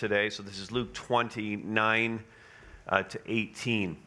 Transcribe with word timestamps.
today. 0.00 0.30
So 0.30 0.42
this 0.42 0.58
is 0.58 0.72
Luke 0.72 0.94
29 0.94 2.24
uh, 2.88 3.02
to 3.02 3.20
18. 3.26 3.98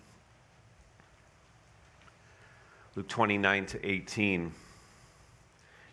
Luke 2.95 3.07
29 3.07 3.65
to 3.67 3.87
18. 3.87 4.51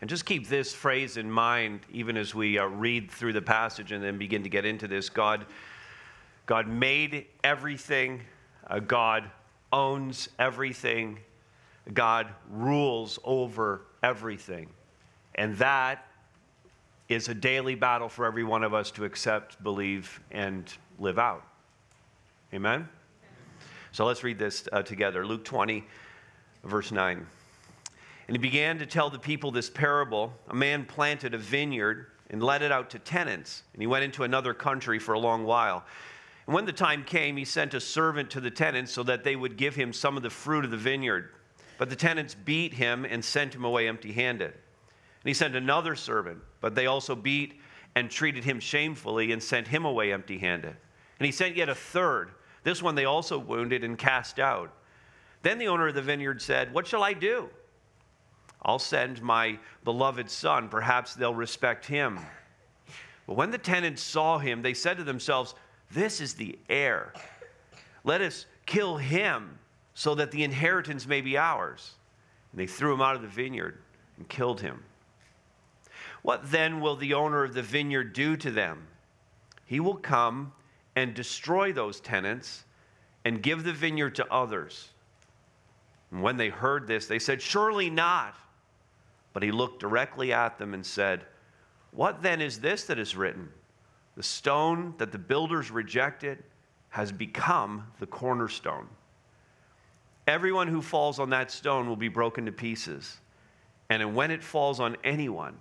And 0.01 0.09
just 0.09 0.25
keep 0.25 0.49
this 0.49 0.73
phrase 0.73 1.19
in 1.19 1.31
mind 1.31 1.81
even 1.93 2.17
as 2.17 2.35
we 2.35 2.59
uh, 2.59 2.65
read 2.65 3.11
through 3.11 3.35
the 3.35 3.43
passage 3.43 3.93
and 3.93 4.03
then 4.03 4.17
begin 4.17 4.43
to 4.43 4.49
get 4.49 4.65
into 4.65 4.89
this. 4.89 5.11
God, 5.11 5.45
God 6.47 6.67
made 6.67 7.27
everything, 7.45 8.23
uh, 8.69 8.79
God 8.79 9.31
owns 9.71 10.31
everything, 10.39 11.19
God 11.93 12.27
rules 12.49 13.19
over 13.23 13.83
everything. 14.03 14.71
And 15.35 15.59
that 15.59 16.07
is 17.11 17.29
a 17.29 17.35
daily 17.35 17.75
battle 17.75 18.09
for 18.09 18.25
every 18.25 18.45
one 18.45 18.63
of 18.63 18.73
us 18.73 18.93
to 18.93 19.05
accept, 19.05 19.61
believe, 19.65 20.21
and 20.31 20.73
live 21.01 21.19
out. 21.19 21.45
Amen? 22.55 22.89
So 23.91 24.07
let's 24.07 24.23
read 24.23 24.39
this 24.39 24.69
uh, 24.73 24.83
together. 24.83 25.27
Luke 25.27 25.45
20, 25.45 25.85
verse 26.63 26.93
9. 26.93 27.27
And 28.29 28.37
he 28.37 28.39
began 28.39 28.79
to 28.79 28.87
tell 28.87 29.11
the 29.11 29.19
people 29.19 29.51
this 29.51 29.69
parable. 29.69 30.33
A 30.51 30.55
man 30.55 30.85
planted 30.85 31.35
a 31.35 31.39
vineyard 31.39 32.07
and 32.31 32.41
let 32.41 32.63
it 32.63 32.71
out 32.71 32.91
to 32.91 33.01
tenants, 33.01 33.65
and 33.73 33.83
he 33.83 33.89
went 33.89 34.05
into 34.05 34.23
another 34.23 34.55
country 34.55 35.01
for 35.01 35.15
a 35.15 35.19
long 35.19 35.45
while. 35.45 35.85
And 36.47 36.55
when 36.55 36.65
the 36.65 36.73
time 36.73 37.03
came, 37.03 37.37
he 37.37 37.45
sent 37.45 37.75
a 37.75 37.81
servant 37.81 38.31
to 38.31 38.41
the 38.41 38.53
tenants 38.53 38.93
so 38.93 39.03
that 39.03 39.25
they 39.25 39.35
would 39.35 39.57
give 39.57 39.75
him 39.75 39.93
some 39.93 40.17
of 40.17 40.23
the 40.23 40.31
fruit 40.31 40.65
of 40.65 40.71
the 40.71 40.77
vineyard. 40.77 41.31
But 41.77 41.91
the 41.91 41.97
tenants 41.97 42.37
beat 42.37 42.73
him 42.73 43.05
and 43.05 43.25
sent 43.25 43.53
him 43.53 43.65
away 43.65 43.89
empty 43.89 44.13
handed. 44.13 44.55
And 45.23 45.29
he 45.29 45.35
sent 45.35 45.55
another 45.55 45.95
servant, 45.95 46.39
but 46.61 46.75
they 46.75 46.87
also 46.87 47.15
beat 47.15 47.61
and 47.95 48.11
treated 48.11 48.45
him 48.45 48.61
shamefully 48.61 49.33
and 49.33 49.43
sent 49.43 49.69
him 49.69 49.85
away 49.85 50.13
empty 50.13 50.39
handed. 50.39 50.77
And 51.19 51.27
he 51.27 51.33
sent 51.33 51.57
yet 51.57 51.69
a 51.69 51.75
third. 51.75 52.31
This 52.63 52.83
one 52.83 52.95
they 52.95 53.05
also 53.05 53.39
wounded 53.39 53.85
and 53.85 53.99
cast 53.99 54.39
out. 54.39 54.73
Then 55.43 55.59
the 55.59 55.69
owner 55.69 55.89
of 55.89 55.95
the 55.95 56.03
vineyard 56.03 56.41
said, 56.41 56.73
What 56.73 56.87
shall 56.87 57.03
I 57.03 57.13
do? 57.13 57.49
I'll 58.63 58.79
send 58.79 59.23
my 59.23 59.59
beloved 59.85 60.31
son. 60.31 60.69
Perhaps 60.69 61.15
they'll 61.15 61.35
respect 61.35 61.87
him. 61.87 62.19
But 63.27 63.37
when 63.37 63.51
the 63.51 63.59
tenants 63.59 64.03
saw 64.03 64.39
him, 64.39 64.63
they 64.63 64.75
said 64.75 64.97
to 64.99 65.05
themselves, 65.05 65.55
This 65.91 66.21
is 66.21 66.35
the 66.35 66.59
heir. 66.69 67.13
Let 68.05 68.21
us 68.21 68.47
kill 68.67 68.97
him 68.97 69.59
so 69.95 70.15
that 70.15 70.31
the 70.31 70.45
inheritance 70.45 71.07
may 71.07 71.21
be 71.21 71.37
ours. 71.37 71.95
And 72.53 72.61
they 72.61 72.67
threw 72.67 72.93
him 72.93 73.03
out 73.03 73.17
of 73.17 73.23
the 73.23 73.29
vineyard 73.29 73.79
and 74.17 74.29
killed 74.29 74.61
him. 74.61 74.83
What 76.23 76.51
then 76.51 76.81
will 76.81 76.97
the 76.97 77.15
owner 77.15 77.45
of 77.45 77.55
the 77.55 77.63
vineyard 77.63 78.13
do 78.13 78.37
to 78.37 78.51
them? 78.51 78.87
He 79.65 79.81
will 79.81 79.97
come 79.97 80.53
and 80.97 81.15
destroy 81.15 81.73
those 81.73 82.01
tenants 82.01 82.65
and 83.25 83.43
give 83.43 83.65
the 83.65 83.73
vineyard 83.73 84.15
to 84.17 84.33
others. 84.33 84.91
And 86.11 86.23
when 86.23 86.37
they 86.37 86.49
heard 86.49 86.87
this, 86.87 87.07
they 87.07 87.19
said, 87.19 87.41
Surely 87.41 87.89
not. 87.91 88.35
But 89.33 89.43
he 89.43 89.53
looked 89.53 89.81
directly 89.81 90.33
at 90.33 90.59
them 90.59 90.75
and 90.75 90.85
said, 90.85 91.25
What 91.93 92.23
then 92.23 92.41
is 92.41 92.61
this 92.61 92.85
that 92.85 92.99
is 92.99 93.17
written? 93.17 93.49
The 94.17 94.23
stone 94.23 94.95
that 94.99 95.13
the 95.13 95.19
builders 95.19 95.71
rejected 95.71 96.43
has 96.91 97.13
become 97.13 97.87
the 98.01 98.07
cornerstone. 98.07 98.89
Everyone 100.27 100.69
who 100.69 100.83
falls 100.83 101.19
on 101.19 101.31
that 101.31 101.51
stone 101.51 101.89
will 101.89 101.97
be 101.97 102.09
broken 102.09 102.47
to 102.47 102.53
pieces. 102.53 103.19
And 103.89 104.15
when 104.15 104.31
it 104.31 104.43
falls 104.43 104.81
on 104.81 104.97
anyone, 105.05 105.57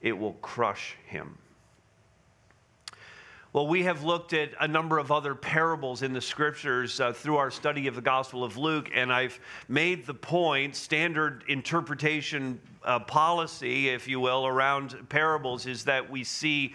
it 0.00 0.16
will 0.16 0.34
crush 0.34 0.96
him. 1.06 1.38
Well, 3.54 3.66
we 3.66 3.82
have 3.84 4.04
looked 4.04 4.34
at 4.34 4.50
a 4.60 4.68
number 4.68 4.98
of 4.98 5.10
other 5.10 5.34
parables 5.34 6.02
in 6.02 6.12
the 6.12 6.20
scriptures 6.20 7.00
uh, 7.00 7.12
through 7.14 7.38
our 7.38 7.50
study 7.50 7.86
of 7.86 7.94
the 7.94 8.02
Gospel 8.02 8.44
of 8.44 8.58
Luke, 8.58 8.90
and 8.94 9.10
I've 9.10 9.40
made 9.68 10.06
the 10.06 10.12
point, 10.12 10.76
standard 10.76 11.44
interpretation 11.48 12.60
uh, 12.84 13.00
policy, 13.00 13.88
if 13.88 14.06
you 14.06 14.20
will, 14.20 14.46
around 14.46 14.96
parables 15.08 15.66
is 15.66 15.84
that 15.84 16.10
we 16.10 16.24
see 16.24 16.74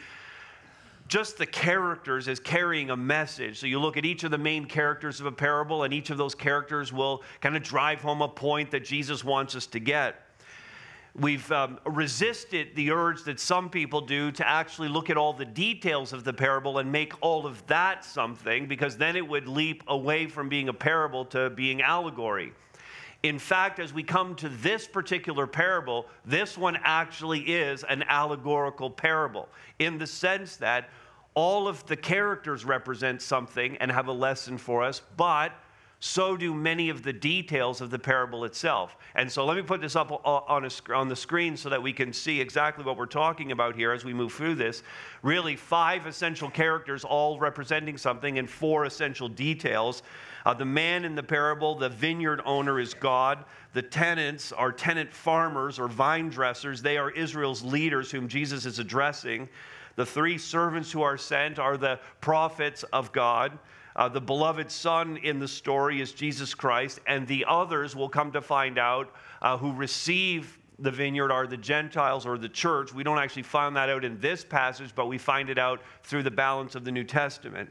just 1.08 1.38
the 1.38 1.46
characters 1.46 2.28
as 2.28 2.40
carrying 2.40 2.90
a 2.90 2.98
message. 2.98 3.60
So 3.60 3.68
you 3.68 3.80
look 3.80 3.96
at 3.96 4.04
each 4.04 4.24
of 4.24 4.32
the 4.32 4.38
main 4.40 4.66
characters 4.66 5.20
of 5.20 5.28
a 5.28 5.32
parable, 5.32 5.84
and 5.84 5.94
each 5.94 6.10
of 6.10 6.18
those 6.18 6.34
characters 6.34 6.92
will 6.92 7.22
kind 7.40 7.56
of 7.56 7.62
drive 7.62 8.02
home 8.02 8.24
a 8.24 8.28
point 8.28 8.72
that 8.72 8.84
Jesus 8.84 9.24
wants 9.24 9.56
us 9.56 9.68
to 9.68 9.80
get 9.80 10.16
we've 11.16 11.52
um, 11.52 11.80
resisted 11.86 12.76
the 12.76 12.92
urge 12.92 13.24
that 13.24 13.40
some 13.40 13.70
people 13.70 14.02
do 14.02 14.32
to 14.32 14.48
actually 14.48 14.88
look 14.88 15.10
at 15.10 15.18
all 15.18 15.34
the 15.34 15.46
details 15.46 16.12
of 16.12 16.24
the 16.24 16.34
parable 16.34 16.80
and 16.80 16.92
make 16.92 17.14
all 17.22 17.46
of 17.46 17.66
that 17.68 18.04
something, 18.04 18.68
because 18.68 18.98
then 18.98 19.16
it 19.16 19.28
would 19.28 19.48
leap 19.48 19.84
away 19.88 20.26
from 20.26 20.50
being 20.50 20.70
a 20.70 20.74
parable 20.74 21.24
to 21.26 21.50
being 21.52 21.82
allegory. 21.82 22.52
In 23.22 23.40
fact, 23.40 23.80
as 23.80 23.94
we 23.94 24.04
come 24.04 24.36
to 24.36 24.50
this 24.50 24.86
particular 24.88 25.48
parable, 25.48 26.08
this 26.26 26.58
one 26.58 26.78
actually 26.84 27.40
is 27.42 27.84
an 27.84 28.04
allegorical 28.08 28.90
parable 28.90 29.48
in 29.80 29.98
the 29.98 30.08
sense 30.08 30.58
that 30.58 30.90
all 31.36 31.68
of 31.68 31.86
the 31.86 31.96
characters 31.96 32.66
represent 32.66 33.22
something 33.22 33.78
and 33.78 33.92
have 33.92 34.08
a 34.08 34.12
lesson 34.12 34.58
for 34.58 34.84
us, 34.84 35.02
but 35.16 35.54
so 36.06 36.36
do 36.36 36.54
many 36.54 36.90
of 36.90 37.02
the 37.02 37.14
details 37.14 37.80
of 37.80 37.90
the 37.90 37.98
parable 37.98 38.44
itself. 38.44 38.98
And 39.16 39.32
so 39.32 39.46
let 39.46 39.56
me 39.56 39.64
put 39.64 39.80
this 39.80 39.96
up 39.96 40.12
on, 40.26 40.66
a, 40.66 40.94
on 40.94 41.08
the 41.08 41.16
screen 41.16 41.56
so 41.56 41.70
that 41.70 41.82
we 41.82 41.94
can 41.94 42.12
see 42.12 42.42
exactly 42.42 42.84
what 42.84 42.98
we're 42.98 43.06
talking 43.06 43.54
about 43.54 43.74
here 43.74 43.94
as 43.94 44.04
we 44.04 44.14
move 44.14 44.34
through 44.34 44.56
this. 44.56 44.84
Really, 45.22 45.56
five 45.56 46.06
essential 46.06 46.50
characters, 46.50 47.06
all 47.06 47.40
representing 47.40 47.98
something, 47.98 48.38
and 48.38 48.50
four 48.50 48.84
essential 48.84 49.30
details. 49.30 50.04
Uh, 50.46 50.54
the 50.54 50.66
man 50.66 51.06
in 51.06 51.16
the 51.16 51.24
parable, 51.24 51.74
the 51.74 51.88
vineyard 51.88 52.42
owner, 52.44 52.82
is 52.82 52.94
God. 52.94 53.46
The 53.72 53.82
tenants 53.82 54.52
are 54.52 54.74
tenant 54.74 55.14
farmers 55.14 55.80
or 55.80 55.88
vine 55.88 56.28
dressers. 56.28 56.82
They 56.82 56.98
are 56.98 57.12
Israel's 57.12 57.64
leaders 57.64 58.12
whom 58.12 58.28
Jesus 58.28 58.66
is 58.66 58.78
addressing. 58.78 59.48
The 59.96 60.06
three 60.06 60.38
servants 60.38 60.92
who 60.92 61.02
are 61.02 61.18
sent 61.18 61.60
are 61.60 61.78
the 61.78 61.98
prophets 62.20 62.84
of 62.92 63.14
God. 63.14 63.58
Uh, 63.96 64.10
the 64.10 64.22
beloved 64.22 64.72
son 64.72 65.18
in 65.18 65.40
the 65.40 65.48
story 65.48 66.02
is 66.02 66.12
Jesus 66.12 66.54
Christ, 66.54 67.00
and 67.06 67.28
the 67.28 67.46
others 67.48 67.96
will 67.96 68.10
come 68.10 68.32
to 68.32 68.42
find 68.42 68.78
out 68.78 69.14
uh, 69.42 69.58
who 69.58 69.74
receive 69.74 70.58
the 70.80 70.92
vineyard 70.92 71.32
are 71.32 71.46
the 71.46 71.58
Gentiles 71.58 72.26
or 72.26 72.38
the 72.38 72.50
church. 72.50 72.94
We 72.94 73.04
don't 73.04 73.20
actually 73.20 73.44
find 73.44 73.76
that 73.76 73.90
out 73.90 74.04
in 74.04 74.20
this 74.20 74.44
passage, 74.44 74.94
but 74.96 75.08
we 75.08 75.18
find 75.18 75.50
it 75.50 75.58
out 75.58 75.82
through 76.04 76.24
the 76.24 76.32
balance 76.32 76.76
of 76.76 76.84
the 76.84 76.92
New 76.92 77.04
Testament. 77.04 77.70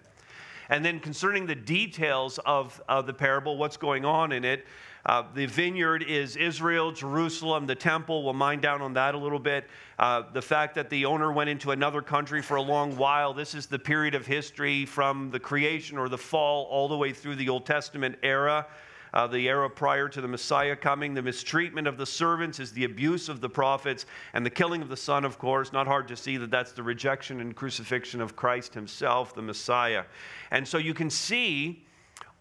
And 0.69 0.85
then 0.85 1.01
concerning 1.01 1.47
the 1.47 1.55
details 1.55 2.39
of, 2.47 2.81
of 2.89 3.07
the 3.07 3.13
parable, 3.13 3.57
what's 3.57 3.77
going 3.77 4.05
on 4.05 4.33
in 4.33 4.45
it, 4.45 4.67
uh, 5.05 5.25
the 5.35 5.47
vineyard 5.47 6.05
is 6.05 6.37
Israel, 6.37 6.93
Jerusalem, 6.93 7.67
the 7.67 7.75
temple. 7.75 8.23
We'll 8.23 8.35
mind 8.35 8.63
down 8.63 8.81
on 8.81 8.95
that 8.95 9.15
a 9.15 9.19
little 9.19 9.41
bit. 9.41 9.67
Uh, 9.99 10.23
the 10.33 10.43
fact 10.43 10.77
that 10.77 10.91
the 10.91 11.07
owner 11.07 11.33
went 11.33 11.51
into 11.51 11.73
another 11.73 12.03
country 12.03 12.41
for 12.41 12.57
a 12.57 12.63
long 12.63 12.97
while. 12.97 13.35
This 13.35 13.55
is 13.55 13.67
the 13.67 13.79
period 13.79 14.15
of 14.15 14.27
history 14.27 14.87
from 14.87 15.31
the 15.31 15.41
creation 15.41 15.99
or 15.99 16.09
the 16.09 16.19
fall 16.19 16.65
all 16.67 16.89
the 16.89 16.97
way 16.97 17.13
through 17.13 17.37
the 17.37 17.49
Old 17.49 17.67
Testament 17.67 18.17
era. 18.23 18.67
Uh, 19.13 19.27
the 19.27 19.47
era 19.49 19.69
prior 19.69 20.09
to 20.09 20.21
the 20.23 20.29
Messiah 20.29 20.75
coming. 20.75 21.13
The 21.13 21.21
mistreatment 21.21 21.87
of 21.87 21.99
the 21.99 22.07
servants 22.07 22.59
is 22.59 22.73
the 22.73 22.85
abuse 22.85 23.29
of 23.29 23.43
the 23.43 23.49
prophets, 23.49 24.07
and 24.33 24.47
the 24.47 24.51
killing 24.51 24.81
of 24.81 24.89
the 24.89 24.97
Son, 24.97 25.27
of 25.27 25.39
course. 25.39 25.71
Not 25.71 25.87
hard 25.87 26.09
to 26.09 26.17
see 26.17 26.39
that 26.39 26.51
that's 26.51 26.73
the 26.73 26.83
rejection 26.83 27.41
and 27.41 27.55
crucifixion 27.55 28.23
of 28.23 28.37
Christ 28.37 28.73
Himself, 28.73 29.35
the 29.35 29.43
Messiah. 29.43 30.05
And 30.51 30.67
so 30.67 30.79
you 30.79 30.95
can 30.95 31.11
see 31.11 31.85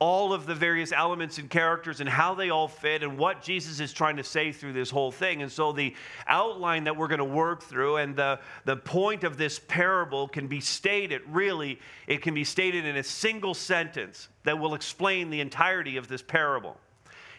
all 0.01 0.33
of 0.33 0.47
the 0.47 0.55
various 0.55 0.91
elements 0.91 1.37
and 1.37 1.47
characters 1.47 1.99
and 2.01 2.09
how 2.09 2.33
they 2.33 2.49
all 2.49 2.67
fit 2.67 3.03
and 3.03 3.19
what 3.19 3.43
Jesus 3.43 3.79
is 3.79 3.93
trying 3.93 4.17
to 4.17 4.23
say 4.23 4.51
through 4.51 4.73
this 4.73 4.89
whole 4.89 5.11
thing. 5.11 5.43
And 5.43 5.51
so, 5.51 5.71
the 5.71 5.93
outline 6.25 6.85
that 6.85 6.97
we're 6.97 7.07
going 7.07 7.19
to 7.19 7.23
work 7.23 7.61
through 7.61 7.97
and 7.97 8.15
the, 8.15 8.39
the 8.65 8.75
point 8.75 9.23
of 9.23 9.37
this 9.37 9.59
parable 9.59 10.27
can 10.27 10.47
be 10.47 10.59
stated 10.59 11.21
really, 11.29 11.79
it 12.07 12.23
can 12.23 12.33
be 12.33 12.43
stated 12.43 12.83
in 12.83 12.97
a 12.97 13.03
single 13.03 13.53
sentence 13.53 14.27
that 14.43 14.57
will 14.57 14.73
explain 14.73 15.29
the 15.29 15.39
entirety 15.39 15.97
of 15.97 16.07
this 16.07 16.23
parable. 16.23 16.77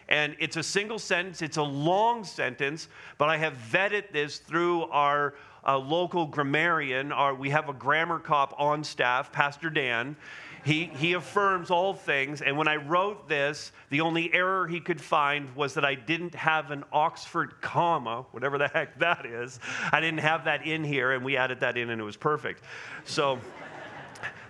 And 0.07 0.33
it's 0.39 0.55
a 0.55 0.63
single 0.63 0.99
sentence, 0.99 1.41
it's 1.41 1.57
a 1.57 1.63
long 1.63 2.23
sentence, 2.23 2.87
but 3.17 3.27
I 3.27 3.35
have 3.35 3.57
vetted 3.57 4.13
this 4.13 4.37
through 4.37 4.83
our 4.83 5.33
uh, 5.65 5.77
local 5.77 6.27
grammarian. 6.27 7.11
Our, 7.11 7.35
we 7.35 7.49
have 7.49 7.67
a 7.67 7.73
grammar 7.73 8.19
cop 8.19 8.53
on 8.57 8.83
staff, 8.83 9.31
Pastor 9.33 9.69
Dan, 9.69 10.15
he, 10.63 10.85
he 10.85 11.13
affirms 11.13 11.69
all 11.69 11.93
things. 11.93 12.41
And 12.41 12.57
when 12.57 12.67
I 12.67 12.77
wrote 12.77 13.27
this, 13.27 13.71
the 13.89 14.01
only 14.01 14.33
error 14.33 14.65
he 14.65 14.79
could 14.79 15.01
find 15.01 15.53
was 15.55 15.73
that 15.73 15.83
I 15.83 15.95
didn't 15.95 16.33
have 16.35 16.71
an 16.71 16.83
Oxford 16.93 17.59
comma, 17.59 18.25
whatever 18.31 18.57
the 18.57 18.69
heck 18.69 18.97
that 18.99 19.25
is. 19.25 19.59
I 19.91 19.99
didn't 19.99 20.21
have 20.21 20.45
that 20.45 20.65
in 20.65 20.83
here, 20.83 21.11
and 21.11 21.23
we 21.23 21.35
added 21.35 21.59
that 21.59 21.77
in, 21.77 21.89
and 21.89 21.99
it 21.99 22.03
was 22.03 22.15
perfect. 22.15 22.63
So 23.03 23.39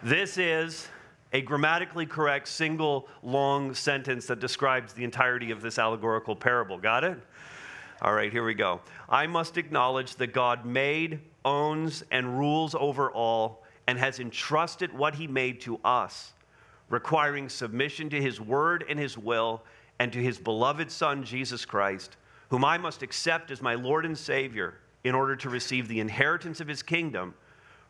this 0.03 0.37
is 0.37 0.87
a 1.33 1.41
grammatically 1.41 2.05
correct 2.05 2.47
single 2.47 3.07
long 3.23 3.73
sentence 3.73 4.27
that 4.27 4.39
describes 4.39 4.93
the 4.93 5.03
entirety 5.03 5.49
of 5.49 5.61
this 5.61 5.79
allegorical 5.79 6.35
parable. 6.35 6.77
Got 6.77 7.03
it? 7.03 7.17
All 8.03 8.13
right, 8.13 8.31
here 8.31 8.45
we 8.45 8.53
go. 8.53 8.81
I 9.09 9.25
must 9.25 9.57
acknowledge 9.57 10.15
that 10.17 10.33
God 10.33 10.63
made, 10.65 11.21
owns, 11.43 12.03
and 12.11 12.37
rules 12.37 12.75
over 12.75 13.09
all 13.11 13.62
and 13.87 13.97
has 13.97 14.19
entrusted 14.19 14.93
what 14.93 15.15
he 15.15 15.27
made 15.27 15.61
to 15.61 15.79
us, 15.83 16.33
requiring 16.89 17.49
submission 17.49 18.09
to 18.09 18.21
his 18.21 18.39
word 18.39 18.85
and 18.87 18.99
his 18.99 19.17
will 19.17 19.63
and 19.99 20.11
to 20.13 20.19
his 20.19 20.37
beloved 20.37 20.91
Son, 20.91 21.23
Jesus 21.23 21.65
Christ, 21.65 22.17
whom 22.49 22.65
I 22.65 22.77
must 22.77 23.03
accept 23.03 23.51
as 23.51 23.61
my 23.61 23.75
Lord 23.75 24.05
and 24.05 24.17
Savior 24.17 24.75
in 25.03 25.15
order 25.15 25.35
to 25.35 25.49
receive 25.49 25.87
the 25.87 25.99
inheritance 25.99 26.59
of 26.61 26.67
his 26.67 26.81
kingdom 26.81 27.33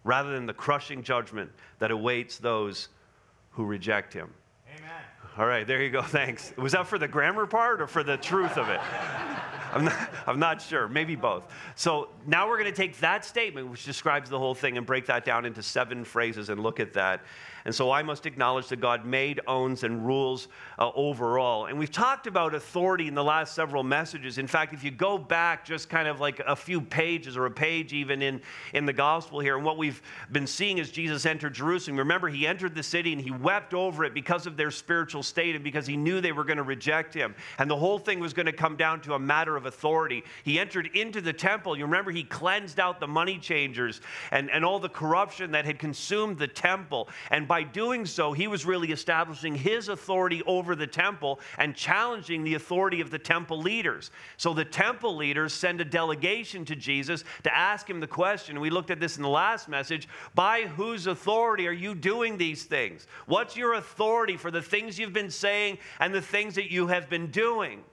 rather 0.04 0.32
than 0.32 0.46
the 0.46 0.54
crushing 0.54 1.04
judgment 1.04 1.52
that 1.80 1.92
awaits 1.92 2.38
those 2.38 2.90
who 3.52 3.66
reject 3.66 4.14
him. 4.14 4.34
Amen. 4.78 4.92
All 5.38 5.46
right, 5.46 5.66
there 5.66 5.82
you 5.82 5.90
go. 5.90 6.02
Thanks. 6.02 6.54
Was 6.58 6.74
that 6.74 6.88
for 6.88 6.98
the 6.98 7.08
grammar 7.08 7.46
part 7.46 7.82
or 7.82 7.88
for 7.88 8.04
the 8.04 8.18
truth 8.18 8.58
of 8.58 8.70
it? 8.70 8.82
I'm 9.74 9.86
not, 9.86 10.10
I'm 10.28 10.40
not 10.40 10.62
sure. 10.62 10.88
Maybe 10.88 11.16
both. 11.16 11.44
So 11.76 12.10
now 12.28 12.48
we're 12.48 12.58
going 12.58 12.72
to 12.72 12.76
take 12.76 13.00
that 13.00 13.26
statement, 13.26 13.70
which 13.70 13.86
describes 13.86 14.30
the 14.30 14.38
whole 14.38 14.56
thing, 14.56 14.78
and 14.78 14.86
break 14.86 15.08
that 15.08 15.26
down 15.26 15.46
into 15.46 15.64
seven 15.64 16.06
phrases 16.06 16.50
and 16.50 16.62
look 16.62 16.80
at 16.80 16.94
that. 16.94 17.22
And 17.66 17.74
so 17.74 17.92
I 17.92 18.04
must 18.04 18.26
acknowledge 18.26 18.68
that 18.70 18.82
God 18.82 19.06
made, 19.06 19.40
owns, 19.48 19.84
and 19.84 20.06
rules 20.06 20.50
uh, 20.78 20.92
overall. 20.96 21.68
And 21.68 21.80
we've 21.80 21.92
talked 21.92 22.28
about 22.28 22.54
authority 22.54 23.08
in 23.08 23.16
the 23.16 23.24
last 23.24 23.56
several 23.56 23.84
messages. 23.84 24.38
In 24.38 24.48
fact, 24.48 24.74
if 24.74 24.84
you 24.84 24.92
go 24.92 25.18
back 25.18 25.66
just 25.66 25.90
kind 25.90 26.08
of 26.08 26.20
like 26.20 26.40
a 26.46 26.56
few 26.56 26.82
pages 26.82 27.38
or 27.38 27.46
a 27.46 27.52
page 27.52 27.94
even 27.94 28.22
in, 28.22 28.42
in 28.74 28.86
the 28.86 28.94
gospel 28.94 29.40
here, 29.40 29.56
and 29.56 29.66
what 29.66 29.78
we've 29.78 30.02
been 30.32 30.48
seeing 30.48 30.80
as 30.80 30.92
Jesus 30.92 31.26
entered 31.26 31.54
Jerusalem, 31.54 31.98
remember, 31.98 32.28
he 32.28 32.46
entered 32.46 32.76
the 32.76 32.84
city 32.84 33.14
and 33.14 33.22
he 33.22 33.32
wept 33.32 33.74
over 33.74 34.04
it 34.04 34.14
because 34.14 34.46
of 34.46 34.58
their 34.58 34.72
spiritual 34.72 35.24
state 35.24 35.56
and 35.56 35.64
because 35.64 35.88
he 35.88 35.96
knew 35.96 36.20
they 36.20 36.32
were 36.32 36.44
going 36.44 36.58
to 36.58 36.64
reject 36.64 37.14
him. 37.14 37.34
And 37.60 37.70
the 37.70 37.78
whole 37.78 38.00
thing 38.00 38.20
was 38.20 38.34
going 38.34 38.46
to 38.46 38.54
come 38.54 38.76
down 38.76 39.00
to 39.02 39.14
a 39.14 39.20
matter 39.20 39.56
of 39.56 39.66
authority. 39.66 40.24
He 40.44 40.60
entered 40.60 40.90
into 40.94 41.22
the 41.22 41.34
temple. 41.34 41.78
You 41.78 41.86
remember, 41.86 42.12
he 42.12 42.24
cleansed 42.24 42.80
out 42.80 43.00
the 43.00 43.08
money 43.08 43.38
changers 43.38 44.02
and, 44.32 44.52
and 44.52 44.66
all 44.66 44.80
the 44.80 44.90
corruption 44.90 45.52
that 45.52 45.66
had 45.66 45.80
consumed 45.80 46.38
the 46.38 46.48
temple. 46.48 47.08
And 47.32 47.48
by 47.54 47.62
doing 47.62 48.04
so, 48.04 48.34
he 48.34 48.48
was 48.48 48.66
really 48.66 48.92
establishing 48.92 49.54
his 49.54 49.88
authority 49.88 50.42
over 50.48 50.76
the 50.76 50.88
temple 50.88 51.40
and 51.60 51.76
challenging 51.76 52.44
the 52.44 52.56
authority 52.56 53.00
of 53.00 53.12
the 53.12 53.20
temple 53.20 53.60
leaders. 53.60 54.10
So 54.38 54.56
the 54.56 54.66
temple 54.66 55.16
leaders 55.16 55.54
send 55.54 55.80
a 55.80 55.86
delegation 55.86 56.66
to 56.66 56.76
Jesus 56.76 57.24
to 57.44 57.56
ask 57.56 57.88
him 57.88 58.00
the 58.00 58.08
question. 58.08 58.60
We 58.60 58.72
looked 58.72 58.90
at 58.90 59.00
this 59.00 59.18
in 59.18 59.22
the 59.22 59.30
last 59.30 59.70
message 59.70 60.08
by 60.34 60.62
whose 60.62 61.06
authority 61.06 61.68
are 61.68 61.72
you 61.72 61.94
doing 61.94 62.40
these 62.40 62.64
things? 62.64 63.06
What's 63.28 63.56
your 63.56 63.76
authority 63.76 64.36
for 64.36 64.50
the 64.50 64.64
things 64.64 64.98
you've 64.98 65.14
been 65.14 65.30
saying 65.30 65.78
and 66.00 66.12
the 66.12 66.24
things 66.24 66.56
that 66.56 66.72
you 66.72 66.88
have 66.88 67.08
been 67.08 67.28
doing? 67.28 67.84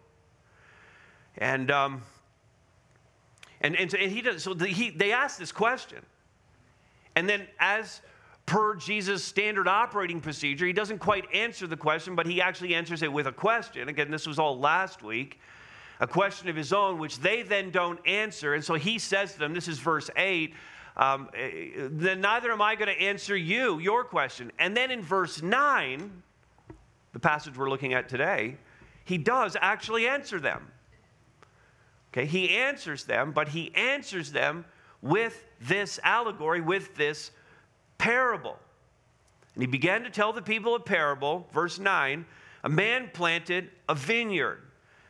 And, 1.36 1.70
um, 1.70 2.02
and, 3.60 3.76
and, 3.76 3.90
so, 3.90 3.98
and 3.98 4.10
he 4.10 4.22
does, 4.22 4.42
so 4.42 4.54
the, 4.54 4.68
he, 4.68 4.88
they 4.88 5.12
ask 5.12 5.38
this 5.38 5.52
question. 5.52 5.98
And 7.14 7.28
then, 7.28 7.46
as 7.58 8.00
per 8.50 8.74
Jesus' 8.74 9.22
standard 9.22 9.68
operating 9.68 10.20
procedure. 10.20 10.66
He 10.66 10.72
doesn't 10.72 10.98
quite 10.98 11.24
answer 11.32 11.68
the 11.68 11.76
question, 11.76 12.16
but 12.16 12.26
he 12.26 12.42
actually 12.42 12.74
answers 12.74 13.00
it 13.04 13.12
with 13.12 13.28
a 13.28 13.32
question. 13.32 13.88
Again, 13.88 14.10
this 14.10 14.26
was 14.26 14.40
all 14.40 14.58
last 14.58 15.04
week. 15.04 15.38
A 16.00 16.06
question 16.08 16.48
of 16.48 16.56
his 16.56 16.72
own, 16.72 16.98
which 16.98 17.20
they 17.20 17.42
then 17.42 17.70
don't 17.70 18.04
answer. 18.08 18.54
And 18.54 18.64
so 18.64 18.74
he 18.74 18.98
says 18.98 19.34
to 19.34 19.38
them, 19.38 19.54
this 19.54 19.68
is 19.68 19.78
verse 19.78 20.10
8, 20.16 20.52
um, 20.96 21.28
then 21.32 22.20
neither 22.20 22.50
am 22.50 22.60
I 22.60 22.74
going 22.74 22.92
to 22.92 23.00
answer 23.00 23.36
you, 23.36 23.78
your 23.78 24.02
question. 24.02 24.50
And 24.58 24.76
then 24.76 24.90
in 24.90 25.00
verse 25.00 25.40
9, 25.40 26.10
the 27.12 27.20
passage 27.20 27.56
we're 27.56 27.70
looking 27.70 27.94
at 27.94 28.08
today, 28.08 28.56
he 29.04 29.16
does 29.16 29.56
actually 29.60 30.08
answer 30.08 30.40
them. 30.40 30.66
Okay, 32.12 32.26
he 32.26 32.50
answers 32.50 33.04
them, 33.04 33.30
but 33.30 33.46
he 33.46 33.72
answers 33.76 34.32
them 34.32 34.64
with 35.02 35.46
this 35.60 36.00
allegory, 36.02 36.60
with 36.60 36.96
this 36.96 37.30
parable. 38.00 38.58
And 39.54 39.62
he 39.62 39.66
began 39.66 40.04
to 40.04 40.10
tell 40.10 40.32
the 40.32 40.42
people 40.42 40.74
a 40.74 40.80
parable, 40.80 41.46
verse 41.52 41.78
9. 41.78 42.24
A 42.64 42.68
man 42.68 43.10
planted 43.12 43.70
a 43.88 43.94
vineyard. 43.94 44.62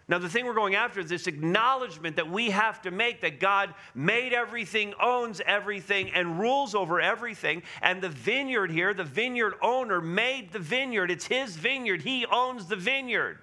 Now, 0.09 0.19
the 0.19 0.29
thing 0.29 0.45
we're 0.45 0.55
going 0.55 0.75
after 0.75 0.99
is 0.99 1.09
this 1.09 1.29
acknowledgement 1.29 2.17
that 2.17 2.29
we 2.29 2.51
have 2.51 2.83
to 2.83 2.91
make 2.91 3.21
that 3.21 3.39
God 3.39 3.73
made 3.95 4.33
everything, 4.33 4.93
owns 5.01 5.41
everything, 5.47 6.11
and 6.11 6.41
rules 6.41 6.75
over 6.75 7.01
everything. 7.01 7.63
And 7.81 8.03
the 8.03 8.09
vineyard 8.09 8.73
here, 8.73 8.93
the 8.93 9.05
vineyard 9.05 9.55
owner 9.63 10.01
made 10.01 10.51
the 10.51 10.59
vineyard. 10.59 11.13
It's 11.13 11.27
his 11.27 11.55
vineyard. 11.55 12.03
He 12.03 12.27
owns 12.27 12.67
the 12.67 12.75
vineyard. 12.75 13.39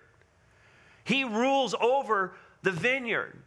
He 1.05 1.23
rules 1.23 1.73
over 1.79 2.33
the 2.63 2.71
vineyard. 2.71 3.41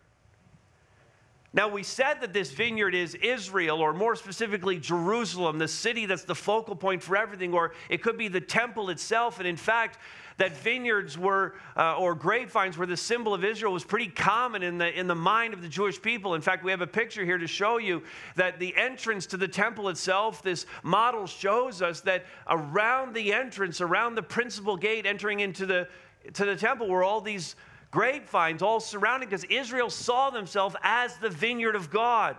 Now, 1.53 1.67
we 1.69 1.83
said 1.83 2.21
that 2.21 2.33
this 2.33 2.53
vineyard 2.53 2.95
is 2.95 3.17
Israel, 3.17 3.81
or 3.81 3.93
more 3.93 4.15
specifically, 4.15 4.79
Jerusalem, 4.79 5.59
the 5.59 5.67
city 5.67 6.07
that's 6.07 6.23
the 6.23 6.35
focal 6.35 6.77
point 6.77 7.03
for 7.03 7.17
everything, 7.17 7.53
or 7.53 7.73
it 7.89 8.03
could 8.03 8.17
be 8.17 8.29
the 8.29 8.41
temple 8.41 8.89
itself. 8.89 9.39
And 9.39 9.49
in 9.49 9.57
fact, 9.57 9.99
that 10.37 10.57
vineyards 10.57 11.19
were, 11.19 11.55
uh, 11.77 11.97
or 11.97 12.15
grapevines 12.15 12.79
were 12.79 12.87
the 12.87 12.97
symbol 12.97 13.35
of 13.35 13.45
Israel 13.45 13.73
was 13.73 13.85
pretty 13.85 14.07
common 14.07 14.63
in 14.63 14.79
the, 14.79 14.99
in 14.99 15.09
the 15.09 15.15
mind 15.15 15.53
of 15.53 15.61
the 15.61 15.69
Jewish 15.69 16.01
people. 16.01 16.35
In 16.35 16.41
fact, 16.41 16.65
we 16.65 16.71
have 16.71 16.81
a 16.81 16.87
picture 16.87 17.25
here 17.25 17.37
to 17.37 17.49
show 17.49 17.79
you 17.79 18.03
that 18.37 18.61
the 18.61 18.75
entrance 18.77 19.27
to 19.27 19.37
the 19.37 19.49
temple 19.49 19.89
itself, 19.89 20.43
this 20.43 20.67
model 20.85 21.27
shows 21.27 21.83
us 21.83 22.01
that 22.03 22.25
around 22.49 23.13
the 23.13 23.35
entrance, 23.35 23.81
around 23.81 24.15
the 24.15 24.23
principal 24.23 24.77
gate 24.77 25.05
entering 25.05 25.41
into 25.41 25.67
the, 25.67 25.89
to 26.33 26.45
the 26.45 26.57
temple, 26.57 26.89
were 26.89 27.03
all 27.03 27.21
these 27.21 27.57
grapevines 27.91 28.63
all 28.63 28.81
surrounding 28.81 29.29
because 29.29 29.45
Israel 29.45 29.91
saw 29.91 30.31
themselves 30.31 30.77
as 30.83 31.17
the 31.17 31.31
vineyard 31.31 31.75
of 31.75 31.91
God. 31.91 32.37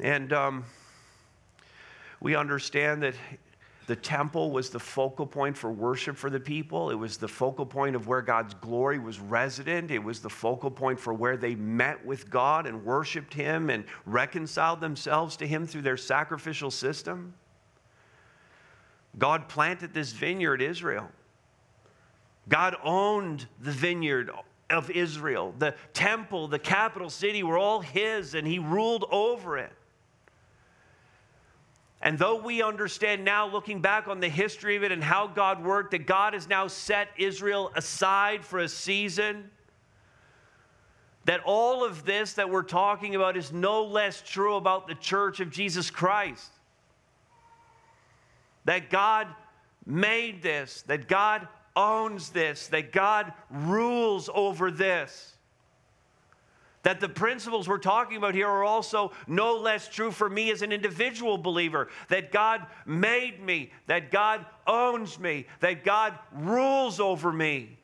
And 0.00 0.32
um, 0.32 0.64
we 2.20 2.34
understand 2.36 3.02
that 3.02 3.14
the 3.86 3.96
temple 3.96 4.50
was 4.50 4.68
the 4.68 4.78
focal 4.78 5.26
point 5.26 5.56
for 5.56 5.72
worship 5.72 6.16
for 6.16 6.28
the 6.28 6.38
people. 6.38 6.90
It 6.90 6.94
was 6.94 7.16
the 7.16 7.26
focal 7.26 7.64
point 7.64 7.96
of 7.96 8.06
where 8.06 8.20
God's 8.20 8.52
glory 8.54 8.98
was 8.98 9.18
resident. 9.18 9.90
It 9.90 9.98
was 9.98 10.20
the 10.20 10.28
focal 10.28 10.70
point 10.70 11.00
for 11.00 11.14
where 11.14 11.38
they 11.38 11.54
met 11.54 12.04
with 12.04 12.28
God 12.28 12.66
and 12.66 12.84
worshiped 12.84 13.32
Him 13.32 13.70
and 13.70 13.84
reconciled 14.04 14.80
themselves 14.80 15.38
to 15.38 15.46
Him 15.46 15.66
through 15.66 15.82
their 15.82 15.96
sacrificial 15.96 16.70
system. 16.70 17.32
God 19.16 19.48
planted 19.48 19.94
this 19.94 20.12
vineyard, 20.12 20.60
Israel. 20.60 21.08
God 22.48 22.76
owned 22.82 23.46
the 23.60 23.72
vineyard 23.72 24.30
of 24.70 24.90
Israel. 24.90 25.54
The 25.58 25.74
temple, 25.92 26.48
the 26.48 26.58
capital 26.58 27.10
city 27.10 27.42
were 27.42 27.58
all 27.58 27.80
His, 27.80 28.34
and 28.34 28.46
He 28.46 28.58
ruled 28.58 29.04
over 29.10 29.58
it. 29.58 29.72
And 32.00 32.18
though 32.18 32.40
we 32.40 32.62
understand 32.62 33.24
now, 33.24 33.48
looking 33.48 33.80
back 33.80 34.06
on 34.06 34.20
the 34.20 34.28
history 34.28 34.76
of 34.76 34.84
it 34.84 34.92
and 34.92 35.02
how 35.02 35.26
God 35.26 35.64
worked, 35.64 35.90
that 35.90 36.06
God 36.06 36.32
has 36.32 36.48
now 36.48 36.68
set 36.68 37.08
Israel 37.16 37.72
aside 37.74 38.44
for 38.44 38.60
a 38.60 38.68
season, 38.68 39.50
that 41.24 41.40
all 41.44 41.84
of 41.84 42.04
this 42.04 42.34
that 42.34 42.48
we're 42.48 42.62
talking 42.62 43.16
about 43.16 43.36
is 43.36 43.52
no 43.52 43.84
less 43.84 44.22
true 44.22 44.54
about 44.54 44.86
the 44.86 44.94
church 44.94 45.40
of 45.40 45.50
Jesus 45.50 45.90
Christ. 45.90 46.52
That 48.64 48.90
God 48.90 49.26
made 49.84 50.40
this, 50.40 50.82
that 50.82 51.08
God 51.08 51.48
owns 51.78 52.30
this, 52.30 52.66
that 52.68 52.92
God 52.92 53.32
rules 53.50 54.28
over 54.34 54.70
this. 54.70 55.36
That 56.82 57.00
the 57.00 57.08
principles 57.08 57.68
we're 57.68 57.78
talking 57.78 58.16
about 58.16 58.34
here 58.34 58.48
are 58.48 58.64
also 58.64 59.12
no 59.26 59.56
less 59.56 59.88
true 59.88 60.10
for 60.10 60.28
me 60.28 60.50
as 60.50 60.62
an 60.62 60.72
individual 60.72 61.38
believer. 61.38 61.88
That 62.08 62.32
God 62.32 62.66
made 62.84 63.40
me, 63.40 63.70
that 63.86 64.10
God 64.10 64.44
owns 64.66 65.18
me, 65.18 65.46
that 65.60 65.84
God 65.84 66.18
rules 66.32 66.98
over 66.98 67.32
me. 67.32 67.78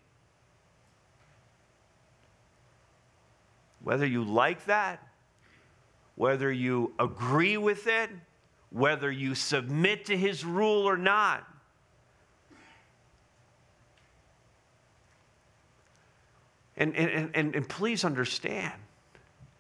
Whether 3.83 4.07
you 4.07 4.25
like 4.25 4.65
that, 4.67 5.07
whether 6.17 6.51
you 6.51 6.95
agree 6.99 7.57
with 7.57 7.87
it, 7.87 8.11
whether 8.71 9.11
you 9.11 9.35
submit 9.35 10.07
to 10.07 10.17
his 10.17 10.45
rule 10.45 10.89
or 10.89 10.97
not, 10.97 11.47
And, 16.77 16.95
and, 16.97 17.31
and, 17.35 17.55
and 17.55 17.69
please 17.69 18.05
understand 18.05 18.73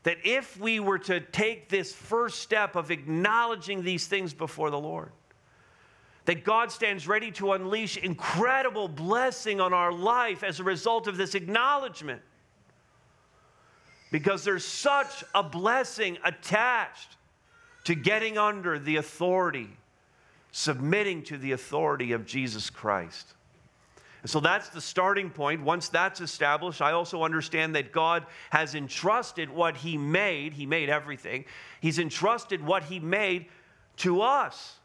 that 0.03 0.19
if 0.25 0.59
we 0.59 0.81
were 0.81 0.99
to 0.99 1.21
take 1.21 1.69
this 1.69 1.93
first 1.93 2.41
step 2.41 2.77
of 2.77 2.91
acknowledging 2.91 3.83
these 3.83 4.07
things 4.07 4.35
before 4.35 4.71
the 4.71 4.79
Lord, 4.79 5.11
that 6.27 6.45
God 6.45 6.73
stands 6.73 7.07
ready 7.07 7.31
to 7.33 7.53
unleash 7.53 7.97
incredible 7.97 8.89
blessing 8.89 9.61
on 9.61 9.73
our 9.73 9.93
life 9.93 10.43
as 10.43 10.61
a 10.61 10.65
result 10.65 11.07
of 11.07 11.17
this 11.17 11.35
acknowledgement. 11.35 12.23
Because 14.11 14.45
there's 14.45 14.65
such 14.65 15.25
a 15.35 15.43
blessing 15.43 16.19
attached 16.25 17.17
to 17.85 17.95
getting 17.95 18.39
under 18.39 18.79
the 18.79 18.97
authority, 18.97 19.69
submitting 20.53 21.23
to 21.25 21.37
the 21.37 21.53
authority 21.53 22.13
of 22.13 22.25
Jesus 22.25 22.71
Christ. 22.71 23.34
So 24.27 24.41
that's 24.41 24.71
the 24.71 24.81
starting 24.81 25.29
point. 25.29 25.63
Once 25.63 25.89
that's 25.89 26.21
established, 26.21 26.81
I 26.81 26.93
also 26.93 27.25
understand 27.25 27.75
that 27.75 27.93
God 27.93 28.25
has 28.51 28.75
entrusted 28.75 29.51
what 29.51 29.77
He 29.77 29.99
made, 29.99 30.55
He 30.55 30.65
made 30.65 30.89
everything, 30.89 31.45
He's 31.81 31.99
entrusted 31.99 32.65
what 32.65 32.85
He 32.85 33.01
made 33.01 33.47
to 33.99 34.23
us. 34.23 34.77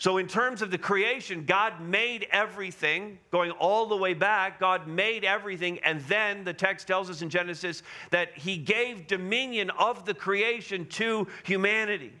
So, 0.00 0.18
in 0.18 0.28
terms 0.28 0.62
of 0.62 0.70
the 0.70 0.78
creation, 0.78 1.44
God 1.44 1.80
made 1.80 2.28
everything, 2.30 3.18
going 3.32 3.50
all 3.50 3.86
the 3.86 3.96
way 3.96 4.14
back. 4.14 4.60
God 4.60 4.86
made 4.86 5.24
everything. 5.24 5.80
And 5.80 6.00
then 6.02 6.44
the 6.44 6.54
text 6.54 6.86
tells 6.86 7.10
us 7.10 7.20
in 7.20 7.28
Genesis 7.28 7.82
that 8.10 8.38
He 8.38 8.56
gave 8.58 9.08
dominion 9.08 9.70
of 9.70 10.04
the 10.04 10.14
creation 10.14 10.86
to 10.86 11.26
humanity. 11.42 12.12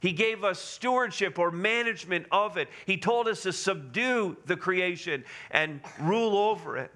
He 0.00 0.12
gave 0.12 0.44
us 0.44 0.60
stewardship 0.60 1.38
or 1.38 1.50
management 1.50 2.26
of 2.30 2.56
it. 2.56 2.68
He 2.84 2.96
told 2.96 3.28
us 3.28 3.42
to 3.42 3.52
subdue 3.52 4.36
the 4.46 4.56
creation 4.56 5.24
and 5.50 5.80
rule 6.00 6.36
over 6.36 6.76
it. 6.76 6.92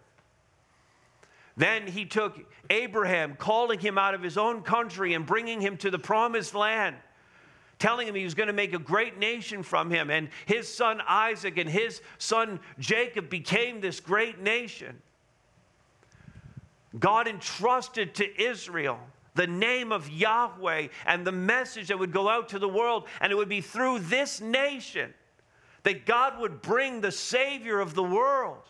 Then 1.56 1.86
he 1.86 2.04
took 2.04 2.38
Abraham, 2.70 3.36
calling 3.36 3.78
him 3.80 3.98
out 3.98 4.14
of 4.14 4.22
his 4.22 4.38
own 4.38 4.62
country 4.62 5.14
and 5.14 5.26
bringing 5.26 5.60
him 5.60 5.76
to 5.78 5.90
the 5.90 5.98
promised 5.98 6.54
land, 6.54 6.96
telling 7.78 8.06
him 8.06 8.14
he 8.14 8.24
was 8.24 8.34
going 8.34 8.46
to 8.46 8.52
make 8.52 8.72
a 8.74 8.78
great 8.78 9.18
nation 9.18 9.62
from 9.62 9.90
him. 9.90 10.10
And 10.10 10.28
his 10.46 10.72
son 10.72 11.02
Isaac 11.06 11.58
and 11.58 11.68
his 11.68 12.00
son 12.18 12.60
Jacob 12.78 13.28
became 13.28 13.80
this 13.80 14.00
great 14.00 14.40
nation. 14.40 15.02
God 16.98 17.28
entrusted 17.28 18.14
to 18.16 18.42
Israel 18.42 18.98
the 19.34 19.46
name 19.46 19.92
of 19.92 20.08
Yahweh 20.08 20.88
and 21.06 21.26
the 21.26 21.32
message 21.32 21.88
that 21.88 21.98
would 21.98 22.12
go 22.12 22.28
out 22.28 22.48
to 22.50 22.58
the 22.58 22.68
world. 22.68 23.06
And 23.20 23.32
it 23.32 23.36
would 23.36 23.48
be 23.48 23.60
through 23.60 24.00
this 24.00 24.40
nation 24.40 25.14
that 25.82 26.06
God 26.06 26.38
would 26.40 26.62
bring 26.62 27.00
the 27.00 27.12
Savior 27.12 27.80
of 27.80 27.94
the 27.94 28.02
world, 28.02 28.62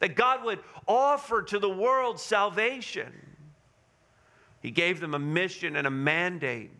that 0.00 0.16
God 0.16 0.44
would 0.44 0.60
offer 0.88 1.42
to 1.42 1.58
the 1.58 1.68
world 1.68 2.18
salvation. 2.18 3.12
He 4.60 4.70
gave 4.70 5.00
them 5.00 5.14
a 5.14 5.18
mission 5.18 5.76
and 5.76 5.86
a 5.86 5.90
mandate. 5.90 6.70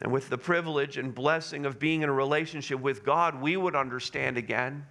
And 0.00 0.12
with 0.12 0.28
the 0.28 0.38
privilege 0.38 0.96
and 0.96 1.12
blessing 1.12 1.66
of 1.66 1.78
being 1.78 2.02
in 2.02 2.08
a 2.08 2.12
relationship 2.12 2.80
with 2.80 3.04
God, 3.04 3.40
we 3.40 3.56
would 3.56 3.74
understand 3.74 4.36
again 4.36 4.86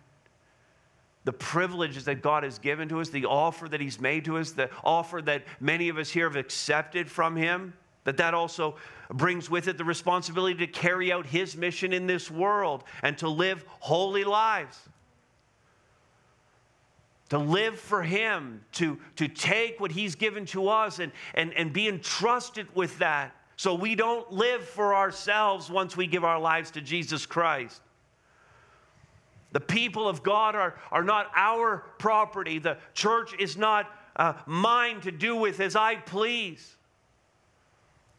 the 1.27 1.33
privileges 1.33 2.05
that 2.05 2.21
God 2.21 2.43
has 2.43 2.57
given 2.57 2.87
to 2.87 3.01
us, 3.01 3.09
the 3.09 3.25
offer 3.25 3.67
that 3.67 3.81
He's 3.81 3.99
made 3.99 4.23
to 4.23 4.37
us, 4.37 4.53
the 4.53 4.69
offer 4.81 5.21
that 5.23 5.43
many 5.59 5.89
of 5.89 5.97
us 5.97 6.09
here 6.09 6.25
have 6.29 6.37
accepted 6.37 7.11
from 7.11 7.35
Him, 7.35 7.73
that 8.05 8.15
that 8.15 8.33
also 8.33 8.77
brings 9.09 9.49
with 9.49 9.67
it 9.67 9.77
the 9.77 9.83
responsibility 9.83 10.65
to 10.65 10.67
carry 10.67 11.11
out 11.11 11.25
His 11.25 11.57
mission 11.57 11.91
in 11.91 12.07
this 12.07 12.31
world 12.31 12.85
and 13.03 13.17
to 13.17 13.27
live 13.27 13.65
holy 13.81 14.23
lives. 14.23 14.79
To 17.31 17.39
live 17.39 17.77
for 17.77 18.03
Him, 18.03 18.63
to, 18.75 18.97
to 19.17 19.27
take 19.27 19.81
what 19.81 19.91
He's 19.91 20.15
given 20.15 20.45
to 20.45 20.69
us 20.69 20.99
and, 20.99 21.11
and, 21.33 21.51
and 21.55 21.73
be 21.73 21.89
entrusted 21.89 22.73
with 22.73 22.97
that 22.99 23.35
so 23.57 23.75
we 23.75 23.95
don't 23.95 24.31
live 24.31 24.63
for 24.63 24.95
ourselves 24.95 25.69
once 25.69 25.97
we 25.97 26.07
give 26.07 26.23
our 26.23 26.39
lives 26.39 26.71
to 26.71 26.79
Jesus 26.79 27.25
Christ. 27.25 27.81
The 29.57 29.61
people 29.61 30.07
of 30.07 30.21
God 30.21 30.53
are, 30.53 30.75
are 30.91 31.03
not 31.03 31.31
our 31.35 31.79
property. 31.97 32.59
The 32.59 32.77
church 32.93 33.33
is 33.39 33.57
not 33.57 33.89
uh, 34.15 34.33
mine 34.45 35.01
to 35.01 35.09
do 35.09 35.35
with 35.35 35.59
as 35.59 35.75
I 35.75 35.95
please. 35.95 36.75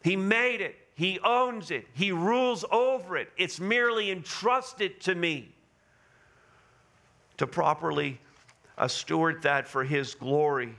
He 0.03 0.17
made 0.17 0.59
it, 0.59 0.75
He 0.95 1.17
owns 1.21 1.71
it, 1.71 1.87
He 1.93 2.11
rules 2.11 2.65
over 2.73 3.15
it. 3.15 3.29
It's 3.37 3.57
merely 3.57 4.11
entrusted 4.11 4.99
to 4.99 5.15
me 5.15 5.55
to 7.37 7.47
properly 7.47 8.19
uh, 8.77 8.89
steward 8.89 9.41
that 9.43 9.65
for 9.65 9.85
His 9.85 10.15
glory. 10.15 10.75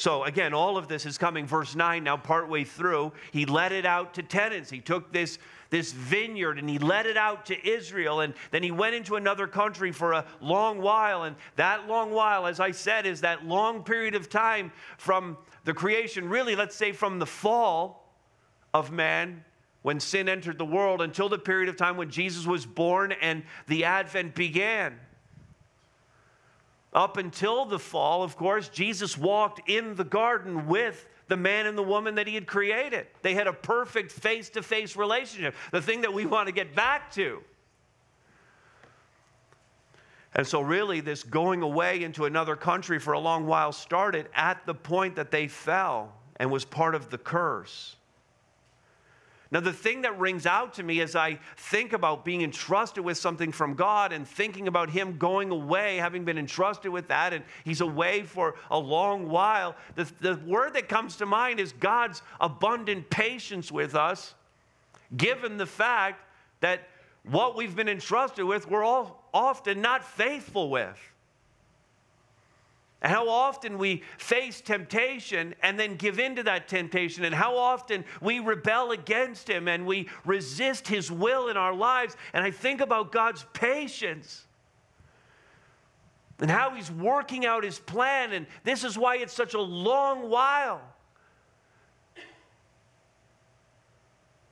So, 0.00 0.24
again, 0.24 0.54
all 0.54 0.78
of 0.78 0.88
this 0.88 1.04
is 1.04 1.18
coming, 1.18 1.46
verse 1.46 1.76
9, 1.76 2.02
now 2.02 2.16
partway 2.16 2.64
through. 2.64 3.12
He 3.32 3.44
let 3.44 3.70
it 3.70 3.84
out 3.84 4.14
to 4.14 4.22
tenants. 4.22 4.70
He 4.70 4.80
took 4.80 5.12
this 5.12 5.38
this 5.68 5.92
vineyard 5.92 6.58
and 6.58 6.68
he 6.68 6.78
let 6.78 7.04
it 7.04 7.18
out 7.18 7.44
to 7.46 7.68
Israel. 7.68 8.20
And 8.20 8.32
then 8.50 8.62
he 8.62 8.70
went 8.70 8.94
into 8.94 9.16
another 9.16 9.46
country 9.46 9.92
for 9.92 10.12
a 10.12 10.24
long 10.40 10.80
while. 10.80 11.24
And 11.24 11.36
that 11.56 11.86
long 11.86 12.12
while, 12.12 12.46
as 12.46 12.60
I 12.60 12.70
said, 12.70 13.04
is 13.04 13.20
that 13.20 13.44
long 13.44 13.84
period 13.84 14.14
of 14.14 14.30
time 14.30 14.72
from 14.96 15.36
the 15.64 15.74
creation, 15.74 16.30
really, 16.30 16.56
let's 16.56 16.74
say 16.74 16.92
from 16.92 17.18
the 17.18 17.26
fall 17.26 18.10
of 18.72 18.90
man 18.90 19.44
when 19.82 20.00
sin 20.00 20.30
entered 20.30 20.56
the 20.56 20.64
world 20.64 21.02
until 21.02 21.28
the 21.28 21.38
period 21.38 21.68
of 21.68 21.76
time 21.76 21.98
when 21.98 22.10
Jesus 22.10 22.46
was 22.46 22.64
born 22.64 23.12
and 23.20 23.42
the 23.68 23.84
advent 23.84 24.34
began. 24.34 24.98
Up 26.92 27.16
until 27.16 27.64
the 27.64 27.78
fall, 27.78 28.22
of 28.22 28.36
course, 28.36 28.68
Jesus 28.68 29.16
walked 29.16 29.68
in 29.68 29.94
the 29.94 30.04
garden 30.04 30.66
with 30.66 31.06
the 31.28 31.36
man 31.36 31.66
and 31.66 31.78
the 31.78 31.82
woman 31.82 32.16
that 32.16 32.26
he 32.26 32.34
had 32.34 32.46
created. 32.46 33.06
They 33.22 33.34
had 33.34 33.46
a 33.46 33.52
perfect 33.52 34.10
face 34.10 34.50
to 34.50 34.62
face 34.62 34.96
relationship, 34.96 35.54
the 35.70 35.80
thing 35.80 36.00
that 36.00 36.12
we 36.12 36.26
want 36.26 36.48
to 36.48 36.52
get 36.52 36.74
back 36.74 37.12
to. 37.12 37.42
And 40.34 40.46
so, 40.46 40.60
really, 40.60 41.00
this 41.00 41.22
going 41.22 41.62
away 41.62 42.02
into 42.02 42.24
another 42.24 42.56
country 42.56 42.98
for 42.98 43.12
a 43.12 43.18
long 43.18 43.46
while 43.46 43.72
started 43.72 44.28
at 44.34 44.64
the 44.66 44.74
point 44.74 45.16
that 45.16 45.30
they 45.30 45.48
fell 45.48 46.12
and 46.36 46.50
was 46.50 46.64
part 46.64 46.94
of 46.94 47.10
the 47.10 47.18
curse. 47.18 47.96
Now, 49.52 49.58
the 49.58 49.72
thing 49.72 50.02
that 50.02 50.16
rings 50.18 50.46
out 50.46 50.74
to 50.74 50.84
me 50.84 51.00
as 51.00 51.16
I 51.16 51.40
think 51.56 51.92
about 51.92 52.24
being 52.24 52.42
entrusted 52.42 53.04
with 53.04 53.18
something 53.18 53.50
from 53.50 53.74
God 53.74 54.12
and 54.12 54.26
thinking 54.26 54.68
about 54.68 54.90
Him 54.90 55.18
going 55.18 55.50
away, 55.50 55.96
having 55.96 56.24
been 56.24 56.38
entrusted 56.38 56.92
with 56.92 57.08
that, 57.08 57.32
and 57.32 57.44
He's 57.64 57.80
away 57.80 58.22
for 58.22 58.54
a 58.70 58.78
long 58.78 59.28
while, 59.28 59.74
the, 59.96 60.10
the 60.20 60.36
word 60.46 60.74
that 60.74 60.88
comes 60.88 61.16
to 61.16 61.26
mind 61.26 61.58
is 61.58 61.72
God's 61.72 62.22
abundant 62.40 63.10
patience 63.10 63.72
with 63.72 63.96
us, 63.96 64.34
given 65.16 65.56
the 65.56 65.66
fact 65.66 66.24
that 66.60 66.88
what 67.24 67.56
we've 67.56 67.74
been 67.74 67.88
entrusted 67.88 68.44
with, 68.44 68.70
we're 68.70 68.84
all 68.84 69.28
often 69.34 69.80
not 69.80 70.04
faithful 70.04 70.70
with. 70.70 70.98
And 73.02 73.10
how 73.10 73.28
often 73.28 73.78
we 73.78 74.02
face 74.18 74.60
temptation 74.60 75.54
and 75.62 75.78
then 75.78 75.96
give 75.96 76.18
in 76.18 76.36
to 76.36 76.42
that 76.42 76.68
temptation, 76.68 77.24
and 77.24 77.34
how 77.34 77.56
often 77.56 78.04
we 78.20 78.40
rebel 78.40 78.90
against 78.90 79.48
Him 79.48 79.68
and 79.68 79.86
we 79.86 80.08
resist 80.26 80.86
His 80.86 81.10
will 81.10 81.48
in 81.48 81.56
our 81.56 81.74
lives. 81.74 82.16
And 82.34 82.44
I 82.44 82.50
think 82.50 82.82
about 82.82 83.10
God's 83.10 83.46
patience 83.54 84.44
and 86.38 86.50
how 86.50 86.74
He's 86.74 86.90
working 86.90 87.46
out 87.46 87.64
His 87.64 87.78
plan. 87.78 88.32
And 88.32 88.46
this 88.64 88.84
is 88.84 88.98
why 88.98 89.16
it's 89.16 89.32
such 89.32 89.54
a 89.54 89.60
long 89.60 90.28
while. 90.28 90.82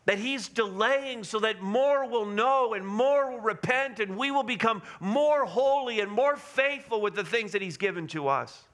That 0.08 0.18
he's 0.18 0.48
delaying 0.48 1.22
so 1.22 1.38
that 1.38 1.60
more 1.60 2.08
will 2.08 2.24
know 2.24 2.72
and 2.72 2.86
more 2.86 3.30
will 3.30 3.40
repent 3.40 4.00
and 4.00 4.16
we 4.16 4.30
will 4.30 4.42
become 4.42 4.80
more 5.00 5.44
holy 5.44 6.00
and 6.00 6.10
more 6.10 6.34
faithful 6.34 7.02
with 7.02 7.14
the 7.14 7.22
things 7.22 7.52
that 7.52 7.60
he's 7.60 7.76
given 7.76 8.06
to 8.06 8.26
us. 8.26 8.64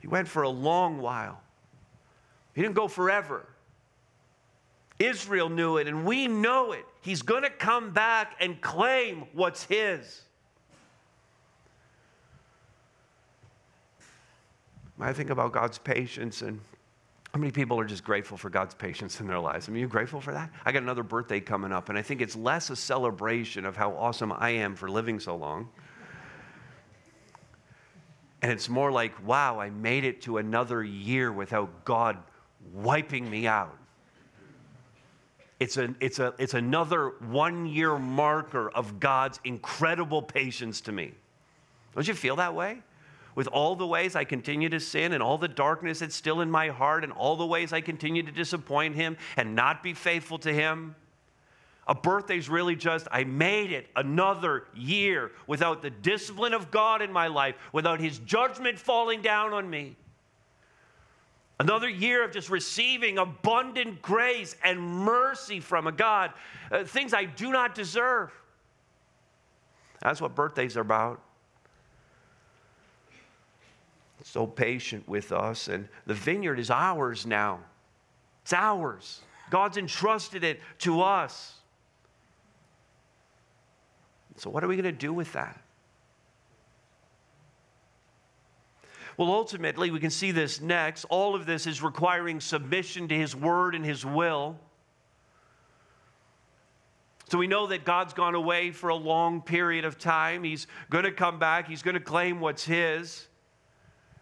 He 0.00 0.06
went 0.06 0.26
for 0.26 0.40
a 0.40 0.48
long 0.48 1.02
while. 1.02 1.38
He 2.54 2.62
didn't 2.62 2.76
go 2.76 2.88
forever. 2.88 3.46
Israel 4.98 5.50
knew 5.50 5.76
it, 5.76 5.86
and 5.86 6.06
we 6.06 6.28
know 6.28 6.72
it. 6.72 6.86
He's 7.02 7.20
going 7.20 7.42
to 7.42 7.50
come 7.50 7.90
back 7.90 8.36
and 8.40 8.58
claim 8.62 9.26
what's 9.34 9.64
his. 9.64 10.22
I 15.02 15.12
think 15.12 15.30
about 15.30 15.52
God's 15.52 15.78
patience 15.78 16.42
and 16.42 16.60
how 17.32 17.40
many 17.40 17.50
people 17.50 17.80
are 17.80 17.84
just 17.84 18.04
grateful 18.04 18.36
for 18.36 18.50
God's 18.50 18.74
patience 18.74 19.20
in 19.20 19.26
their 19.26 19.38
lives? 19.38 19.68
I 19.68 19.72
mean, 19.72 19.80
you 19.80 19.88
grateful 19.88 20.20
for 20.20 20.32
that? 20.32 20.50
I 20.66 20.72
got 20.72 20.82
another 20.82 21.02
birthday 21.02 21.40
coming 21.40 21.72
up, 21.72 21.88
and 21.88 21.96
I 21.96 22.02
think 22.02 22.20
it's 22.20 22.36
less 22.36 22.68
a 22.68 22.76
celebration 22.76 23.64
of 23.64 23.74
how 23.74 23.92
awesome 23.92 24.32
I 24.32 24.50
am 24.50 24.74
for 24.74 24.90
living 24.90 25.18
so 25.18 25.36
long. 25.36 25.70
And 28.42 28.52
it's 28.52 28.68
more 28.68 28.92
like, 28.92 29.12
wow, 29.26 29.60
I 29.60 29.70
made 29.70 30.04
it 30.04 30.20
to 30.22 30.38
another 30.38 30.84
year 30.84 31.32
without 31.32 31.84
God 31.84 32.18
wiping 32.74 33.30
me 33.30 33.46
out. 33.46 33.78
It's, 35.58 35.76
a, 35.76 35.94
it's, 36.00 36.18
a, 36.18 36.34
it's 36.38 36.54
another 36.54 37.14
one 37.20 37.66
year 37.66 37.96
marker 37.98 38.68
of 38.70 38.98
God's 38.98 39.40
incredible 39.44 40.20
patience 40.20 40.80
to 40.82 40.92
me. 40.92 41.12
Don't 41.94 42.06
you 42.06 42.14
feel 42.14 42.36
that 42.36 42.54
way? 42.54 42.82
With 43.34 43.46
all 43.48 43.76
the 43.76 43.86
ways 43.86 44.14
I 44.14 44.24
continue 44.24 44.68
to 44.68 44.80
sin 44.80 45.12
and 45.12 45.22
all 45.22 45.38
the 45.38 45.48
darkness 45.48 46.00
that's 46.00 46.14
still 46.14 46.40
in 46.40 46.50
my 46.50 46.68
heart 46.68 47.04
and 47.04 47.12
all 47.12 47.36
the 47.36 47.46
ways 47.46 47.72
I 47.72 47.80
continue 47.80 48.22
to 48.22 48.32
disappoint 48.32 48.94
Him 48.94 49.16
and 49.36 49.54
not 49.54 49.82
be 49.82 49.94
faithful 49.94 50.38
to 50.38 50.52
Him. 50.52 50.94
A 51.88 51.94
birthday's 51.94 52.48
really 52.48 52.76
just, 52.76 53.08
I 53.10 53.24
made 53.24 53.72
it 53.72 53.88
another 53.96 54.64
year 54.74 55.32
without 55.46 55.82
the 55.82 55.90
discipline 55.90 56.54
of 56.54 56.70
God 56.70 57.02
in 57.02 57.12
my 57.12 57.26
life, 57.26 57.56
without 57.72 58.00
His 58.00 58.18
judgment 58.20 58.78
falling 58.78 59.22
down 59.22 59.52
on 59.52 59.68
me. 59.68 59.96
Another 61.58 61.88
year 61.88 62.24
of 62.24 62.32
just 62.32 62.50
receiving 62.50 63.18
abundant 63.18 64.02
grace 64.02 64.56
and 64.64 64.80
mercy 64.80 65.60
from 65.60 65.86
a 65.86 65.92
God, 65.92 66.32
uh, 66.70 66.84
things 66.84 67.14
I 67.14 67.24
do 67.24 67.52
not 67.52 67.74
deserve. 67.74 68.32
That's 70.00 70.20
what 70.20 70.34
birthdays 70.34 70.76
are 70.76 70.80
about. 70.80 71.20
So 74.22 74.46
patient 74.46 75.08
with 75.08 75.32
us, 75.32 75.68
and 75.68 75.88
the 76.06 76.14
vineyard 76.14 76.58
is 76.58 76.70
ours 76.70 77.26
now. 77.26 77.60
It's 78.42 78.52
ours. 78.52 79.20
God's 79.50 79.76
entrusted 79.76 80.44
it 80.44 80.60
to 80.78 81.02
us. 81.02 81.54
So, 84.36 84.48
what 84.50 84.64
are 84.64 84.68
we 84.68 84.76
going 84.76 84.84
to 84.84 84.92
do 84.92 85.12
with 85.12 85.32
that? 85.34 85.60
Well, 89.16 89.30
ultimately, 89.30 89.90
we 89.90 90.00
can 90.00 90.10
see 90.10 90.30
this 90.30 90.60
next. 90.60 91.04
All 91.04 91.34
of 91.34 91.44
this 91.44 91.66
is 91.66 91.82
requiring 91.82 92.40
submission 92.40 93.08
to 93.08 93.14
His 93.14 93.36
word 93.36 93.74
and 93.74 93.84
His 93.84 94.06
will. 94.06 94.58
So 97.28 97.38
we 97.38 97.46
know 97.46 97.66
that 97.68 97.84
God's 97.84 98.12
gone 98.12 98.34
away 98.34 98.72
for 98.72 98.88
a 98.88 98.94
long 98.94 99.40
period 99.40 99.84
of 99.84 99.98
time. 99.98 100.44
He's 100.44 100.66
going 100.90 101.04
to 101.04 101.12
come 101.12 101.38
back, 101.38 101.68
He's 101.68 101.82
going 101.82 101.94
to 101.94 102.00
claim 102.00 102.40
what's 102.40 102.64
His. 102.64 103.26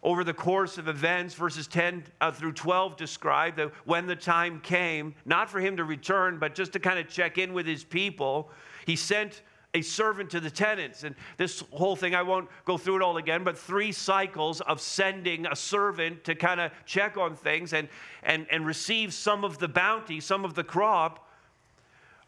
Over 0.02 0.24
the 0.24 0.32
course 0.32 0.78
of 0.78 0.88
events, 0.88 1.34
verses 1.34 1.66
10 1.66 2.04
uh, 2.20 2.32
through 2.32 2.52
12 2.52 2.96
describe 2.96 3.56
that 3.56 3.70
when 3.84 4.06
the 4.06 4.16
time 4.16 4.60
came, 4.60 5.14
not 5.26 5.50
for 5.50 5.60
him 5.60 5.76
to 5.76 5.84
return, 5.84 6.38
but 6.38 6.54
just 6.54 6.72
to 6.72 6.78
kind 6.78 6.98
of 6.98 7.08
check 7.08 7.36
in 7.36 7.52
with 7.52 7.66
his 7.66 7.84
people, 7.84 8.50
he 8.86 8.96
sent 8.96 9.42
a 9.74 9.82
servant 9.82 10.30
to 10.30 10.40
the 10.40 10.50
tenants. 10.50 11.04
And 11.04 11.14
this 11.36 11.62
whole 11.70 11.96
thing, 11.96 12.14
I 12.14 12.22
won't 12.22 12.48
go 12.64 12.78
through 12.78 12.96
it 12.96 13.02
all 13.02 13.18
again, 13.18 13.44
but 13.44 13.58
three 13.58 13.92
cycles 13.92 14.60
of 14.62 14.80
sending 14.80 15.46
a 15.46 15.54
servant 15.54 16.24
to 16.24 16.34
kind 16.34 16.60
of 16.60 16.72
check 16.86 17.16
on 17.16 17.36
things 17.36 17.72
and, 17.72 17.88
and, 18.22 18.46
and 18.50 18.66
receive 18.66 19.12
some 19.12 19.44
of 19.44 19.58
the 19.58 19.68
bounty, 19.68 20.18
some 20.20 20.44
of 20.44 20.54
the 20.54 20.64
crop 20.64 21.29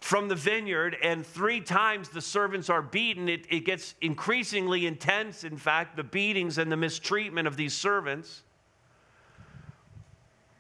from 0.03 0.29
the 0.29 0.35
vineyard. 0.35 0.97
And 1.03 1.25
three 1.25 1.61
times 1.61 2.09
the 2.09 2.21
servants 2.21 2.69
are 2.69 2.83
beaten. 2.83 3.29
It, 3.29 3.47
it 3.49 3.61
gets 3.61 3.95
increasingly 4.01 4.87
intense, 4.87 5.45
in 5.45 5.57
fact, 5.57 5.97
the 5.97 6.05
beatings 6.05 6.59
and 6.59 6.71
the 6.71 6.77
mistreatment 6.77 7.47
of 7.47 7.57
these 7.57 7.73
servants. 7.73 8.43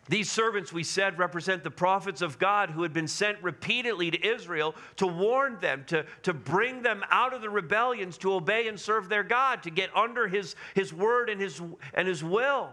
These 0.08 0.30
servants, 0.30 0.72
we 0.72 0.84
said, 0.84 1.18
represent 1.18 1.62
the 1.62 1.70
prophets 1.70 2.22
of 2.22 2.38
God 2.38 2.70
who 2.70 2.82
had 2.82 2.92
been 2.92 3.08
sent 3.08 3.42
repeatedly 3.42 4.11
to 4.11 4.26
Israel 4.26 4.75
to 4.96 5.06
warn 5.06 5.58
them, 5.61 5.84
to, 5.87 6.04
to 6.22 6.34
bring 6.34 6.82
them 6.82 7.04
out 7.11 7.32
of 7.32 7.40
the 7.40 7.49
rebellions, 7.49 8.18
to 8.18 8.34
obey 8.34 8.68
and 8.68 8.78
serve 8.78 9.08
their 9.08 9.22
God, 9.22 9.62
to 9.62 9.70
get 9.70 9.96
under 9.96 10.28
his, 10.28 10.54
his 10.75 10.92
word 10.92 11.30
and 11.30 11.40
his, 11.40 11.61
and 11.94 12.06
his 12.06 12.22
will. 12.22 12.70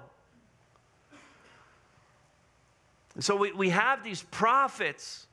And 3.16 3.24
so 3.24 3.36
we, 3.36 3.54
we 3.54 3.70
have 3.70 4.04
these 4.04 4.24
prophets, 4.24 5.28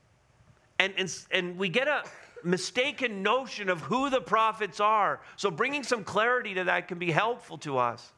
and, 0.78 0.92
and, 0.96 1.18
and 1.30 1.58
we 1.58 1.68
get 1.68 1.88
a 1.88 2.02
mistaken 2.44 3.22
notion 3.22 3.68
of 3.68 3.80
who 3.80 4.10
the 4.10 4.20
prophets 4.20 4.80
are. 4.80 5.20
So 5.36 5.50
bringing 5.50 5.82
some 5.82 6.04
clarity 6.04 6.54
to 6.54 6.64
that 6.64 6.88
can 6.88 6.98
be 6.98 7.10
helpful 7.10 7.58
to 7.58 7.78
us. 7.78 8.12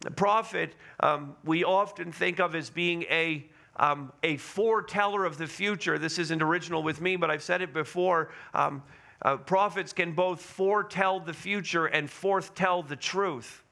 The 0.00 0.10
prophet, 0.10 0.74
um, 1.00 1.34
we 1.44 1.64
often 1.64 2.12
think 2.12 2.38
of 2.38 2.54
as 2.54 2.68
being 2.68 3.04
a, 3.04 3.46
um, 3.76 4.12
a 4.22 4.36
foreteller 4.36 5.24
of 5.24 5.38
the 5.38 5.46
future. 5.46 5.98
This 5.98 6.18
isn't 6.18 6.42
original 6.42 6.82
with 6.82 7.00
me, 7.00 7.16
but 7.16 7.30
I've 7.30 7.42
said 7.42 7.62
it 7.62 7.72
before. 7.72 8.30
Um, 8.52 8.82
uh, 9.22 9.38
prophets 9.38 9.94
can 9.94 10.12
both 10.12 10.42
foretell 10.42 11.20
the 11.20 11.32
future 11.32 11.86
and 11.86 12.10
forth 12.10 12.54
tell 12.54 12.82
the 12.82 12.96
truth. 12.96 13.63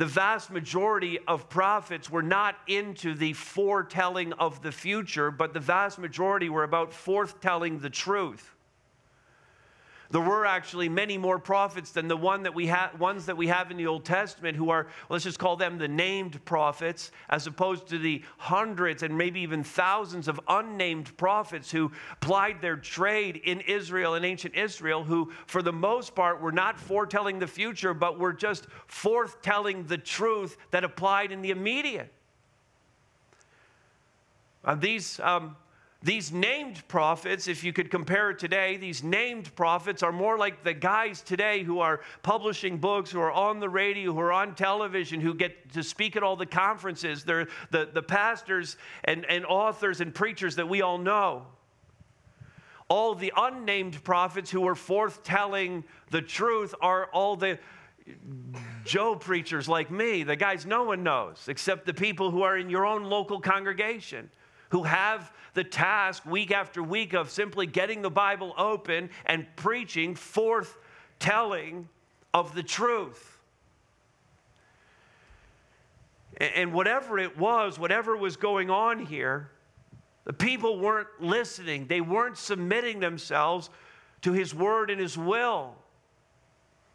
The 0.00 0.06
vast 0.06 0.50
majority 0.50 1.18
of 1.28 1.50
prophets 1.50 2.08
were 2.08 2.22
not 2.22 2.56
into 2.66 3.12
the 3.12 3.34
foretelling 3.34 4.32
of 4.32 4.62
the 4.62 4.72
future, 4.72 5.30
but 5.30 5.52
the 5.52 5.60
vast 5.60 5.98
majority 5.98 6.48
were 6.48 6.62
about 6.62 6.94
forth 6.94 7.38
telling 7.42 7.80
the 7.80 7.90
truth. 7.90 8.54
There 10.10 10.20
were 10.20 10.44
actually 10.44 10.88
many 10.88 11.16
more 11.18 11.38
prophets 11.38 11.92
than 11.92 12.08
the 12.08 12.16
one 12.16 12.42
that 12.42 12.52
we 12.52 12.66
have, 12.66 12.98
ones 12.98 13.26
that 13.26 13.36
we 13.36 13.46
have 13.46 13.70
in 13.70 13.76
the 13.76 13.86
Old 13.86 14.04
Testament 14.04 14.56
who 14.56 14.70
are, 14.70 14.88
let's 15.08 15.22
just 15.22 15.38
call 15.38 15.56
them 15.56 15.78
the 15.78 15.86
named 15.86 16.44
prophets, 16.44 17.12
as 17.28 17.46
opposed 17.46 17.86
to 17.88 17.98
the 17.98 18.24
hundreds 18.36 19.04
and 19.04 19.16
maybe 19.16 19.40
even 19.40 19.62
thousands 19.62 20.26
of 20.26 20.40
unnamed 20.48 21.16
prophets 21.16 21.70
who 21.70 21.92
plied 22.20 22.60
their 22.60 22.76
trade 22.76 23.36
in 23.44 23.60
Israel, 23.60 24.16
in 24.16 24.24
ancient 24.24 24.56
Israel, 24.56 25.04
who, 25.04 25.30
for 25.46 25.62
the 25.62 25.72
most 25.72 26.16
part, 26.16 26.40
were 26.40 26.50
not 26.50 26.80
foretelling 26.80 27.38
the 27.38 27.46
future, 27.46 27.94
but 27.94 28.18
were 28.18 28.32
just 28.32 28.66
forth 28.88 29.40
telling 29.42 29.84
the 29.84 29.98
truth 29.98 30.56
that 30.72 30.82
applied 30.82 31.30
in 31.30 31.40
the 31.40 31.50
immediate. 31.50 32.12
These 34.76 35.20
um, 35.20 35.56
these 36.02 36.32
named 36.32 36.86
prophets, 36.88 37.46
if 37.46 37.62
you 37.62 37.74
could 37.74 37.90
compare 37.90 38.30
it 38.30 38.38
today, 38.38 38.78
these 38.78 39.04
named 39.04 39.54
prophets 39.54 40.02
are 40.02 40.12
more 40.12 40.38
like 40.38 40.64
the 40.64 40.72
guys 40.72 41.20
today 41.20 41.62
who 41.62 41.80
are 41.80 42.00
publishing 42.22 42.78
books, 42.78 43.10
who 43.10 43.20
are 43.20 43.30
on 43.30 43.60
the 43.60 43.68
radio, 43.68 44.14
who 44.14 44.20
are 44.20 44.32
on 44.32 44.54
television, 44.54 45.20
who 45.20 45.34
get 45.34 45.72
to 45.74 45.82
speak 45.82 46.16
at 46.16 46.22
all 46.22 46.36
the 46.36 46.46
conferences. 46.46 47.24
They're 47.24 47.48
the, 47.70 47.90
the 47.92 48.02
pastors 48.02 48.78
and, 49.04 49.26
and 49.26 49.44
authors 49.44 50.00
and 50.00 50.14
preachers 50.14 50.56
that 50.56 50.66
we 50.66 50.80
all 50.80 50.96
know. 50.96 51.46
All 52.88 53.14
the 53.14 53.32
unnamed 53.36 54.02
prophets 54.02 54.50
who 54.50 54.66
are 54.66 54.74
forth 54.74 55.22
telling 55.22 55.84
the 56.10 56.22
truth 56.22 56.74
are 56.80 57.10
all 57.12 57.36
the 57.36 57.58
Joe 58.84 59.16
preachers 59.16 59.68
like 59.68 59.90
me, 59.90 60.22
the 60.22 60.34
guys 60.34 60.64
no 60.64 60.84
one 60.84 61.02
knows, 61.02 61.44
except 61.46 61.84
the 61.84 61.94
people 61.94 62.30
who 62.30 62.42
are 62.42 62.56
in 62.56 62.70
your 62.70 62.86
own 62.86 63.04
local 63.04 63.38
congregation 63.38 64.30
who 64.70 64.84
have 64.84 65.32
the 65.54 65.64
task 65.64 66.24
week 66.26 66.50
after 66.50 66.82
week 66.82 67.12
of 67.12 67.30
simply 67.30 67.66
getting 67.66 68.02
the 68.02 68.10
Bible 68.10 68.54
open 68.56 69.10
and 69.26 69.46
preaching 69.56 70.14
forth 70.14 70.76
telling 71.18 71.88
of 72.32 72.54
the 72.54 72.62
truth. 72.62 73.38
And 76.38 76.72
whatever 76.72 77.18
it 77.18 77.36
was, 77.36 77.78
whatever 77.78 78.16
was 78.16 78.36
going 78.36 78.70
on 78.70 79.04
here, 79.04 79.50
the 80.24 80.32
people 80.32 80.78
weren't 80.78 81.08
listening. 81.18 81.86
They 81.86 82.00
weren't 82.00 82.38
submitting 82.38 83.00
themselves 83.00 83.68
to 84.22 84.32
His 84.32 84.54
word 84.54 84.90
and 84.90 85.00
His 85.00 85.18
will. 85.18 85.74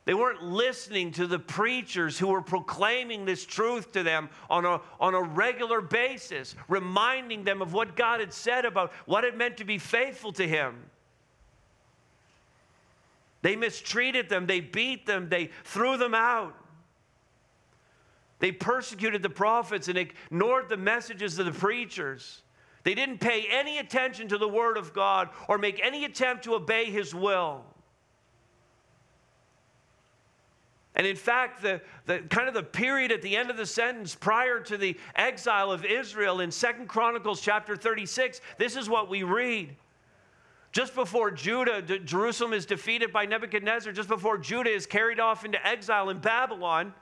They 0.06 0.14
weren't 0.14 0.44
listening 0.44 1.12
to 1.14 1.26
the 1.26 1.40
preachers 1.40 2.20
who 2.20 2.28
were 2.28 2.44
proclaiming 2.44 3.26
this 3.26 3.44
truth 3.44 3.92
to 3.94 4.04
them 4.04 4.30
on 4.52 4.64
a, 4.64 4.80
on 5.00 5.16
a 5.16 5.22
regular 5.22 5.82
basis, 5.82 6.56
reminding 6.68 7.44
them 7.44 7.62
of 7.62 7.74
what 7.74 7.96
God 7.96 8.20
had 8.20 8.32
said 8.32 8.66
about 8.66 8.94
what 9.06 9.24
it 9.24 9.36
meant 9.36 9.58
to 9.58 9.66
be 9.66 9.80
faithful 9.80 10.32
to 10.34 10.48
Him. 10.48 10.76
They 13.42 13.56
mistreated 13.56 14.30
them, 14.30 14.46
they 14.46 14.60
beat 14.60 15.08
them, 15.08 15.28
they 15.28 15.50
threw 15.64 15.98
them 15.98 16.14
out. 16.14 16.56
They 18.40 18.52
persecuted 18.52 19.24
the 19.24 19.30
prophets 19.30 19.88
and 19.88 19.98
ignored 19.98 20.70
the 20.70 20.78
messages 20.78 21.40
of 21.40 21.48
the 21.48 21.52
preachers. 21.52 22.44
They 22.84 22.94
didn't 22.94 23.20
pay 23.20 23.48
any 23.50 23.80
attention 23.80 24.28
to 24.28 24.38
the 24.38 24.48
Word 24.48 24.78
of 24.78 24.94
God 24.94 25.30
or 25.48 25.58
make 25.58 25.80
any 25.84 26.06
attempt 26.06 26.44
to 26.44 26.54
obey 26.54 26.86
His 26.92 27.16
will. 27.16 27.64
And 30.96 31.06
in 31.06 31.16
fact, 31.16 31.62
the, 31.62 31.82
the 32.06 32.20
kind 32.30 32.48
of 32.48 32.54
the 32.54 32.64
period 32.64 33.12
at 33.12 33.22
the 33.22 33.36
end 33.36 33.50
of 33.50 33.58
the 33.58 33.66
sentence 33.66 34.16
prior 34.16 34.62
to 34.62 34.78
the 34.78 34.98
exile 35.16 35.72
of 35.72 35.84
Israel 35.84 36.40
in 36.40 36.52
Second 36.52 36.88
Chronicles 36.88 37.42
chapter 37.42 37.76
36, 37.76 38.40
this 38.58 38.78
is 38.78 38.90
what 38.90 39.10
we 39.10 39.24
read. 39.24 39.76
Just 40.72 40.96
before 40.96 41.32
Judah, 41.32 41.82
Jerusalem 41.82 42.54
is 42.54 42.66
defeated 42.66 43.12
by 43.12 43.26
Nebuchadnezzar, 43.26 43.94
just 43.94 44.10
before 44.10 44.38
Judah 44.38 44.70
is 44.70 44.86
carried 44.86 45.20
off 45.20 45.46
into 45.46 45.66
exile 45.66 46.10
in 46.10 46.20
Babylon, 46.20 46.94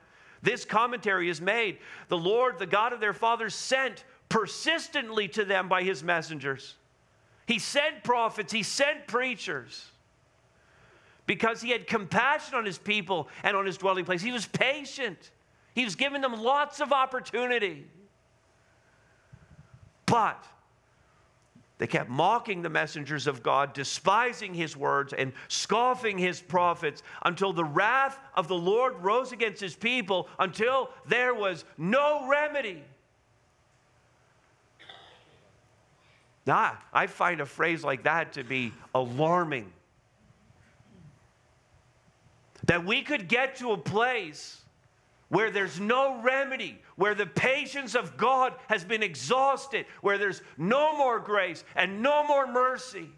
this 0.42 0.64
commentary 0.64 1.28
is 1.28 1.40
made. 1.40 1.78
The 2.08 2.18
Lord, 2.18 2.58
the 2.58 2.66
God 2.66 2.92
of 2.92 3.00
their 3.00 3.12
fathers, 3.12 3.54
sent 3.54 4.04
persistently 4.28 5.28
to 5.28 5.44
them 5.44 5.68
by 5.68 5.82
his 5.82 6.02
messengers. 6.02 6.74
He 7.46 7.58
sent 7.58 8.04
prophets, 8.04 8.52
he 8.52 8.62
sent 8.62 9.06
preachers 9.06 9.90
because 11.26 11.60
he 11.60 11.70
had 11.70 11.86
compassion 11.86 12.54
on 12.54 12.64
his 12.64 12.78
people 12.78 13.28
and 13.42 13.56
on 13.56 13.66
his 13.66 13.78
dwelling 13.78 14.04
place. 14.04 14.22
He 14.22 14.32
was 14.32 14.46
patient, 14.46 15.30
he 15.74 15.84
was 15.84 15.96
giving 15.96 16.20
them 16.20 16.42
lots 16.42 16.80
of 16.80 16.92
opportunity. 16.92 17.86
But 20.06 20.44
they 21.78 21.86
kept 21.86 22.08
mocking 22.08 22.62
the 22.62 22.68
messengers 22.68 23.26
of 23.26 23.42
God, 23.42 23.72
despising 23.72 24.54
his 24.54 24.76
words, 24.76 25.12
and 25.12 25.32
scoffing 25.48 26.18
his 26.18 26.40
prophets 26.40 27.02
until 27.24 27.52
the 27.52 27.64
wrath 27.64 28.18
of 28.36 28.46
the 28.46 28.54
Lord 28.54 28.94
rose 29.02 29.32
against 29.32 29.60
his 29.60 29.74
people, 29.74 30.28
until 30.38 30.90
there 31.06 31.34
was 31.34 31.64
no 31.76 32.28
remedy. 32.28 32.82
Now, 36.46 36.78
I 36.92 37.06
find 37.06 37.40
a 37.40 37.46
phrase 37.46 37.82
like 37.82 38.04
that 38.04 38.34
to 38.34 38.44
be 38.44 38.72
alarming 38.94 39.72
that 42.66 42.84
we 42.84 43.02
could 43.02 43.28
get 43.28 43.56
to 43.56 43.72
a 43.72 43.76
place 43.76 44.60
where 45.28 45.50
there's 45.50 45.80
no 45.80 46.20
remedy, 46.22 46.80
where 46.96 47.14
the 47.14 47.26
patience 47.26 47.94
of 47.94 48.16
God 48.16 48.54
has 48.68 48.84
been 48.84 49.02
exhausted, 49.02 49.86
where 50.00 50.18
there's 50.18 50.42
no 50.56 50.96
more 50.96 51.18
grace 51.18 51.64
and 51.74 52.02
no 52.02 52.24
more 52.26 52.46
mercy. 52.46 53.08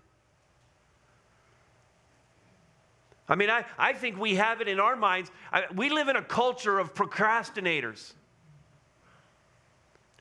I 3.29 3.35
mean, 3.35 3.51
I, 3.51 3.65
I 3.77 3.93
think 3.93 4.19
we 4.19 4.37
have 4.37 4.61
it 4.61 4.69
in 4.69 4.79
our 4.79 4.97
minds. 4.97 5.31
I, 5.53 5.65
we 5.75 5.91
live 5.91 6.09
in 6.09 6.17
a 6.17 6.23
culture 6.23 6.79
of 6.79 6.95
procrastinators. 6.95 8.13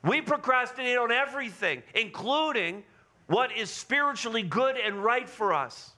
We 0.02 0.20
procrastinate 0.20 0.98
on 0.98 1.12
everything, 1.12 1.82
including 1.94 2.84
what 3.26 3.56
is 3.56 3.70
spiritually 3.70 4.42
good 4.42 4.76
and 4.76 5.02
right 5.02 5.28
for 5.28 5.54
us. 5.54 5.92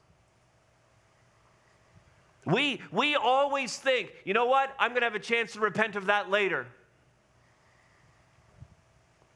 We, 2.51 2.81
we 2.91 3.15
always 3.15 3.77
think, 3.77 4.13
you 4.25 4.33
know 4.33 4.45
what? 4.45 4.73
I'm 4.79 4.91
going 4.91 5.01
to 5.01 5.05
have 5.05 5.15
a 5.15 5.19
chance 5.19 5.53
to 5.53 5.59
repent 5.59 5.95
of 5.95 6.07
that 6.07 6.29
later. 6.29 6.65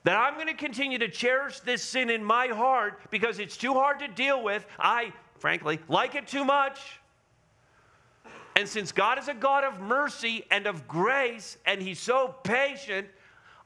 That 0.04 0.18
I'm 0.18 0.36
going 0.36 0.48
to 0.48 0.54
continue 0.54 0.98
to 1.00 1.08
cherish 1.08 1.60
this 1.62 1.82
sin 1.82 2.10
in 2.10 2.24
my 2.24 2.48
heart 2.48 3.00
because 3.10 3.40
it's 3.40 3.56
too 3.56 3.74
hard 3.74 4.00
to 4.00 4.08
deal 4.08 4.44
with. 4.44 4.66
I, 4.78 5.14
frankly, 5.40 5.80
like 5.88 6.16
it 6.16 6.28
too 6.28 6.44
much. 6.44 6.80
And 8.56 8.68
since 8.68 8.92
God 8.92 9.18
is 9.18 9.28
a 9.28 9.34
God 9.34 9.64
of 9.64 9.80
mercy 9.80 10.46
and 10.52 10.68
of 10.68 10.88
grace, 10.88 11.58
and 11.66 11.82
He's 11.82 12.00
so 12.00 12.36
patient, 12.44 13.08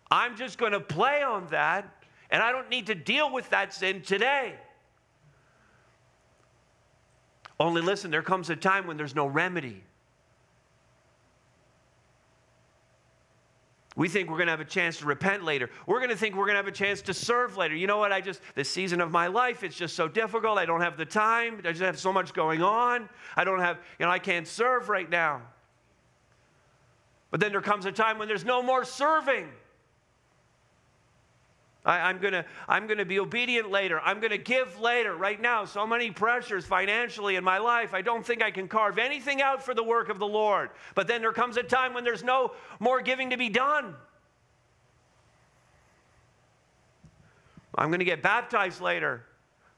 I'm 0.10 0.38
just 0.38 0.58
going 0.58 0.72
to 0.72 0.80
play 0.80 1.24
on 1.24 1.48
that, 1.48 2.06
and 2.30 2.42
I 2.42 2.52
don't 2.52 2.70
need 2.70 2.88
to 2.88 2.96
deal 2.96 3.32
with 3.34 3.50
that 3.50 3.74
sin 3.74 4.02
today. 4.02 4.56
Only 7.60 7.82
listen, 7.82 8.12
there 8.12 8.22
comes 8.22 8.50
a 8.50 8.56
time 8.56 8.86
when 8.88 8.98
there's 8.98 9.15
no 9.15 9.26
remedy. 9.26 9.84
We 13.96 14.08
think 14.08 14.30
we're 14.30 14.38
going 14.38 14.46
to 14.46 14.52
have 14.52 14.60
a 14.60 14.65
chance 14.65 14.98
to 15.00 15.06
repent 15.08 15.43
later. 15.43 15.72
We're 15.88 15.98
going 15.98 16.12
to 16.12 16.15
think 16.15 16.36
we're 16.36 16.46
going 16.46 16.54
to 16.54 16.58
have 16.58 16.67
a 16.67 16.72
chance 16.72 17.02
to 17.02 17.15
serve 17.15 17.58
later. 17.58 17.76
You 17.76 17.88
know 17.88 17.98
what? 17.98 18.12
I 18.12 18.22
just, 18.22 18.41
this 18.54 18.70
season 18.70 19.02
of 19.02 19.10
my 19.10 19.26
life, 19.26 19.63
it's 19.63 19.76
just 19.76 19.96
so 19.96 20.08
difficult. 20.08 20.60
I 20.60 20.65
don't 20.65 20.82
have 20.82 20.98
the 20.98 21.06
time. 21.06 21.60
I 21.65 21.72
just 21.72 21.82
have 21.82 21.98
so 21.98 22.13
much 22.13 22.32
going 22.34 22.62
on. 22.62 23.10
I 23.36 23.43
don't 23.43 23.60
have, 23.60 23.80
you 23.98 24.06
know, 24.06 24.12
I 24.12 24.20
can't 24.20 24.48
serve 24.48 24.88
right 24.88 25.10
now. 25.10 25.41
But 27.32 27.39
then 27.39 27.52
there 27.52 27.62
comes 27.62 27.88
a 27.88 27.91
time 27.91 28.20
when 28.20 28.28
there's 28.28 28.46
no 28.46 28.62
more 28.62 28.86
serving. 28.86 29.50
I, 31.88 32.10
am 32.10 32.19
gonna, 32.19 32.45
I'm 32.67 32.86
gonna 32.86 33.06
be 33.06 33.17
obedient 33.17 33.71
later. 33.71 34.02
I'm 34.02 34.19
gonna 34.19 34.38
give 34.38 34.78
later. 34.78 35.15
Right 35.15 35.41
now, 35.41 35.63
so 35.63 35.88
many 35.88 36.12
pressures 36.12 36.65
financially 36.65 37.38
in 37.38 37.45
my 37.45 37.60
life. 37.60 37.93
I 37.93 38.02
don't 38.02 38.26
think 38.26 38.43
I 38.43 38.52
can 38.52 38.67
carve 38.67 38.97
anything 38.97 39.41
out 39.41 39.63
for 39.63 39.73
the 39.73 39.84
work 39.84 40.10
of 40.10 40.19
the 40.19 40.28
Lord. 40.28 40.71
But 40.95 41.08
then 41.08 41.21
there 41.21 41.32
comes 41.32 41.56
a 41.56 41.63
time 41.63 41.93
when 41.93 42.04
there's 42.04 42.26
no 42.26 42.52
more 42.82 43.00
giving 43.02 43.30
to 43.30 43.38
be 43.38 43.47
done. 43.47 43.95
I'm 47.73 47.89
gonna 47.89 48.04
get 48.04 48.21
baptized 48.21 48.82
later. 48.82 49.23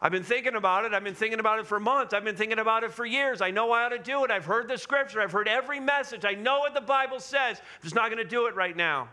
I've 0.01 0.11
been 0.11 0.23
thinking 0.23 0.55
about 0.55 0.85
it. 0.85 0.93
I've 0.93 1.03
been 1.03 1.13
thinking 1.13 1.39
about 1.39 1.59
it 1.59 1.67
for 1.67 1.79
months. 1.79 2.15
I've 2.15 2.23
been 2.23 2.35
thinking 2.35 2.57
about 2.57 2.83
it 2.83 2.91
for 2.91 3.05
years. 3.05 3.39
I 3.39 3.51
know 3.51 3.71
I 3.71 3.83
ought 3.83 3.89
to 3.89 3.99
do 3.99 4.23
it. 4.23 4.31
I've 4.31 4.45
heard 4.45 4.67
the 4.67 4.77
scripture. 4.77 5.21
I've 5.21 5.33
heard 5.33 5.47
every 5.47 5.79
message. 5.79 6.25
I 6.25 6.33
know 6.33 6.59
what 6.59 6.73
the 6.73 6.81
Bible 6.81 7.19
says. 7.19 7.59
I'm 7.59 7.83
just 7.83 7.95
not 7.95 8.09
going 8.09 8.23
to 8.23 8.29
do 8.29 8.47
it 8.47 8.55
right 8.55 8.75
now. 8.75 9.09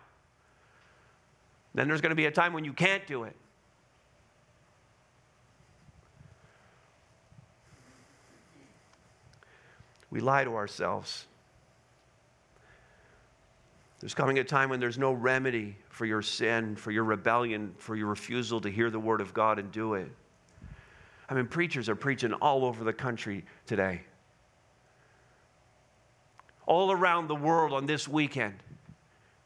Then 1.77 1.89
there's 1.89 2.01
going 2.01 2.11
to 2.11 2.17
be 2.17 2.25
a 2.25 2.31
time 2.31 2.55
when 2.55 2.65
you 2.65 2.73
can't 2.73 3.07
do 3.07 3.25
it. 3.25 3.37
We 10.11 10.21
lie 10.21 10.45
to 10.45 10.55
ourselves. 10.57 11.27
There's 14.01 14.15
coming 14.15 14.39
a 14.39 14.45
time 14.45 14.71
when 14.71 14.81
there's 14.81 14.97
no 14.97 15.13
remedy 15.13 15.77
for 15.91 16.07
your 16.07 16.23
sin, 16.23 16.77
for 16.77 16.91
your 16.91 17.05
rebellion, 17.05 17.75
for 17.77 17.95
your 17.95 18.07
refusal 18.07 18.59
to 18.63 18.71
hear 18.71 18.91
the 18.91 18.99
word 18.99 19.21
of 19.21 19.35
God 19.35 19.59
and 19.59 19.71
do 19.71 19.95
it. 19.95 20.11
I 21.29 21.35
mean, 21.35 21.47
preachers 21.47 21.91
are 21.91 21.95
preaching 21.95 22.33
all 22.33 22.65
over 22.65 22.85
the 22.85 22.93
country 22.95 23.45
today, 23.67 24.01
all 26.65 26.91
around 26.91 27.29
the 27.29 27.35
world 27.35 27.75
on 27.75 27.85
this 27.85 28.09
weekend. 28.09 28.55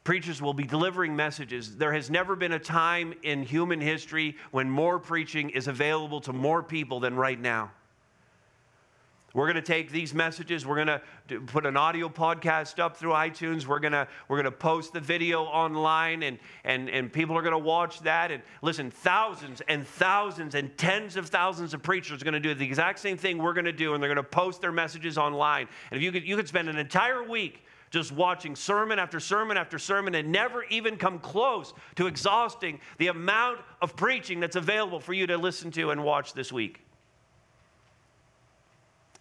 Preachers 0.03 0.41
will 0.41 0.53
be 0.53 0.63
delivering 0.63 1.15
messages. 1.15 1.77
There 1.77 1.93
has 1.93 2.09
never 2.09 2.35
been 2.35 2.53
a 2.53 2.59
time 2.59 3.13
in 3.21 3.43
human 3.43 3.79
history 3.79 4.35
when 4.49 4.69
more 4.69 4.97
preaching 4.97 5.51
is 5.51 5.67
available 5.67 6.21
to 6.21 6.33
more 6.33 6.63
people 6.63 6.99
than 6.99 7.15
right 7.15 7.39
now. 7.39 7.71
We're 9.33 9.45
going 9.45 9.55
to 9.55 9.61
take 9.61 9.91
these 9.91 10.13
messages. 10.13 10.65
We're 10.65 10.83
going 10.83 10.99
to 11.29 11.39
put 11.41 11.65
an 11.65 11.77
audio 11.77 12.09
podcast 12.09 12.79
up 12.79 12.97
through 12.97 13.11
iTunes. 13.11 13.65
We're 13.65 13.79
going 13.79 13.93
to, 13.93 14.05
we're 14.27 14.35
going 14.35 14.51
to 14.51 14.51
post 14.51 14.91
the 14.91 14.99
video 14.99 15.43
online, 15.43 16.23
and, 16.23 16.37
and, 16.65 16.89
and 16.89 17.13
people 17.13 17.37
are 17.37 17.41
going 17.41 17.53
to 17.53 17.57
watch 17.57 18.01
that. 18.01 18.31
And 18.31 18.43
listen, 18.61 18.91
thousands 18.91 19.61
and 19.69 19.87
thousands 19.87 20.55
and 20.55 20.75
tens 20.77 21.15
of 21.15 21.29
thousands 21.29 21.73
of 21.73 21.81
preachers 21.81 22.21
are 22.21 22.25
going 22.25 22.33
to 22.33 22.41
do 22.41 22.53
the 22.53 22.65
exact 22.65 22.99
same 22.99 23.15
thing 23.15 23.37
we're 23.37 23.53
going 23.53 23.65
to 23.65 23.71
do, 23.71 23.93
and 23.93 24.03
they're 24.03 24.13
going 24.13 24.17
to 24.17 24.29
post 24.29 24.59
their 24.59 24.73
messages 24.73 25.17
online. 25.17 25.69
And 25.91 25.97
if 25.97 26.03
you 26.03 26.11
could, 26.11 26.27
you 26.27 26.35
could 26.35 26.47
spend 26.47 26.67
an 26.67 26.77
entire 26.77 27.23
week 27.23 27.63
just 27.91 28.11
watching 28.13 28.55
sermon 28.55 28.97
after 28.97 29.19
sermon 29.19 29.57
after 29.57 29.77
sermon 29.77 30.15
and 30.15 30.31
never 30.31 30.63
even 30.65 30.95
come 30.95 31.19
close 31.19 31.73
to 31.95 32.07
exhausting 32.07 32.79
the 32.97 33.07
amount 33.07 33.59
of 33.81 33.95
preaching 33.95 34.39
that's 34.39 34.55
available 34.55 34.99
for 34.99 35.13
you 35.13 35.27
to 35.27 35.37
listen 35.37 35.69
to 35.71 35.91
and 35.91 36.03
watch 36.03 36.33
this 36.33 36.51
week. 36.51 36.79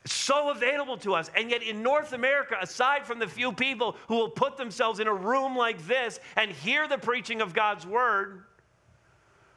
So 0.07 0.51
available 0.51 0.97
to 0.99 1.15
us. 1.15 1.31
And 1.37 1.51
yet, 1.51 1.63
in 1.63 1.83
North 1.83 2.15
America, 2.15 2.57
aside 2.61 3.07
from 3.07 3.19
the 3.19 3.27
few 3.27 3.53
people 3.53 3.97
who 4.09 4.15
will 4.17 4.31
put 4.31 4.57
themselves 4.57 4.99
in 4.99 5.07
a 5.07 5.13
room 5.13 5.57
like 5.57 5.87
this 5.87 6.21
and 6.37 6.51
hear 6.51 6.89
the 6.89 6.97
preaching 6.97 7.43
of 7.43 7.53
God's 7.53 7.87
word, 7.87 8.45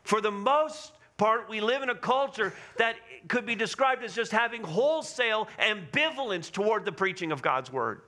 for 0.03 0.19
the 0.19 0.31
most 0.31 0.91
part, 1.17 1.47
we 1.47 1.61
live 1.61 1.81
in 1.81 1.89
a 1.89 1.95
culture 1.95 2.53
that 2.77 2.95
could 3.29 3.45
be 3.45 3.55
described 3.55 4.03
as 4.03 4.13
just 4.13 4.33
having 4.33 4.63
wholesale 4.63 5.47
ambivalence 5.59 6.51
toward 6.51 6.83
the 6.83 6.91
preaching 6.91 7.31
of 7.31 7.41
God's 7.41 7.71
word. 7.71 8.01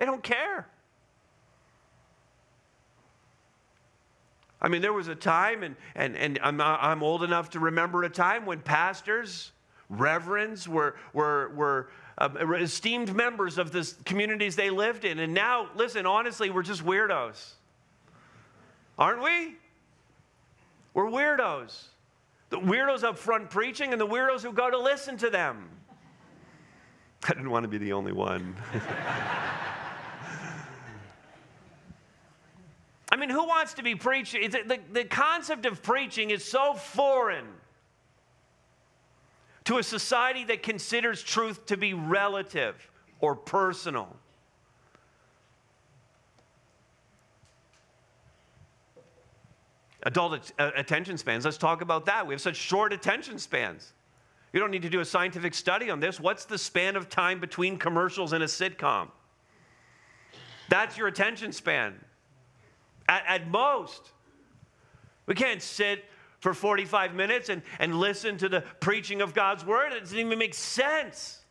They 0.00 0.06
don't 0.06 0.22
care. 0.22 0.66
I 4.62 4.68
mean, 4.68 4.80
there 4.80 4.94
was 4.94 5.08
a 5.08 5.14
time, 5.14 5.62
and, 5.62 5.76
and, 5.94 6.16
and 6.16 6.38
I'm, 6.42 6.58
I'm 6.58 7.02
old 7.02 7.22
enough 7.22 7.50
to 7.50 7.60
remember 7.60 8.02
a 8.04 8.08
time 8.08 8.46
when 8.46 8.60
pastors, 8.60 9.52
reverends 9.90 10.66
were, 10.66 10.96
were, 11.12 11.50
were 11.50 11.90
uh, 12.16 12.30
esteemed 12.54 13.14
members 13.14 13.58
of 13.58 13.72
the 13.72 13.92
communities 14.06 14.56
they 14.56 14.70
lived 14.70 15.04
in. 15.04 15.18
And 15.18 15.34
now, 15.34 15.68
listen, 15.76 16.06
honestly, 16.06 16.48
we're 16.48 16.62
just 16.62 16.82
weirdos. 16.82 17.52
Aren't 18.98 19.22
we? 19.22 19.56
We're 20.94 21.10
weirdos. 21.10 21.88
The 22.48 22.58
weirdos 22.58 23.04
up 23.04 23.18
front 23.18 23.50
preaching 23.50 23.92
and 23.92 24.00
the 24.00 24.06
weirdos 24.06 24.40
who 24.40 24.52
go 24.54 24.70
to 24.70 24.78
listen 24.78 25.18
to 25.18 25.28
them. 25.28 25.68
I 27.24 27.34
didn't 27.34 27.50
want 27.50 27.64
to 27.64 27.68
be 27.68 27.76
the 27.76 27.92
only 27.92 28.12
one. 28.12 28.56
I 33.10 33.16
mean, 33.16 33.30
who 33.30 33.44
wants 33.44 33.74
to 33.74 33.82
be 33.82 33.94
preaching? 33.94 34.50
The, 34.50 34.78
the 34.92 35.04
concept 35.04 35.66
of 35.66 35.82
preaching 35.82 36.30
is 36.30 36.44
so 36.44 36.74
foreign 36.74 37.46
to 39.64 39.78
a 39.78 39.82
society 39.82 40.44
that 40.44 40.62
considers 40.62 41.22
truth 41.22 41.66
to 41.66 41.76
be 41.76 41.92
relative 41.92 42.90
or 43.20 43.34
personal. 43.34 44.16
Adult 50.04 50.52
uh, 50.58 50.70
attention 50.76 51.18
spans, 51.18 51.44
let's 51.44 51.58
talk 51.58 51.82
about 51.82 52.06
that. 52.06 52.26
We 52.26 52.32
have 52.32 52.40
such 52.40 52.56
short 52.56 52.92
attention 52.92 53.38
spans. 53.38 53.92
You 54.52 54.60
don't 54.60 54.70
need 54.70 54.82
to 54.82 54.88
do 54.88 55.00
a 55.00 55.04
scientific 55.04 55.54
study 55.54 55.90
on 55.90 56.00
this. 56.00 56.18
What's 56.18 56.46
the 56.46 56.56
span 56.56 56.96
of 56.96 57.08
time 57.10 57.38
between 57.38 57.76
commercials 57.76 58.32
and 58.32 58.42
a 58.42 58.46
sitcom? 58.46 59.08
That's 60.68 60.96
your 60.96 61.08
attention 61.08 61.52
span 61.52 62.02
at, 63.10 63.24
at 63.26 63.48
most. 63.48 64.12
We 65.26 65.34
can't 65.34 65.60
sit 65.60 66.04
for 66.38 66.54
45 66.54 67.14
minutes 67.14 67.48
and, 67.48 67.62
and 67.78 67.98
listen 67.98 68.38
to 68.38 68.48
the 68.48 68.62
preaching 68.78 69.20
of 69.20 69.34
God's 69.34 69.66
word. 69.66 69.92
It 69.92 70.00
doesn't 70.00 70.18
even 70.18 70.38
make 70.38 70.54
sense. 70.54 71.44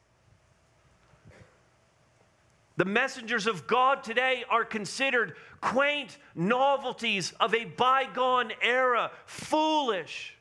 The 2.78 2.86
messengers 2.86 3.46
of 3.46 3.68
God 3.68 4.04
today 4.04 4.46
are 4.50 4.64
considered 4.64 5.36
quaint 5.60 6.18
novelties 6.34 7.34
of 7.40 7.54
a 7.54 7.66
bygone 7.66 8.54
era, 8.62 9.12
foolish 9.26 10.36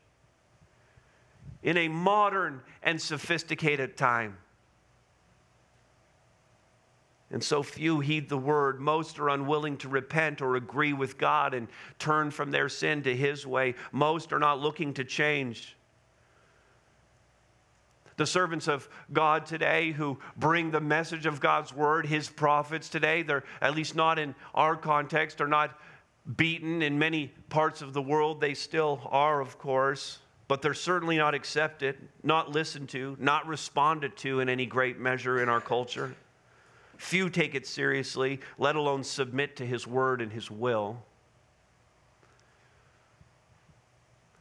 in 1.61 1.75
a 1.75 1.89
modern 1.89 2.61
and 2.81 2.99
sophisticated 2.99 3.97
time. 3.97 4.37
And 7.31 7.43
so 7.43 7.61
few 7.61 7.99
heed 7.99 8.27
the 8.27 8.37
word. 8.37 8.79
Most 8.79 9.19
are 9.19 9.29
unwilling 9.29 9.77
to 9.77 9.87
repent 9.87 10.41
or 10.41 10.55
agree 10.55 10.93
with 10.93 11.17
God 11.17 11.53
and 11.53 11.67
turn 11.99 12.31
from 12.31 12.49
their 12.49 12.69
sin 12.69 13.03
to 13.03 13.15
His 13.15 13.45
way. 13.45 13.75
Most 13.91 14.33
are 14.33 14.39
not 14.39 14.59
looking 14.59 14.93
to 14.95 15.03
change. 15.03 15.75
the 18.19 18.25
servants 18.27 18.67
of 18.67 18.87
God 19.13 19.45
today 19.45 19.91
who 19.91 20.19
bring 20.35 20.71
the 20.71 20.81
message 20.81 21.25
of 21.25 21.39
God's 21.39 21.73
word, 21.73 22.05
his 22.05 22.29
prophets 22.29 22.89
today, 22.89 23.23
they're 23.23 23.45
at 23.61 23.75
least 23.75 23.95
not 23.95 24.19
in 24.19 24.35
our 24.53 24.75
context, 24.75 25.39
are 25.39 25.47
not 25.47 25.79
beaten 26.35 26.81
in 26.81 26.99
many 26.99 27.31
parts 27.47 27.81
of 27.81 27.93
the 27.93 28.01
world. 28.01 28.41
They 28.41 28.53
still 28.53 29.01
are, 29.09 29.39
of 29.39 29.57
course, 29.57 30.19
but 30.49 30.61
they're 30.61 30.73
certainly 30.73 31.17
not 31.17 31.33
accepted, 31.33 31.95
not 32.21 32.51
listened 32.51 32.89
to, 32.89 33.15
not 33.19 33.47
responded 33.47 34.17
to 34.17 34.41
in 34.41 34.49
any 34.49 34.65
great 34.65 34.99
measure 34.99 35.41
in 35.41 35.47
our 35.47 35.61
culture. 35.61 36.13
Few 36.99 37.29
take 37.29 37.55
it 37.55 37.65
seriously, 37.65 38.41
let 38.57 38.75
alone 38.75 39.05
submit 39.05 39.55
to 39.55 39.65
his 39.65 39.87
word 39.87 40.21
and 40.21 40.33
his 40.33 40.51
will. 40.51 41.01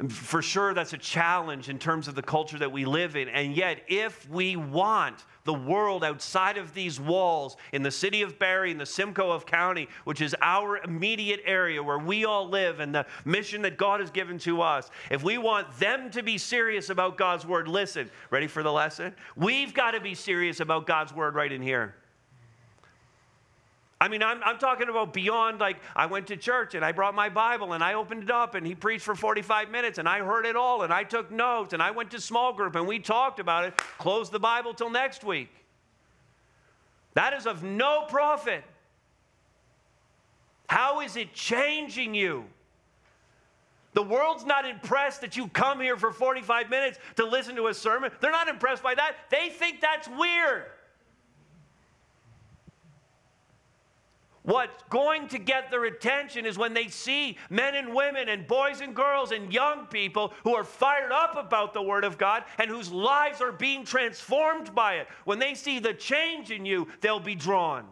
And 0.01 0.13
for 0.13 0.43
sure, 0.43 0.75
that's 0.75 0.93
a 0.93 0.99
challenge 0.99 1.69
in 1.69 1.79
terms 1.79 2.09
of 2.09 2.17
the 2.17 2.23
culture 2.23 2.59
that 2.59 2.73
we 2.73 2.85
live 2.85 3.15
in. 3.15 3.29
And 3.29 3.57
yet, 3.57 3.83
if 3.87 4.29
we 4.29 4.57
want 4.57 5.25
the 5.45 5.55
world 5.55 6.03
outside 6.03 6.59
of 6.59 6.75
these 6.75 6.99
walls 6.99 7.57
in 7.73 7.85
the 7.85 7.93
city 7.93 8.23
of 8.23 8.41
Barrie, 8.41 8.73
in 8.73 8.79
the 8.79 8.87
Simcoe 8.87 9.39
County, 9.39 9.89
which 10.03 10.21
is 10.21 10.35
our 10.43 10.79
immediate 10.79 11.41
area 11.45 11.81
where 11.81 11.99
we 11.99 12.25
all 12.25 12.49
live 12.49 12.81
and 12.81 12.93
the 12.93 13.07
mission 13.25 13.63
that 13.63 13.77
God 13.77 14.01
has 14.01 14.11
given 14.11 14.37
to 14.41 14.63
us, 14.63 14.91
if 15.13 15.23
we 15.23 15.39
want 15.39 15.71
them 15.79 16.11
to 16.11 16.25
be 16.25 16.39
serious 16.39 16.91
about 16.91 17.17
God's 17.17 17.47
word, 17.47 17.69
listen, 17.69 18.11
ready 18.31 18.49
for 18.49 18.65
the 18.65 18.73
lesson? 18.73 19.15
We've 19.37 19.73
got 19.73 19.93
to 19.93 20.01
be 20.01 20.17
serious 20.17 20.59
about 20.59 20.87
God's 20.89 21.15
word 21.15 21.37
right 21.37 21.53
in 21.53 21.63
here. 21.63 21.95
I 24.01 24.07
mean, 24.07 24.23
I'm, 24.23 24.41
I'm 24.45 24.59
talking 24.59 24.89
about 24.89 25.13
beyond 25.13 25.59
like 25.59 25.79
I 25.97 26.07
went 26.07 26.29
to 26.29 26.37
church 26.37 26.75
and 26.75 26.85
I 26.85 26.93
brought 26.93 27.15
my 27.15 27.29
Bible 27.29 27.73
and 27.73 27.83
I 27.83 27.95
opened 27.95 28.23
it 28.23 28.31
up 28.31 28.55
and 28.55 28.65
he 28.65 28.75
preached 28.75 29.05
for 29.05 29.17
45 29.17 29.71
minutes 29.71 29.99
and 29.99 30.09
I 30.09 30.21
heard 30.21 30.47
it 30.47 30.55
all 30.55 30.83
and 30.83 30.93
I 30.93 31.03
took 31.03 31.33
notes 31.33 31.73
and 31.73 31.83
I 31.83 31.91
went 31.91 32.13
to 32.13 32.21
small 32.21 32.53
group 32.53 32.77
and 32.77 32.87
we 32.87 33.01
talked 33.01 33.41
about 33.41 33.65
it, 33.65 33.77
closed 33.99 34.31
the 34.31 34.39
Bible 34.39 34.73
till 34.73 34.91
next 34.91 35.25
week. 35.25 35.51
That 37.15 37.33
is 37.33 37.47
of 37.47 37.65
no 37.65 38.05
profit. 38.09 38.63
How 40.69 41.01
is 41.01 41.17
it 41.17 41.35
changing 41.35 42.15
you? 42.15 42.45
The 43.95 44.03
world's 44.05 44.45
not 44.45 44.65
impressed 44.65 45.23
that 45.23 45.37
you 45.37 45.49
come 45.49 45.81
here 45.81 45.97
for 45.97 46.13
45 46.13 46.71
minutes 46.71 47.01
to 47.17 47.25
listen 47.25 47.57
to 47.57 47.67
a 47.67 47.75
sermon. 47.75 48.13
They're 48.21 48.31
not 48.31 48.47
impressed 48.47 48.85
by 48.85 48.95
that. 48.95 49.17
They 49.31 49.49
think 49.49 49.81
that's 49.81 50.07
weird. 50.07 50.67
What's 54.49 54.83
going 54.89 55.29
to 55.29 55.39
get 55.39 55.71
their 55.71 55.85
attention 55.85 56.47
is 56.47 56.57
when 56.57 56.73
they 56.73 56.89
see 56.89 57.37
men 57.51 57.75
and 57.75 57.95
women 57.95 58.31
and 58.31 58.47
boys 58.47 58.81
and 58.81 58.97
girls 58.97 59.31
and 59.31 59.53
young 59.53 59.85
people 59.89 60.33
who 60.43 60.55
are 60.55 60.65
fired 60.65 61.13
up 61.13 61.37
about 61.37 61.75
the 61.75 61.83
Word 61.83 62.03
of 62.03 62.17
God 62.17 62.45
and 62.57 62.71
whose 62.71 62.91
lives 62.91 63.43
are 63.43 63.53
being 63.53 63.85
transformed 63.85 64.75
by 64.75 64.95
it. 64.95 65.09
When 65.27 65.39
they 65.39 65.53
see 65.53 65.81
the 65.81 65.93
change 65.93 66.51
in 66.51 66.65
you, 66.65 66.89
they'll 67.03 67.21
be 67.21 67.35
drawn. 67.35 67.85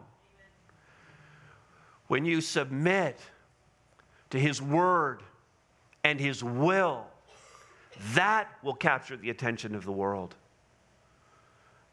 When 2.07 2.25
you 2.25 2.41
submit 2.41 3.19
to 4.31 4.39
His 4.39 4.59
Word 4.59 5.21
and 6.03 6.19
His 6.19 6.43
will, 6.43 7.05
that 8.15 8.49
will 8.63 8.73
capture 8.73 9.15
the 9.15 9.29
attention 9.29 9.75
of 9.75 9.85
the 9.85 9.91
world. 9.91 10.33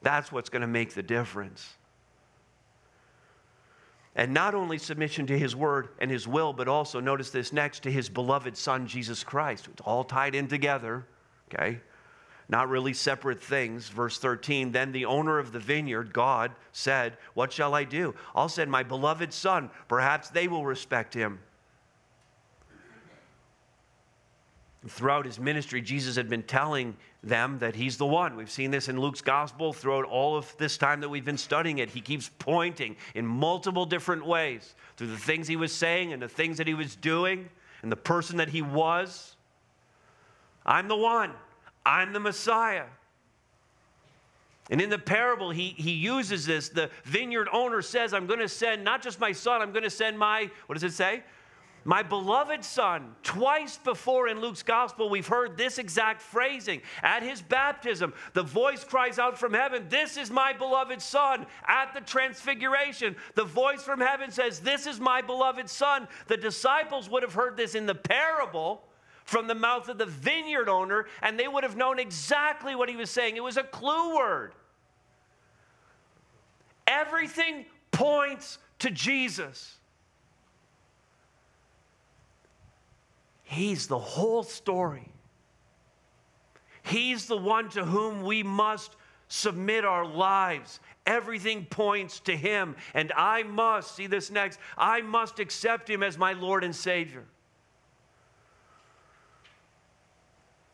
That's 0.00 0.32
what's 0.32 0.48
going 0.48 0.62
to 0.62 0.66
make 0.66 0.94
the 0.94 1.02
difference. 1.02 1.74
And 4.16 4.32
not 4.32 4.54
only 4.54 4.78
submission 4.78 5.26
to 5.26 5.38
his 5.38 5.56
word 5.56 5.88
and 5.98 6.10
his 6.10 6.28
will, 6.28 6.52
but 6.52 6.68
also, 6.68 7.00
notice 7.00 7.30
this 7.30 7.52
next, 7.52 7.82
to 7.82 7.90
his 7.90 8.08
beloved 8.08 8.56
son, 8.56 8.86
Jesus 8.86 9.24
Christ. 9.24 9.68
It's 9.72 9.80
all 9.80 10.04
tied 10.04 10.36
in 10.36 10.46
together, 10.46 11.04
okay? 11.52 11.80
Not 12.48 12.68
really 12.68 12.92
separate 12.92 13.42
things. 13.42 13.88
Verse 13.88 14.18
13 14.18 14.70
Then 14.70 14.92
the 14.92 15.06
owner 15.06 15.38
of 15.38 15.50
the 15.50 15.58
vineyard, 15.58 16.12
God, 16.12 16.52
said, 16.72 17.16
What 17.34 17.52
shall 17.52 17.74
I 17.74 17.84
do? 17.84 18.14
I'll 18.34 18.48
send 18.48 18.70
my 18.70 18.82
beloved 18.82 19.32
son. 19.32 19.70
Perhaps 19.88 20.30
they 20.30 20.46
will 20.46 20.64
respect 20.64 21.12
him. 21.12 21.40
Throughout 24.86 25.24
his 25.24 25.40
ministry, 25.40 25.80
Jesus 25.80 26.14
had 26.14 26.28
been 26.28 26.42
telling 26.42 26.96
them 27.28 27.58
that 27.58 27.74
he's 27.74 27.96
the 27.96 28.06
one. 28.06 28.36
We've 28.36 28.50
seen 28.50 28.70
this 28.70 28.88
in 28.88 29.00
Luke's 29.00 29.20
gospel 29.20 29.72
throughout 29.72 30.04
all 30.04 30.36
of 30.36 30.54
this 30.58 30.76
time 30.76 31.00
that 31.00 31.08
we've 31.08 31.24
been 31.24 31.38
studying 31.38 31.78
it. 31.78 31.90
He 31.90 32.00
keeps 32.00 32.30
pointing 32.38 32.96
in 33.14 33.26
multiple 33.26 33.86
different 33.86 34.26
ways 34.26 34.74
through 34.96 35.08
the 35.08 35.16
things 35.16 35.48
he 35.48 35.56
was 35.56 35.72
saying 35.72 36.12
and 36.12 36.22
the 36.22 36.28
things 36.28 36.58
that 36.58 36.66
he 36.66 36.74
was 36.74 36.96
doing 36.96 37.48
and 37.82 37.90
the 37.90 37.96
person 37.96 38.36
that 38.38 38.48
he 38.48 38.62
was. 38.62 39.36
I'm 40.66 40.88
the 40.88 40.96
one, 40.96 41.32
I'm 41.84 42.12
the 42.12 42.20
Messiah. 42.20 42.86
And 44.70 44.80
in 44.80 44.88
the 44.88 44.98
parable, 44.98 45.50
he, 45.50 45.74
he 45.76 45.92
uses 45.92 46.46
this. 46.46 46.70
The 46.70 46.88
vineyard 47.04 47.48
owner 47.52 47.82
says, 47.82 48.14
I'm 48.14 48.26
going 48.26 48.38
to 48.38 48.48
send 48.48 48.82
not 48.82 49.02
just 49.02 49.20
my 49.20 49.32
son, 49.32 49.60
I'm 49.60 49.72
going 49.72 49.84
to 49.84 49.90
send 49.90 50.18
my, 50.18 50.50
what 50.66 50.74
does 50.74 50.84
it 50.84 50.94
say? 50.94 51.22
My 51.86 52.02
beloved 52.02 52.64
son, 52.64 53.14
twice 53.22 53.76
before 53.76 54.28
in 54.28 54.40
Luke's 54.40 54.62
gospel, 54.62 55.10
we've 55.10 55.26
heard 55.26 55.58
this 55.58 55.76
exact 55.76 56.22
phrasing. 56.22 56.80
At 57.02 57.22
his 57.22 57.42
baptism, 57.42 58.14
the 58.32 58.42
voice 58.42 58.84
cries 58.84 59.18
out 59.18 59.38
from 59.38 59.52
heaven, 59.52 59.86
This 59.90 60.16
is 60.16 60.30
my 60.30 60.54
beloved 60.54 61.02
son. 61.02 61.46
At 61.68 61.92
the 61.92 62.00
transfiguration, 62.00 63.16
the 63.34 63.44
voice 63.44 63.82
from 63.82 64.00
heaven 64.00 64.30
says, 64.30 64.60
This 64.60 64.86
is 64.86 64.98
my 64.98 65.20
beloved 65.20 65.68
son. 65.68 66.08
The 66.26 66.38
disciples 66.38 67.10
would 67.10 67.22
have 67.22 67.34
heard 67.34 67.56
this 67.56 67.74
in 67.74 67.84
the 67.84 67.94
parable 67.94 68.82
from 69.24 69.46
the 69.46 69.54
mouth 69.54 69.88
of 69.90 69.98
the 69.98 70.06
vineyard 70.06 70.70
owner, 70.70 71.06
and 71.20 71.38
they 71.38 71.48
would 71.48 71.64
have 71.64 71.76
known 71.76 71.98
exactly 71.98 72.74
what 72.74 72.88
he 72.88 72.96
was 72.96 73.10
saying. 73.10 73.36
It 73.36 73.42
was 73.42 73.58
a 73.58 73.62
clue 73.62 74.16
word. 74.16 74.54
Everything 76.86 77.66
points 77.90 78.58
to 78.78 78.90
Jesus. 78.90 79.76
He's 83.54 83.86
the 83.86 83.98
whole 83.98 84.42
story. 84.42 85.08
He's 86.82 87.26
the 87.26 87.36
one 87.36 87.68
to 87.70 87.84
whom 87.84 88.24
we 88.24 88.42
must 88.42 88.96
submit 89.28 89.84
our 89.84 90.04
lives. 90.04 90.80
Everything 91.06 91.64
points 91.64 92.18
to 92.20 92.36
Him. 92.36 92.74
And 92.94 93.12
I 93.16 93.44
must, 93.44 93.94
see 93.94 94.08
this 94.08 94.30
next, 94.30 94.58
I 94.76 95.02
must 95.02 95.38
accept 95.38 95.88
Him 95.88 96.02
as 96.02 96.18
my 96.18 96.32
Lord 96.32 96.64
and 96.64 96.74
Savior. 96.74 97.24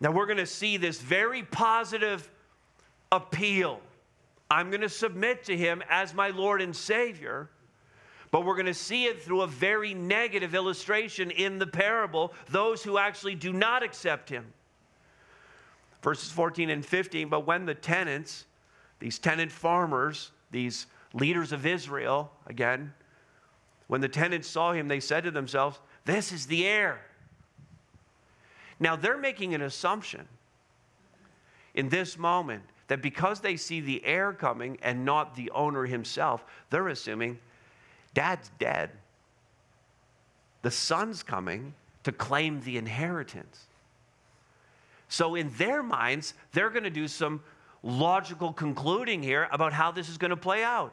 Now 0.00 0.10
we're 0.10 0.26
going 0.26 0.38
to 0.38 0.46
see 0.46 0.78
this 0.78 1.00
very 1.00 1.42
positive 1.42 2.30
appeal. 3.12 3.80
I'm 4.50 4.70
going 4.70 4.80
to 4.80 4.88
submit 4.88 5.44
to 5.44 5.56
Him 5.56 5.82
as 5.90 6.14
my 6.14 6.30
Lord 6.30 6.62
and 6.62 6.74
Savior. 6.74 7.50
But 8.30 8.44
we're 8.44 8.54
going 8.54 8.66
to 8.66 8.74
see 8.74 9.06
it 9.06 9.22
through 9.22 9.42
a 9.42 9.46
very 9.46 9.92
negative 9.92 10.54
illustration 10.54 11.30
in 11.30 11.58
the 11.58 11.66
parable 11.66 12.32
those 12.48 12.82
who 12.82 12.96
actually 12.96 13.34
do 13.34 13.52
not 13.52 13.82
accept 13.82 14.28
him. 14.28 14.52
Verses 16.02 16.30
14 16.30 16.70
and 16.70 16.84
15 16.84 17.28
But 17.28 17.46
when 17.46 17.66
the 17.66 17.74
tenants, 17.74 18.46
these 19.00 19.18
tenant 19.18 19.50
farmers, 19.50 20.30
these 20.50 20.86
leaders 21.12 21.52
of 21.52 21.66
Israel, 21.66 22.30
again, 22.46 22.92
when 23.88 24.00
the 24.00 24.08
tenants 24.08 24.46
saw 24.46 24.72
him, 24.72 24.86
they 24.86 25.00
said 25.00 25.24
to 25.24 25.32
themselves, 25.32 25.80
This 26.04 26.30
is 26.30 26.46
the 26.46 26.66
heir. 26.66 27.00
Now 28.78 28.94
they're 28.94 29.18
making 29.18 29.54
an 29.54 29.62
assumption 29.62 30.28
in 31.74 31.88
this 31.88 32.16
moment 32.16 32.62
that 32.86 33.02
because 33.02 33.40
they 33.40 33.56
see 33.56 33.80
the 33.80 34.04
heir 34.04 34.32
coming 34.32 34.78
and 34.82 35.04
not 35.04 35.34
the 35.34 35.50
owner 35.50 35.86
himself, 35.86 36.44
they're 36.70 36.88
assuming 36.88 37.38
Dad's 38.14 38.51
dead. 38.59 38.90
The 40.62 40.70
son's 40.70 41.23
coming 41.23 41.75
to 42.05 42.12
claim 42.12 42.61
the 42.62 42.77
inheritance. 42.77 43.66
So, 45.09 45.35
in 45.35 45.51
their 45.57 45.83
minds, 45.83 46.35
they're 46.53 46.70
going 46.70 46.85
to 46.85 46.90
do 46.90 47.09
some 47.09 47.42
logical 47.83 48.53
concluding 48.53 49.23
here 49.23 49.49
about 49.51 49.73
how 49.73 49.90
this 49.90 50.09
is 50.09 50.18
going 50.18 50.31
to 50.31 50.37
play 50.37 50.62
out. 50.62 50.92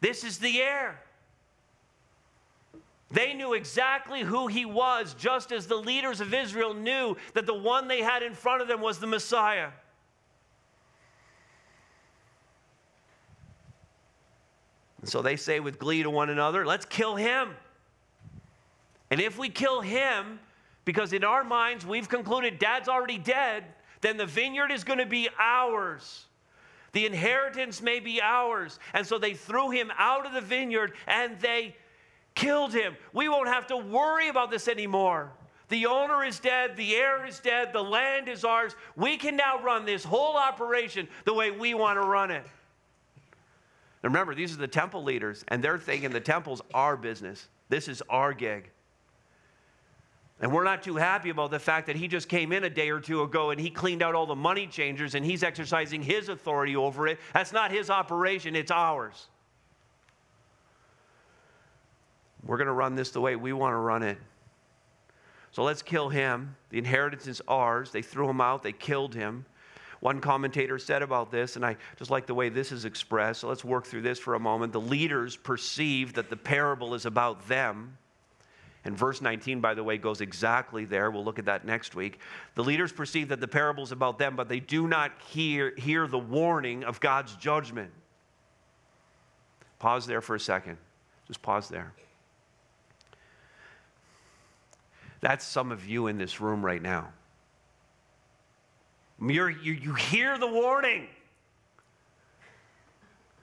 This 0.00 0.24
is 0.24 0.38
the 0.38 0.60
heir. 0.60 1.00
They 3.10 3.32
knew 3.32 3.54
exactly 3.54 4.20
who 4.20 4.46
he 4.46 4.64
was, 4.64 5.14
just 5.14 5.50
as 5.50 5.66
the 5.66 5.76
leaders 5.76 6.20
of 6.20 6.34
Israel 6.34 6.74
knew 6.74 7.16
that 7.34 7.46
the 7.46 7.54
one 7.54 7.88
they 7.88 8.02
had 8.02 8.22
in 8.22 8.34
front 8.34 8.62
of 8.62 8.68
them 8.68 8.80
was 8.80 8.98
the 8.98 9.06
Messiah. 9.06 9.70
So 15.08 15.22
they 15.22 15.36
say 15.36 15.60
with 15.60 15.78
glee 15.78 16.02
to 16.02 16.10
one 16.10 16.30
another, 16.30 16.66
let's 16.66 16.84
kill 16.84 17.16
him. 17.16 17.50
And 19.10 19.20
if 19.20 19.38
we 19.38 19.48
kill 19.48 19.80
him, 19.80 20.38
because 20.84 21.12
in 21.12 21.24
our 21.24 21.44
minds 21.44 21.86
we've 21.86 22.08
concluded 22.08 22.58
dad's 22.58 22.88
already 22.88 23.18
dead, 23.18 23.64
then 24.00 24.16
the 24.16 24.26
vineyard 24.26 24.70
is 24.70 24.84
going 24.84 24.98
to 24.98 25.06
be 25.06 25.28
ours. 25.38 26.26
The 26.92 27.06
inheritance 27.06 27.82
may 27.82 28.00
be 28.00 28.20
ours. 28.22 28.78
And 28.94 29.06
so 29.06 29.18
they 29.18 29.34
threw 29.34 29.70
him 29.70 29.92
out 29.98 30.26
of 30.26 30.32
the 30.32 30.40
vineyard 30.40 30.94
and 31.06 31.38
they 31.40 31.76
killed 32.34 32.72
him. 32.72 32.96
We 33.12 33.28
won't 33.28 33.48
have 33.48 33.66
to 33.68 33.76
worry 33.76 34.28
about 34.28 34.50
this 34.50 34.68
anymore. 34.68 35.32
The 35.68 35.84
owner 35.86 36.24
is 36.24 36.40
dead, 36.40 36.76
the 36.76 36.96
heir 36.96 37.26
is 37.26 37.40
dead, 37.40 37.72
the 37.74 37.82
land 37.82 38.28
is 38.28 38.42
ours. 38.42 38.74
We 38.96 39.18
can 39.18 39.36
now 39.36 39.62
run 39.62 39.84
this 39.84 40.02
whole 40.02 40.36
operation 40.36 41.08
the 41.26 41.34
way 41.34 41.50
we 41.50 41.74
want 41.74 42.00
to 42.00 42.06
run 42.06 42.30
it. 42.30 42.46
Remember, 44.02 44.34
these 44.34 44.54
are 44.54 44.58
the 44.58 44.68
temple 44.68 45.02
leaders, 45.02 45.44
and 45.48 45.62
they're 45.62 45.78
thinking 45.78 46.10
the 46.10 46.20
temple's 46.20 46.62
our 46.72 46.96
business. 46.96 47.48
This 47.68 47.88
is 47.88 48.02
our 48.08 48.32
gig. 48.32 48.70
And 50.40 50.52
we're 50.52 50.64
not 50.64 50.84
too 50.84 50.96
happy 50.96 51.30
about 51.30 51.50
the 51.50 51.58
fact 51.58 51.88
that 51.88 51.96
he 51.96 52.06
just 52.06 52.28
came 52.28 52.52
in 52.52 52.62
a 52.62 52.70
day 52.70 52.90
or 52.90 53.00
two 53.00 53.22
ago 53.22 53.50
and 53.50 53.60
he 53.60 53.70
cleaned 53.70 54.02
out 54.04 54.14
all 54.14 54.26
the 54.26 54.36
money 54.36 54.68
changers 54.68 55.16
and 55.16 55.24
he's 55.24 55.42
exercising 55.42 56.00
his 56.00 56.28
authority 56.28 56.76
over 56.76 57.08
it. 57.08 57.18
That's 57.34 57.52
not 57.52 57.72
his 57.72 57.90
operation, 57.90 58.54
it's 58.54 58.70
ours. 58.70 59.26
We're 62.46 62.56
going 62.56 62.68
to 62.68 62.72
run 62.72 62.94
this 62.94 63.10
the 63.10 63.20
way 63.20 63.34
we 63.34 63.52
want 63.52 63.72
to 63.72 63.78
run 63.78 64.04
it. 64.04 64.16
So 65.50 65.64
let's 65.64 65.82
kill 65.82 66.08
him. 66.08 66.54
The 66.70 66.78
inheritance 66.78 67.26
is 67.26 67.42
ours. 67.48 67.90
They 67.90 68.02
threw 68.02 68.28
him 68.28 68.40
out, 68.40 68.62
they 68.62 68.72
killed 68.72 69.14
him. 69.16 69.44
One 70.00 70.20
commentator 70.20 70.78
said 70.78 71.02
about 71.02 71.30
this, 71.30 71.56
and 71.56 71.66
I 71.66 71.76
just 71.96 72.10
like 72.10 72.26
the 72.26 72.34
way 72.34 72.48
this 72.48 72.70
is 72.70 72.84
expressed. 72.84 73.40
So 73.40 73.48
let's 73.48 73.64
work 73.64 73.86
through 73.86 74.02
this 74.02 74.18
for 74.18 74.34
a 74.34 74.40
moment. 74.40 74.72
The 74.72 74.80
leaders 74.80 75.36
perceive 75.36 76.14
that 76.14 76.30
the 76.30 76.36
parable 76.36 76.94
is 76.94 77.04
about 77.04 77.48
them. 77.48 77.98
And 78.84 78.96
verse 78.96 79.20
19, 79.20 79.60
by 79.60 79.74
the 79.74 79.82
way, 79.82 79.98
goes 79.98 80.20
exactly 80.20 80.84
there. 80.84 81.10
We'll 81.10 81.24
look 81.24 81.40
at 81.40 81.46
that 81.46 81.64
next 81.66 81.96
week. 81.96 82.20
The 82.54 82.62
leaders 82.62 82.92
perceive 82.92 83.28
that 83.28 83.40
the 83.40 83.48
parable 83.48 83.82
is 83.82 83.92
about 83.92 84.18
them, 84.18 84.36
but 84.36 84.48
they 84.48 84.60
do 84.60 84.86
not 84.86 85.12
hear, 85.28 85.74
hear 85.76 86.06
the 86.06 86.18
warning 86.18 86.84
of 86.84 87.00
God's 87.00 87.34
judgment. 87.34 87.90
Pause 89.80 90.06
there 90.06 90.20
for 90.20 90.36
a 90.36 90.40
second. 90.40 90.78
Just 91.26 91.42
pause 91.42 91.68
there. 91.68 91.92
That's 95.20 95.44
some 95.44 95.72
of 95.72 95.86
you 95.86 96.06
in 96.06 96.16
this 96.16 96.40
room 96.40 96.64
right 96.64 96.80
now. 96.80 97.08
You're, 99.20 99.50
you, 99.50 99.72
you 99.72 99.94
hear 99.94 100.38
the 100.38 100.46
warning. 100.46 101.08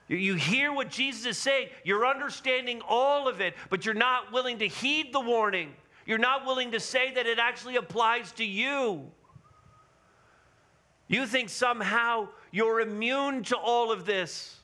You, 0.08 0.16
you 0.16 0.34
hear 0.34 0.72
what 0.72 0.90
Jesus 0.90 1.26
is 1.26 1.38
saying. 1.38 1.68
You're 1.84 2.06
understanding 2.06 2.80
all 2.88 3.28
of 3.28 3.40
it, 3.40 3.54
but 3.68 3.84
you're 3.84 3.94
not 3.94 4.32
willing 4.32 4.58
to 4.60 4.68
heed 4.68 5.12
the 5.12 5.20
warning. 5.20 5.74
You're 6.06 6.18
not 6.18 6.46
willing 6.46 6.72
to 6.72 6.80
say 6.80 7.12
that 7.12 7.26
it 7.26 7.38
actually 7.38 7.76
applies 7.76 8.32
to 8.32 8.44
you. 8.44 9.10
You 11.08 11.26
think 11.26 11.50
somehow 11.50 12.28
you're 12.50 12.80
immune 12.80 13.42
to 13.44 13.56
all 13.56 13.92
of 13.92 14.06
this. 14.06 14.56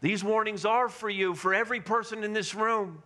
These 0.00 0.24
warnings 0.24 0.64
are 0.64 0.88
for 0.88 1.10
you, 1.10 1.34
for 1.34 1.54
every 1.54 1.80
person 1.80 2.24
in 2.24 2.32
this 2.32 2.54
room. 2.54 3.02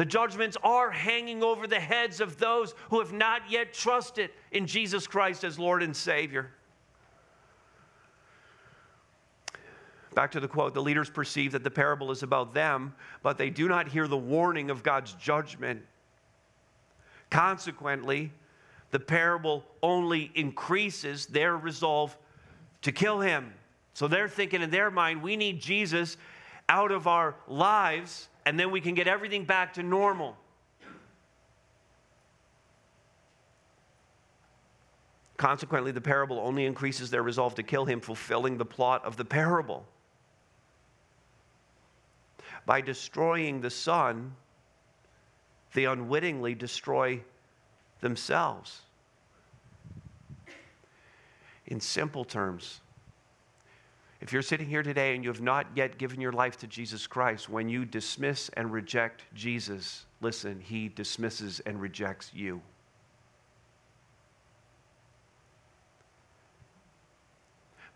The 0.00 0.06
judgments 0.06 0.56
are 0.62 0.90
hanging 0.90 1.42
over 1.42 1.66
the 1.66 1.78
heads 1.78 2.22
of 2.22 2.38
those 2.38 2.74
who 2.88 3.00
have 3.00 3.12
not 3.12 3.42
yet 3.50 3.74
trusted 3.74 4.30
in 4.50 4.66
Jesus 4.66 5.06
Christ 5.06 5.44
as 5.44 5.58
Lord 5.58 5.82
and 5.82 5.94
Savior. 5.94 6.50
Back 10.14 10.30
to 10.30 10.40
the 10.40 10.48
quote 10.48 10.72
the 10.72 10.80
leaders 10.80 11.10
perceive 11.10 11.52
that 11.52 11.64
the 11.64 11.70
parable 11.70 12.10
is 12.10 12.22
about 12.22 12.54
them, 12.54 12.94
but 13.22 13.36
they 13.36 13.50
do 13.50 13.68
not 13.68 13.88
hear 13.88 14.08
the 14.08 14.16
warning 14.16 14.70
of 14.70 14.82
God's 14.82 15.12
judgment. 15.20 15.82
Consequently, 17.28 18.32
the 18.92 19.00
parable 19.00 19.66
only 19.82 20.32
increases 20.34 21.26
their 21.26 21.58
resolve 21.58 22.16
to 22.80 22.90
kill 22.90 23.20
him. 23.20 23.52
So 23.92 24.08
they're 24.08 24.28
thinking 24.30 24.62
in 24.62 24.70
their 24.70 24.90
mind, 24.90 25.20
we 25.20 25.36
need 25.36 25.60
Jesus 25.60 26.16
out 26.70 26.90
of 26.90 27.06
our 27.06 27.34
lives 27.46 28.29
and 28.46 28.58
then 28.58 28.70
we 28.70 28.80
can 28.80 28.94
get 28.94 29.06
everything 29.06 29.44
back 29.44 29.74
to 29.74 29.82
normal. 29.82 30.36
Consequently, 35.36 35.90
the 35.90 36.00
parable 36.00 36.38
only 36.38 36.66
increases 36.66 37.10
their 37.10 37.22
resolve 37.22 37.54
to 37.54 37.62
kill 37.62 37.86
him, 37.86 38.00
fulfilling 38.00 38.58
the 38.58 38.64
plot 38.64 39.04
of 39.04 39.16
the 39.16 39.24
parable. 39.24 39.86
By 42.66 42.82
destroying 42.82 43.62
the 43.62 43.70
Son, 43.70 44.34
they 45.72 45.86
unwittingly 45.86 46.54
destroy 46.54 47.22
themselves. 48.00 48.82
In 51.66 51.80
simple 51.80 52.24
terms, 52.24 52.80
if 54.20 54.34
you're 54.34 54.42
sitting 54.42 54.68
here 54.68 54.82
today 54.82 55.14
and 55.14 55.24
you 55.24 55.30
have 55.30 55.40
not 55.40 55.66
yet 55.74 55.96
given 55.96 56.20
your 56.20 56.32
life 56.32 56.58
to 56.58 56.66
Jesus 56.66 57.06
Christ, 57.06 57.48
when 57.48 57.70
you 57.70 57.86
dismiss 57.86 58.50
and 58.50 58.70
reject 58.70 59.22
Jesus, 59.34 60.04
listen, 60.20 60.60
he 60.60 60.88
dismisses 60.88 61.60
and 61.60 61.80
rejects 61.80 62.30
you. 62.34 62.60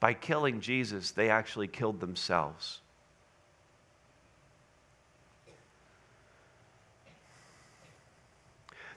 By 0.01 0.15
killing 0.15 0.61
Jesus, 0.61 1.11
they 1.11 1.29
actually 1.29 1.69
killed 1.69 2.01
themselves. 2.01 2.81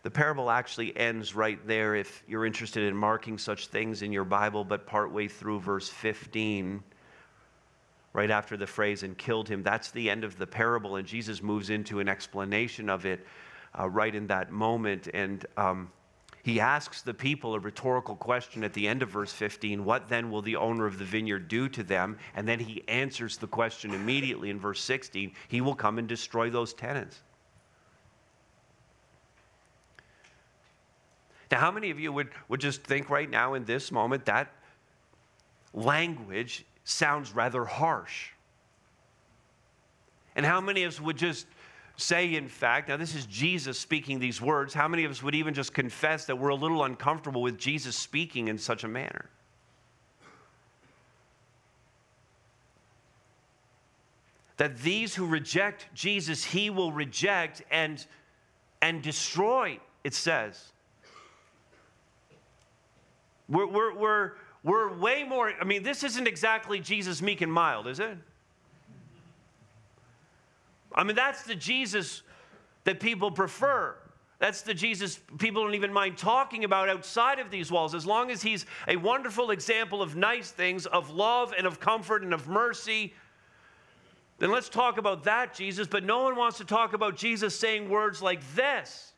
The 0.03 0.11
parable 0.11 0.49
actually 0.49 0.95
ends 0.95 1.35
right 1.35 1.59
there 1.67 1.95
if 1.95 2.23
you're 2.25 2.45
interested 2.45 2.83
in 2.83 2.95
marking 2.95 3.37
such 3.37 3.67
things 3.67 4.01
in 4.01 4.13
your 4.13 4.23
Bible, 4.23 4.63
but 4.63 4.85
partway 4.85 5.27
through 5.27 5.59
verse 5.59 5.89
15 5.89 6.81
right 8.17 8.31
after 8.31 8.57
the 8.57 8.65
phrase 8.65 9.03
and 9.03 9.15
killed 9.15 9.47
him. 9.47 9.61
That's 9.61 9.91
the 9.91 10.09
end 10.09 10.23
of 10.23 10.39
the 10.39 10.47
parable, 10.47 10.95
and 10.95 11.07
Jesus 11.07 11.43
moves 11.43 11.69
into 11.69 11.99
an 11.99 12.09
explanation 12.09 12.89
of 12.89 13.05
it 13.05 13.23
uh, 13.79 13.87
right 13.87 14.13
in 14.13 14.25
that 14.25 14.51
moment. 14.51 15.07
And 15.13 15.45
um, 15.55 15.91
he 16.41 16.59
asks 16.59 17.03
the 17.03 17.13
people 17.13 17.53
a 17.53 17.59
rhetorical 17.59 18.15
question 18.15 18.63
at 18.63 18.73
the 18.73 18.87
end 18.87 19.03
of 19.03 19.09
verse 19.09 19.31
15 19.31 19.85
What 19.85 20.09
then 20.09 20.31
will 20.31 20.41
the 20.41 20.55
owner 20.55 20.87
of 20.87 20.97
the 20.97 21.05
vineyard 21.05 21.47
do 21.47 21.69
to 21.69 21.83
them? 21.83 22.17
And 22.35 22.47
then 22.47 22.57
he 22.59 22.83
answers 22.87 23.37
the 23.37 23.45
question 23.45 23.93
immediately 23.93 24.49
in 24.49 24.59
verse 24.59 24.81
16 24.81 25.31
He 25.47 25.61
will 25.61 25.75
come 25.75 25.99
and 25.99 26.07
destroy 26.07 26.49
those 26.49 26.73
tenants. 26.73 27.21
Now, 31.51 31.59
how 31.59 31.69
many 31.69 31.91
of 31.91 31.99
you 31.99 32.11
would, 32.11 32.29
would 32.49 32.61
just 32.61 32.81
think 32.81 33.11
right 33.11 33.29
now 33.29 33.53
in 33.53 33.63
this 33.63 33.91
moment 33.91 34.25
that 34.25 34.51
language 35.71 36.65
sounds 36.87 37.35
rather 37.35 37.65
harsh. 37.65 38.29
And 40.37 40.45
how 40.45 40.61
many 40.61 40.83
of 40.83 40.93
us 40.93 41.01
would 41.01 41.17
just 41.17 41.45
say, 41.97 42.35
in 42.35 42.47
fact, 42.47 42.87
now 42.87 42.95
this 42.95 43.13
is 43.13 43.25
Jesus 43.25 43.77
speaking 43.77 44.19
these 44.19 44.41
words, 44.41 44.73
how 44.73 44.87
many 44.87 45.03
of 45.03 45.11
us 45.11 45.21
would 45.21 45.35
even 45.35 45.53
just 45.53 45.73
confess 45.73 46.25
that 46.25 46.37
we're 46.37 46.49
a 46.49 46.55
little 46.55 46.85
uncomfortable 46.85 47.41
with 47.41 47.57
Jesus 47.57 47.95
speaking 47.97 48.47
in 48.47 48.57
such 48.57 48.85
a 48.85 48.87
manner? 48.87 49.25
That 54.55 54.77
these 54.77 55.13
who 55.13 55.25
reject 55.25 55.87
Jesus, 55.93 56.45
he 56.45 56.69
will 56.69 56.93
reject 56.93 57.63
and, 57.69 58.03
and 58.81 59.01
destroy, 59.01 59.77
it 60.05 60.13
says. 60.13 60.71
We're, 63.49 63.67
we're, 63.67 63.93
we're, 63.93 64.31
we're 64.67 64.93
way 64.93 65.23
more, 65.23 65.53
I 65.61 65.63
mean, 65.63 65.81
this 65.81 66.03
isn't 66.03 66.27
exactly 66.27 66.81
Jesus 66.81 67.21
meek 67.21 67.39
and 67.39 67.51
mild, 67.51 67.87
is 67.87 68.01
it? 68.01 68.17
I 70.93 71.05
mean, 71.05 71.15
that's 71.15 71.43
the 71.43 71.55
Jesus 71.55 72.21
that 72.83 72.99
people 72.99 73.31
prefer. 73.31 73.95
That's 74.39 74.63
the 74.63 74.73
Jesus 74.73 75.21
people 75.37 75.63
don't 75.63 75.73
even 75.73 75.93
mind 75.93 76.17
talking 76.17 76.65
about 76.65 76.89
outside 76.89 77.39
of 77.39 77.49
these 77.49 77.71
walls. 77.71 77.95
As 77.95 78.05
long 78.05 78.29
as 78.29 78.41
he's 78.41 78.65
a 78.89 78.97
wonderful 78.97 79.51
example 79.51 80.01
of 80.01 80.17
nice 80.17 80.51
things, 80.51 80.85
of 80.85 81.11
love 81.11 81.53
and 81.57 81.65
of 81.65 81.79
comfort 81.79 82.23
and 82.23 82.33
of 82.33 82.49
mercy, 82.49 83.13
then 84.37 84.51
let's 84.51 84.67
talk 84.67 84.97
about 84.97 85.23
that 85.23 85.53
Jesus. 85.55 85.87
But 85.87 86.03
no 86.03 86.23
one 86.23 86.35
wants 86.35 86.57
to 86.57 86.65
talk 86.65 86.91
about 86.91 87.15
Jesus 87.15 87.57
saying 87.57 87.89
words 87.89 88.21
like 88.21 88.41
this. 88.53 89.13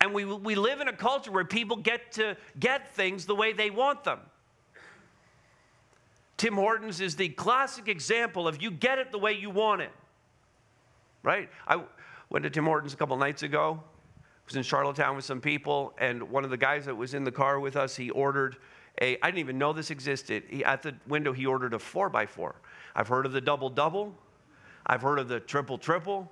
And 0.00 0.14
we, 0.14 0.24
we 0.24 0.54
live 0.54 0.80
in 0.80 0.88
a 0.88 0.92
culture 0.92 1.32
where 1.32 1.44
people 1.44 1.76
get 1.76 2.12
to 2.12 2.36
get 2.58 2.94
things 2.94 3.26
the 3.26 3.34
way 3.34 3.52
they 3.52 3.70
want 3.70 4.04
them. 4.04 4.20
Tim 6.36 6.54
Hortons 6.54 7.00
is 7.00 7.16
the 7.16 7.30
classic 7.30 7.88
example 7.88 8.46
of 8.46 8.62
you 8.62 8.70
get 8.70 8.98
it 8.98 9.10
the 9.10 9.18
way 9.18 9.32
you 9.32 9.50
want 9.50 9.82
it. 9.82 9.90
Right? 11.24 11.48
I 11.66 11.82
went 12.30 12.44
to 12.44 12.50
Tim 12.50 12.64
Hortons 12.64 12.94
a 12.94 12.96
couple 12.96 13.16
nights 13.16 13.42
ago. 13.42 13.82
I 13.82 14.20
was 14.46 14.54
in 14.54 14.62
Charlottetown 14.62 15.16
with 15.16 15.24
some 15.24 15.40
people, 15.40 15.94
and 15.98 16.22
one 16.30 16.44
of 16.44 16.50
the 16.50 16.56
guys 16.56 16.86
that 16.86 16.96
was 16.96 17.12
in 17.12 17.24
the 17.24 17.32
car 17.32 17.58
with 17.58 17.76
us, 17.76 17.96
he 17.96 18.10
ordered 18.10 18.56
a, 19.00 19.18
I 19.22 19.26
didn't 19.26 19.40
even 19.40 19.58
know 19.58 19.72
this 19.72 19.90
existed. 19.90 20.44
He, 20.48 20.64
at 20.64 20.82
the 20.82 20.94
window, 21.06 21.32
he 21.32 21.44
ordered 21.44 21.74
a 21.74 21.78
four 21.78 22.08
by 22.08 22.24
four. 22.24 22.54
I've 22.94 23.08
heard 23.08 23.26
of 23.26 23.32
the 23.32 23.40
double 23.40 23.68
double. 23.68 24.14
I've 24.86 25.02
heard 25.02 25.18
of 25.18 25.28
the 25.28 25.40
triple 25.40 25.76
triple. 25.76 26.30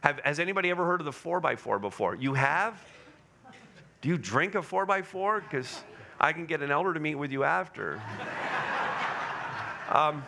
Have, 0.00 0.20
has 0.20 0.38
anybody 0.38 0.70
ever 0.70 0.86
heard 0.86 1.00
of 1.00 1.04
the 1.06 1.10
4x4 1.10 1.80
before? 1.80 2.14
You 2.14 2.34
have? 2.34 2.80
Do 4.00 4.08
you 4.08 4.16
drink 4.16 4.54
a 4.54 4.58
4x4? 4.58 5.42
Because 5.42 5.82
I 6.20 6.32
can 6.32 6.46
get 6.46 6.62
an 6.62 6.70
elder 6.70 6.94
to 6.94 7.00
meet 7.00 7.16
with 7.16 7.32
you 7.32 7.44
after. 7.44 8.00
um, 9.90 10.24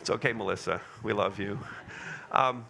It's 0.00 0.10
okay, 0.10 0.32
Melissa. 0.32 0.80
We 1.02 1.12
love 1.12 1.38
you. 1.38 1.58
Um, 2.32 2.64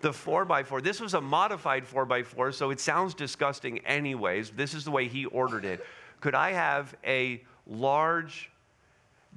the 0.00 0.10
4x4, 0.10 0.82
this 0.82 1.00
was 1.00 1.14
a 1.14 1.20
modified 1.20 1.84
4x4, 1.84 2.52
so 2.54 2.70
it 2.70 2.80
sounds 2.80 3.14
disgusting 3.14 3.78
anyways. 3.86 4.50
This 4.50 4.74
is 4.74 4.84
the 4.84 4.90
way 4.90 5.08
he 5.08 5.26
ordered 5.26 5.64
it. 5.64 5.86
Could 6.20 6.34
I 6.34 6.52
have 6.52 6.94
a 7.06 7.42
large 7.66 8.50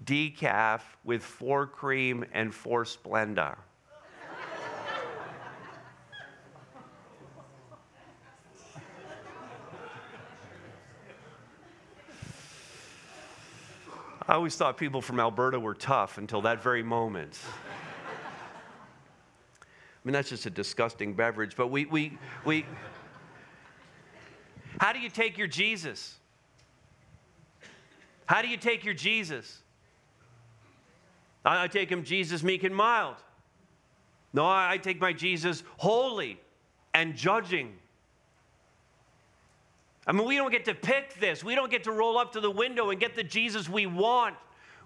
decaf 0.04 0.82
with 1.04 1.24
four 1.24 1.68
cream 1.68 2.26
and 2.34 2.54
four 2.54 2.84
Splenda? 2.84 3.58
I 14.28 14.34
always 14.34 14.56
thought 14.56 14.78
people 14.78 15.02
from 15.02 15.22
Alberta 15.22 15.58
were 15.58 15.74
tough 15.74 16.18
until 16.18 16.42
that 16.42 16.62
very 16.62 16.84
moment. 16.84 17.40
I 19.64 19.66
mean, 20.04 20.12
that's 20.12 20.30
just 20.30 20.46
a 20.46 20.50
disgusting 20.50 21.14
beverage, 21.14 21.56
but 21.56 21.68
we, 21.68 21.86
we, 21.86 22.18
we, 22.44 22.66
how 24.80 24.92
do 24.92 25.00
you 25.00 25.10
take 25.10 25.38
your 25.38 25.48
Jesus? 25.48 26.16
How 28.26 28.42
do 28.42 28.50
you 28.50 28.58
take 28.58 28.84
your 28.84 28.94
Jesus? 28.94 29.60
I, 31.46 31.64
I 31.64 31.68
take 31.68 31.90
him 31.90 32.04
Jesus 32.04 32.44
meek 32.44 32.64
and 32.64 32.76
mild. 32.76 33.16
No, 34.34 34.46
I, 34.46 34.74
I 34.74 34.78
take 34.78 35.00
my 35.00 35.14
Jesus 35.14 35.64
holy 35.78 36.40
and 36.94 37.16
judging. 37.16 37.74
I 40.08 40.14
mean, 40.14 40.26
we 40.26 40.38
don't 40.38 40.52
get 40.52 40.66
to 40.66 40.74
pick 40.74 41.20
this. 41.20 41.44
We 41.44 41.54
don't 41.54 41.70
get 41.70 41.84
to 41.84 41.92
roll 41.92 42.18
up 42.18 42.32
to 42.32 42.40
the 42.40 42.50
window 42.50 42.90
and 42.90 43.00
get 43.00 43.14
the 43.14 43.24
Jesus 43.24 43.68
we 43.68 43.86
want. 43.86 44.36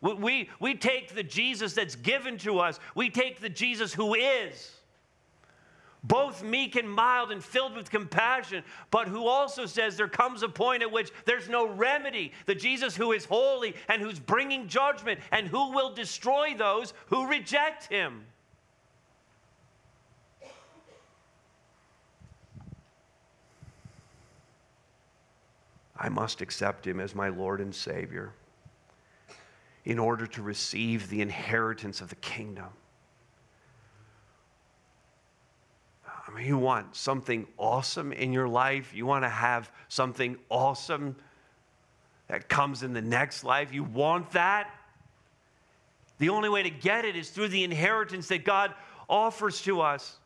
We, 0.02 0.14
we, 0.16 0.50
we 0.60 0.76
take 0.76 1.14
the 1.14 1.24
Jesus 1.24 1.74
that's 1.74 1.96
given 1.96 2.40
to 2.40 2.60
us, 2.60 2.80
we 2.96 3.10
take 3.10 3.40
the 3.40 3.50
Jesus 3.50 3.94
who 3.94 4.16
is. 4.16 4.72
Both 6.04 6.44
meek 6.44 6.76
and 6.76 6.90
mild 6.90 7.32
and 7.32 7.44
filled 7.44 7.76
with 7.76 7.92
compassion, 7.92 8.64
but 8.90 9.08
who 9.08 9.28
also 9.28 9.68
says 9.68 9.96
there 9.96 10.08
comes 10.08 10.42
a 10.42 10.50
point 10.50 10.82
at 10.82 10.92
which 10.92 11.12
there's 11.26 11.48
no 11.48 11.68
remedy. 11.68 12.32
The 12.48 12.56
Jesus 12.56 12.96
who 12.96 13.12
is 13.12 13.26
holy 13.26 13.76
and 13.88 14.02
who's 14.02 14.20
bringing 14.20 14.68
judgment 14.68 15.20
and 15.32 15.48
who 15.48 15.72
will 15.72 15.94
destroy 15.94 16.56
those 16.58 16.96
who 17.06 17.28
reject 17.28 17.88
him. 17.88 18.24
I 26.02 26.10
must 26.10 26.42
accept 26.42 26.88
him 26.88 27.00
as 27.00 27.14
my 27.14 27.30
Lord 27.30 27.62
and 27.62 27.74
Savior 27.74 28.34
in 29.86 30.00
order 30.00 30.26
to 30.26 30.42
receive 30.42 31.08
the 31.10 31.22
inheritance 31.22 32.02
of 32.02 32.10
the 32.10 32.16
kingdom. 32.16 32.70
I 36.28 36.32
mean, 36.32 36.48
you 36.48 36.58
want 36.58 36.96
something 36.96 37.46
awesome 37.56 38.12
in 38.12 38.34
your 38.34 38.48
life, 38.48 38.96
you 38.96 39.06
want 39.06 39.26
to 39.26 39.30
have 39.30 39.72
something 39.90 40.38
awesome 40.50 41.16
that 42.28 42.50
comes 42.50 42.82
in 42.82 42.94
the 42.94 43.02
next 43.02 43.44
life. 43.44 43.72
You 43.72 43.84
want 43.84 44.32
that? 44.32 44.72
The 46.18 46.30
only 46.30 46.50
way 46.50 46.64
to 46.64 46.72
get 46.72 47.06
it 47.06 47.16
is 47.16 47.30
through 47.30 47.50
the 47.50 47.64
inheritance 47.64 48.28
that 48.30 48.44
God 48.44 48.74
offers 49.08 49.62
to 49.64 49.82
us. 49.82 50.18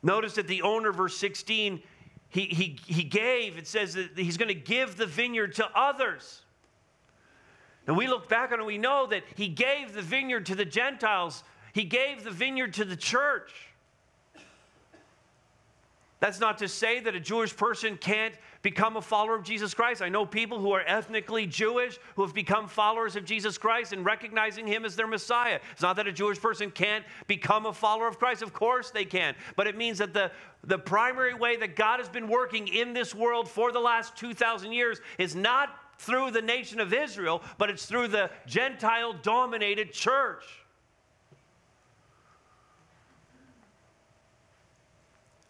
Notice 0.00 0.34
that 0.34 0.46
the 0.46 0.62
owner, 0.62 0.92
verse 0.92 1.16
16, 1.16 1.82
he, 2.28 2.46
he, 2.46 2.78
he 2.86 3.02
gave, 3.02 3.56
it 3.56 3.66
says 3.66 3.94
that 3.94 4.10
he's 4.16 4.36
going 4.36 4.48
to 4.48 4.54
give 4.54 4.96
the 4.96 5.06
vineyard 5.06 5.54
to 5.54 5.68
others. 5.74 6.42
And 7.86 7.96
we 7.96 8.08
look 8.08 8.28
back 8.28 8.52
on 8.52 8.60
it, 8.60 8.66
we 8.66 8.78
know 8.78 9.06
that 9.06 9.22
he 9.36 9.48
gave 9.48 9.94
the 9.94 10.02
vineyard 10.02 10.46
to 10.46 10.54
the 10.54 10.64
Gentiles, 10.64 11.44
he 11.72 11.84
gave 11.84 12.24
the 12.24 12.30
vineyard 12.30 12.74
to 12.74 12.84
the 12.84 12.96
church. 12.96 13.52
That's 16.18 16.40
not 16.40 16.58
to 16.58 16.68
say 16.68 17.00
that 17.00 17.14
a 17.14 17.20
Jewish 17.20 17.54
person 17.54 17.98
can't 17.98 18.34
become 18.62 18.96
a 18.96 19.02
follower 19.02 19.36
of 19.36 19.44
Jesus 19.44 19.74
Christ. 19.74 20.00
I 20.00 20.08
know 20.08 20.24
people 20.24 20.58
who 20.58 20.72
are 20.72 20.80
ethnically 20.80 21.46
Jewish 21.46 21.98
who 22.14 22.22
have 22.22 22.32
become 22.32 22.68
followers 22.68 23.16
of 23.16 23.26
Jesus 23.26 23.58
Christ 23.58 23.92
and 23.92 24.04
recognizing 24.04 24.66
him 24.66 24.86
as 24.86 24.96
their 24.96 25.06
Messiah. 25.06 25.60
It's 25.72 25.82
not 25.82 25.96
that 25.96 26.06
a 26.06 26.12
Jewish 26.12 26.40
person 26.40 26.70
can't 26.70 27.04
become 27.26 27.66
a 27.66 27.72
follower 27.72 28.08
of 28.08 28.18
Christ. 28.18 28.40
Of 28.40 28.54
course 28.54 28.90
they 28.90 29.04
can. 29.04 29.34
But 29.56 29.66
it 29.66 29.76
means 29.76 29.98
that 29.98 30.14
the, 30.14 30.32
the 30.64 30.78
primary 30.78 31.34
way 31.34 31.56
that 31.58 31.76
God 31.76 32.00
has 32.00 32.08
been 32.08 32.28
working 32.28 32.66
in 32.68 32.94
this 32.94 33.14
world 33.14 33.46
for 33.46 33.70
the 33.70 33.80
last 33.80 34.16
2,000 34.16 34.72
years 34.72 35.00
is 35.18 35.36
not 35.36 35.78
through 35.98 36.30
the 36.30 36.42
nation 36.42 36.80
of 36.80 36.94
Israel, 36.94 37.42
but 37.58 37.68
it's 37.68 37.84
through 37.84 38.08
the 38.08 38.30
Gentile 38.46 39.12
dominated 39.12 39.92
church. 39.92 40.44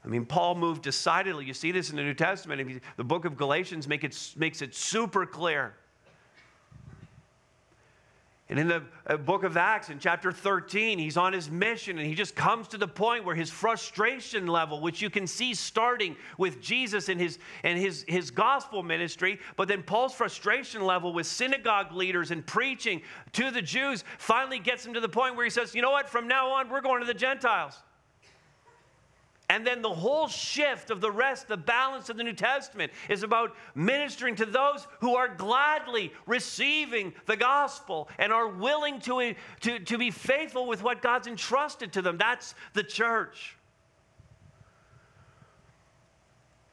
I 0.06 0.08
mean, 0.08 0.24
Paul 0.24 0.54
moved 0.54 0.82
decidedly. 0.82 1.46
You 1.46 1.54
see 1.54 1.72
this 1.72 1.90
in 1.90 1.96
the 1.96 2.02
New 2.02 2.14
Testament. 2.14 2.80
The 2.96 3.04
book 3.04 3.24
of 3.24 3.36
Galatians 3.36 3.88
make 3.88 4.04
it, 4.04 4.16
makes 4.36 4.62
it 4.62 4.72
super 4.72 5.26
clear. 5.26 5.74
And 8.48 8.60
in 8.60 8.68
the 8.68 8.84
uh, 9.08 9.16
book 9.16 9.42
of 9.42 9.56
Acts, 9.56 9.90
in 9.90 9.98
chapter 9.98 10.30
13, 10.30 11.00
he's 11.00 11.16
on 11.16 11.32
his 11.32 11.50
mission 11.50 11.98
and 11.98 12.06
he 12.06 12.14
just 12.14 12.36
comes 12.36 12.68
to 12.68 12.78
the 12.78 12.86
point 12.86 13.24
where 13.24 13.34
his 13.34 13.50
frustration 13.50 14.46
level, 14.46 14.80
which 14.80 15.02
you 15.02 15.10
can 15.10 15.26
see 15.26 15.52
starting 15.52 16.14
with 16.38 16.60
Jesus 16.62 17.08
and 17.08 17.20
his, 17.20 17.40
and 17.64 17.76
his, 17.76 18.04
his 18.06 18.30
gospel 18.30 18.84
ministry, 18.84 19.40
but 19.56 19.66
then 19.66 19.82
Paul's 19.82 20.14
frustration 20.14 20.84
level 20.84 21.12
with 21.12 21.26
synagogue 21.26 21.90
leaders 21.90 22.30
and 22.30 22.46
preaching 22.46 23.02
to 23.32 23.50
the 23.50 23.62
Jews 23.62 24.04
finally 24.18 24.60
gets 24.60 24.86
him 24.86 24.94
to 24.94 25.00
the 25.00 25.08
point 25.08 25.34
where 25.34 25.44
he 25.44 25.50
says, 25.50 25.74
You 25.74 25.82
know 25.82 25.90
what? 25.90 26.08
From 26.08 26.28
now 26.28 26.50
on, 26.50 26.70
we're 26.70 26.80
going 26.80 27.00
to 27.00 27.06
the 27.06 27.14
Gentiles. 27.14 27.74
And 29.48 29.64
then 29.64 29.80
the 29.80 29.92
whole 29.92 30.26
shift 30.26 30.90
of 30.90 31.00
the 31.00 31.10
rest, 31.10 31.46
the 31.46 31.56
balance 31.56 32.08
of 32.08 32.16
the 32.16 32.24
New 32.24 32.32
Testament, 32.32 32.90
is 33.08 33.22
about 33.22 33.54
ministering 33.76 34.34
to 34.36 34.46
those 34.46 34.88
who 35.00 35.14
are 35.14 35.28
gladly 35.28 36.12
receiving 36.26 37.14
the 37.26 37.36
gospel 37.36 38.08
and 38.18 38.32
are 38.32 38.48
willing 38.48 38.98
to, 39.00 39.34
to, 39.60 39.78
to 39.78 39.98
be 39.98 40.10
faithful 40.10 40.66
with 40.66 40.82
what 40.82 41.00
God's 41.00 41.28
entrusted 41.28 41.92
to 41.92 42.02
them. 42.02 42.18
That's 42.18 42.56
the 42.72 42.82
church. 42.82 43.56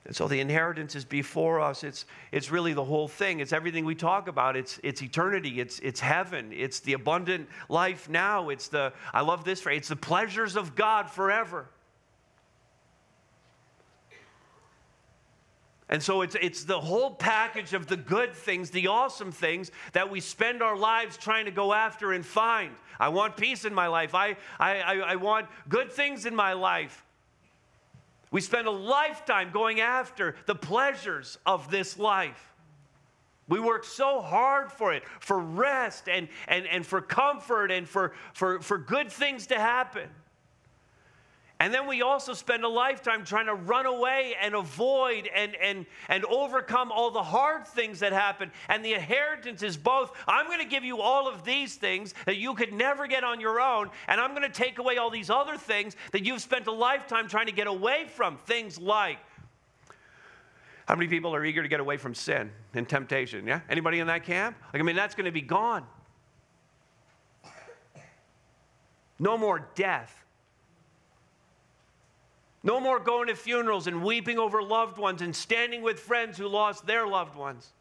And 0.06 0.16
so 0.16 0.28
the 0.28 0.40
inheritance 0.40 0.96
is 0.96 1.06
before 1.06 1.62
us. 1.62 1.84
It's, 1.84 2.06
it's 2.32 2.52
really 2.52 2.74
the 2.74 2.84
whole 2.84 3.08
thing. 3.08 3.40
It's 3.40 3.54
everything 3.54 3.86
we 3.86 3.96
talk 3.96 4.28
about. 4.28 4.58
It's, 4.58 4.80
it's 4.84 5.02
eternity. 5.02 5.62
It's, 5.62 5.80
it's 5.80 6.00
heaven. 6.00 6.52
It's 6.52 6.80
the 6.82 6.94
abundant 6.94 7.48
life 7.70 8.10
now. 8.10 8.50
It's 8.50 8.68
the, 8.68 8.94
I 9.14 9.22
love 9.22 9.46
this 9.46 9.62
phrase, 9.62 9.78
it's 9.78 9.90
the 9.90 9.96
pleasures 9.96 10.56
of 10.56 10.76
God 10.76 11.10
forever. 11.10 11.70
And 15.94 16.02
so 16.02 16.24
it's, 16.24 16.36
it's 16.42 16.64
the 16.64 16.82
whole 16.82 17.12
package 17.12 17.74
of 17.74 17.86
the 17.86 17.96
good 17.96 18.34
things, 18.34 18.72
the 18.72 18.88
awesome 18.88 19.32
things 19.32 19.70
that 19.92 20.10
we 20.10 20.22
spend 20.22 20.64
our 20.64 20.76
lives 20.76 21.18
trying 21.18 21.46
to 21.46 21.52
go 21.52 21.72
after 21.72 22.14
and 22.14 22.26
find. 22.26 22.72
I 23.00 23.10
want 23.10 23.38
peace 23.38 23.64
in 23.64 23.76
my 23.76 23.86
life. 23.86 24.16
I, 24.16 24.36
I, 24.60 24.80
I, 24.80 24.94
I 24.96 25.16
want 25.18 25.46
good 25.70 25.92
things 25.92 26.26
in 26.26 26.36
my 26.36 26.54
life. 26.54 27.06
We 28.32 28.42
spend 28.42 28.66
a 28.66 28.72
lifetime 28.72 29.52
going 29.54 29.82
after 29.82 30.36
the 30.48 30.56
pleasures 30.56 31.38
of 31.46 31.70
this 31.70 32.00
life. 32.00 32.56
We 33.48 33.60
work 33.60 33.84
so 33.84 34.20
hard 34.20 34.72
for 34.72 34.94
it, 34.94 35.04
for 35.20 35.38
rest 35.38 36.10
and, 36.10 36.28
and, 36.48 36.66
and 36.66 36.84
for 36.84 37.02
comfort 37.02 37.70
and 37.70 37.88
for, 37.88 38.14
for, 38.34 38.62
for 38.62 38.80
good 38.80 39.12
things 39.12 39.46
to 39.48 39.60
happen. 39.60 40.10
And 41.64 41.74
then 41.74 41.88
we 41.88 42.02
also 42.02 42.34
spend 42.34 42.66
a 42.66 42.68
lifetime 42.68 43.24
trying 43.24 43.46
to 43.46 43.54
run 43.54 43.86
away 43.86 44.36
and 44.42 44.54
avoid 44.54 45.30
and, 45.34 45.56
and, 45.56 45.86
and 46.10 46.26
overcome 46.26 46.92
all 46.92 47.10
the 47.10 47.24
hard 47.24 47.66
things 47.66 48.02
that 48.02 48.12
happen. 48.12 48.52
And 48.68 48.84
the 48.84 48.96
inheritance 48.96 49.64
is 49.64 49.78
both 49.78 50.12
I'm 50.28 50.48
going 50.48 50.60
to 50.60 50.66
give 50.66 50.84
you 50.84 51.00
all 51.00 51.26
of 51.26 51.46
these 51.46 51.76
things 51.76 52.16
that 52.26 52.36
you 52.36 52.54
could 52.54 52.74
never 52.74 53.08
get 53.08 53.24
on 53.24 53.40
your 53.40 53.62
own, 53.62 53.92
and 54.10 54.20
I'm 54.20 54.32
going 54.32 54.42
to 54.42 54.50
take 54.50 54.78
away 54.78 54.98
all 54.98 55.10
these 55.10 55.30
other 55.30 55.56
things 55.56 55.96
that 56.12 56.26
you've 56.26 56.42
spent 56.42 56.68
a 56.68 56.72
lifetime 56.74 57.30
trying 57.30 57.46
to 57.46 57.54
get 57.54 57.68
away 57.68 58.08
from. 58.14 58.36
Things 58.40 58.78
like 58.78 59.20
how 60.86 60.96
many 60.96 61.08
people 61.08 61.34
are 61.34 61.46
eager 61.46 61.62
to 61.62 61.70
get 61.70 61.80
away 61.80 61.96
from 61.96 62.14
sin 62.14 62.52
and 62.74 62.90
temptation? 62.90 63.48
Yeah? 63.48 63.62
Anybody 63.70 64.00
in 64.00 64.08
that 64.08 64.26
camp? 64.26 64.58
Like, 64.74 64.82
I 64.82 64.84
mean, 64.84 64.98
that's 64.98 65.16
going 65.16 65.28
to 65.28 65.32
be 65.32 65.40
gone. 65.40 65.86
No 69.18 69.38
more 69.38 69.70
death. 69.76 70.23
No 72.64 72.80
more 72.80 73.00
going 73.00 73.28
to 73.28 73.36
funerals 73.36 73.88
and 73.88 74.04
weeping 74.04 74.40
over 74.40 74.64
loved 74.64 74.98
ones 74.98 75.22
and 75.22 75.36
standing 75.36 75.82
with 75.82 76.00
friends 76.00 76.38
who 76.38 76.48
lost 76.48 76.86
their 76.86 77.06
loved 77.06 77.36
ones. 77.36 77.74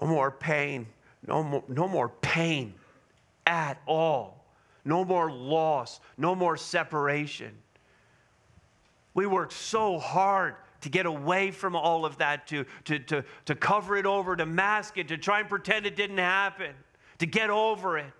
No 0.00 0.06
more 0.06 0.30
pain. 0.30 0.86
No 1.26 1.42
more, 1.42 1.64
no 1.66 1.88
more 1.88 2.10
pain 2.20 2.74
at 3.46 3.80
all. 3.86 4.44
No 4.84 5.04
more 5.04 5.32
loss. 5.32 6.00
No 6.18 6.34
more 6.34 6.56
separation. 6.56 7.52
We 9.14 9.26
worked 9.26 9.54
so 9.54 9.98
hard 9.98 10.56
to 10.82 10.88
get 10.88 11.06
away 11.06 11.50
from 11.50 11.74
all 11.74 12.04
of 12.04 12.18
that, 12.18 12.46
to, 12.48 12.64
to, 12.84 12.98
to, 13.00 13.24
to 13.46 13.54
cover 13.54 13.96
it 13.96 14.06
over, 14.06 14.36
to 14.36 14.46
mask 14.46 14.96
it, 14.98 15.08
to 15.08 15.16
try 15.16 15.40
and 15.40 15.48
pretend 15.48 15.86
it 15.86 15.96
didn't 15.96 16.18
happen, 16.18 16.72
to 17.18 17.26
get 17.26 17.50
over 17.50 17.98
it. 17.98 18.12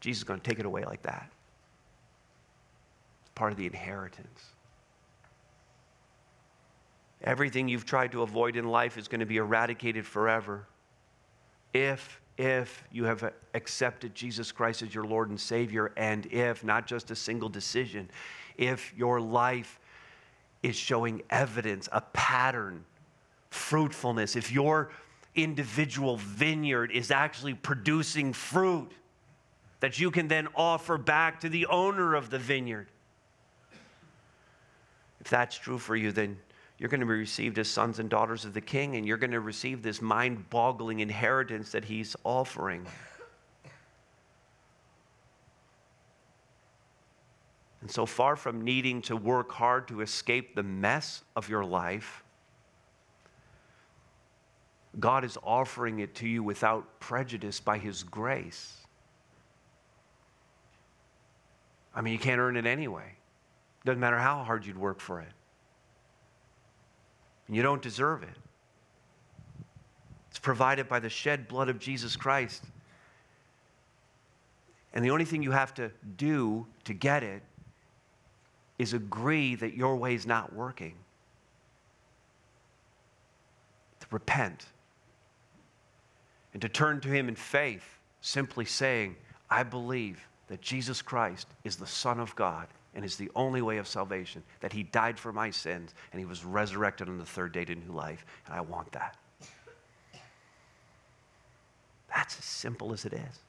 Jesus 0.00 0.20
is 0.20 0.24
going 0.24 0.40
to 0.40 0.48
take 0.48 0.58
it 0.58 0.66
away 0.66 0.84
like 0.84 1.02
that. 1.02 1.30
It's 3.22 3.30
part 3.34 3.52
of 3.52 3.58
the 3.58 3.66
inheritance. 3.66 4.44
Everything 7.22 7.68
you've 7.68 7.84
tried 7.86 8.12
to 8.12 8.22
avoid 8.22 8.56
in 8.56 8.68
life 8.68 8.96
is 8.96 9.08
going 9.08 9.20
to 9.20 9.26
be 9.26 9.38
eradicated 9.38 10.06
forever 10.06 10.66
if 11.74 12.20
if 12.38 12.84
you 12.92 13.04
have 13.04 13.32
accepted 13.54 14.14
Jesus 14.14 14.52
Christ 14.52 14.82
as 14.82 14.94
your 14.94 15.04
Lord 15.04 15.28
and 15.28 15.40
Savior, 15.40 15.90
and 15.96 16.24
if, 16.26 16.62
not 16.62 16.86
just 16.86 17.10
a 17.10 17.16
single 17.16 17.48
decision, 17.48 18.08
if 18.56 18.94
your 18.96 19.20
life 19.20 19.80
is 20.62 20.76
showing 20.76 21.20
evidence, 21.30 21.88
a 21.90 22.00
pattern, 22.00 22.84
fruitfulness, 23.50 24.36
if 24.36 24.52
your 24.52 24.92
individual 25.34 26.16
vineyard 26.18 26.92
is 26.92 27.10
actually 27.10 27.54
producing 27.54 28.32
fruit 28.32 28.92
that 29.80 29.98
you 29.98 30.10
can 30.10 30.28
then 30.28 30.48
offer 30.54 30.98
back 30.98 31.40
to 31.40 31.48
the 31.48 31.66
owner 31.66 32.14
of 32.14 32.30
the 32.30 32.38
vineyard. 32.38 32.88
If 35.20 35.28
that's 35.28 35.56
true 35.56 35.78
for 35.78 35.96
you, 35.96 36.12
then 36.12 36.38
you're 36.78 36.88
going 36.88 37.00
to 37.00 37.06
be 37.06 37.12
received 37.12 37.58
as 37.58 37.68
sons 37.68 37.98
and 37.98 38.08
daughters 38.08 38.44
of 38.44 38.54
the 38.54 38.60
king, 38.60 38.96
and 38.96 39.06
you're 39.06 39.16
going 39.16 39.32
to 39.32 39.40
receive 39.40 39.82
this 39.82 40.00
mind 40.00 40.48
boggling 40.50 41.00
inheritance 41.00 41.72
that 41.72 41.84
he's 41.84 42.14
offering. 42.24 42.86
And 47.80 47.90
so 47.90 48.06
far 48.06 48.36
from 48.36 48.62
needing 48.62 49.02
to 49.02 49.16
work 49.16 49.52
hard 49.52 49.88
to 49.88 50.00
escape 50.00 50.54
the 50.54 50.62
mess 50.62 51.22
of 51.36 51.48
your 51.48 51.64
life, 51.64 52.24
God 54.98 55.24
is 55.24 55.38
offering 55.44 56.00
it 56.00 56.14
to 56.16 56.28
you 56.28 56.42
without 56.42 56.98
prejudice 57.00 57.60
by 57.60 57.78
His 57.78 58.02
grace. 58.02 58.87
I 61.98 62.00
mean, 62.00 62.14
you 62.14 62.18
can't 62.18 62.40
earn 62.40 62.56
it 62.56 62.64
anyway. 62.64 63.12
Doesn't 63.84 64.00
matter 64.00 64.18
how 64.18 64.42
hard 64.42 64.64
you'd 64.64 64.78
work 64.78 65.00
for 65.00 65.20
it 65.20 65.28
you 67.48 67.62
don't 67.62 67.82
deserve 67.82 68.22
it. 68.22 68.36
It's 70.30 70.38
provided 70.38 70.88
by 70.88 71.00
the 71.00 71.08
shed 71.08 71.48
blood 71.48 71.68
of 71.68 71.78
Jesus 71.78 72.14
Christ. 72.14 72.62
And 74.92 75.04
the 75.04 75.10
only 75.10 75.24
thing 75.24 75.42
you 75.42 75.52
have 75.52 75.74
to 75.74 75.90
do 76.16 76.66
to 76.84 76.92
get 76.92 77.22
it 77.22 77.42
is 78.78 78.92
agree 78.92 79.54
that 79.56 79.74
your 79.74 79.96
way 79.96 80.14
is 80.14 80.26
not 80.26 80.52
working. 80.52 80.94
To 84.00 84.06
repent 84.10 84.66
and 86.52 86.62
to 86.62 86.68
turn 86.68 87.00
to 87.00 87.08
Him 87.08 87.28
in 87.28 87.34
faith, 87.34 87.98
simply 88.20 88.64
saying, 88.64 89.16
I 89.50 89.62
believe 89.62 90.27
that 90.48 90.60
Jesus 90.60 91.02
Christ 91.02 91.46
is 91.64 91.76
the 91.76 91.86
Son 91.86 92.20
of 92.20 92.34
God 92.34 92.66
and 92.94 93.04
is 93.04 93.16
the 93.16 93.30
only 93.36 93.62
way 93.62 93.78
of 93.78 93.86
salvation, 93.86 94.42
that 94.60 94.72
he 94.72 94.82
died 94.82 95.18
for 95.18 95.32
my 95.32 95.50
sins 95.50 95.94
and 96.12 96.18
he 96.18 96.26
was 96.26 96.44
resurrected 96.44 97.08
on 97.08 97.18
the 97.18 97.24
third 97.24 97.52
day 97.52 97.64
to 97.64 97.74
new 97.74 97.92
life, 97.92 98.24
and 98.46 98.54
I 98.54 98.60
want 98.60 98.90
that. 98.92 99.16
That's 102.14 102.38
as 102.38 102.44
simple 102.44 102.92
as 102.92 103.04
it 103.04 103.12
is. 103.12 103.40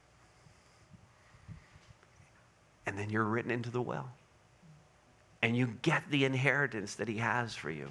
And 2.86 2.98
then 2.98 3.10
you're 3.10 3.24
written 3.24 3.52
into 3.52 3.70
the 3.70 3.82
well. 3.82 4.10
And 5.42 5.56
you 5.56 5.76
get 5.82 6.04
the 6.10 6.26
inheritance 6.26 6.96
that 6.96 7.08
he 7.08 7.18
has 7.18 7.56
for 7.56 7.70
you. 7.70 7.90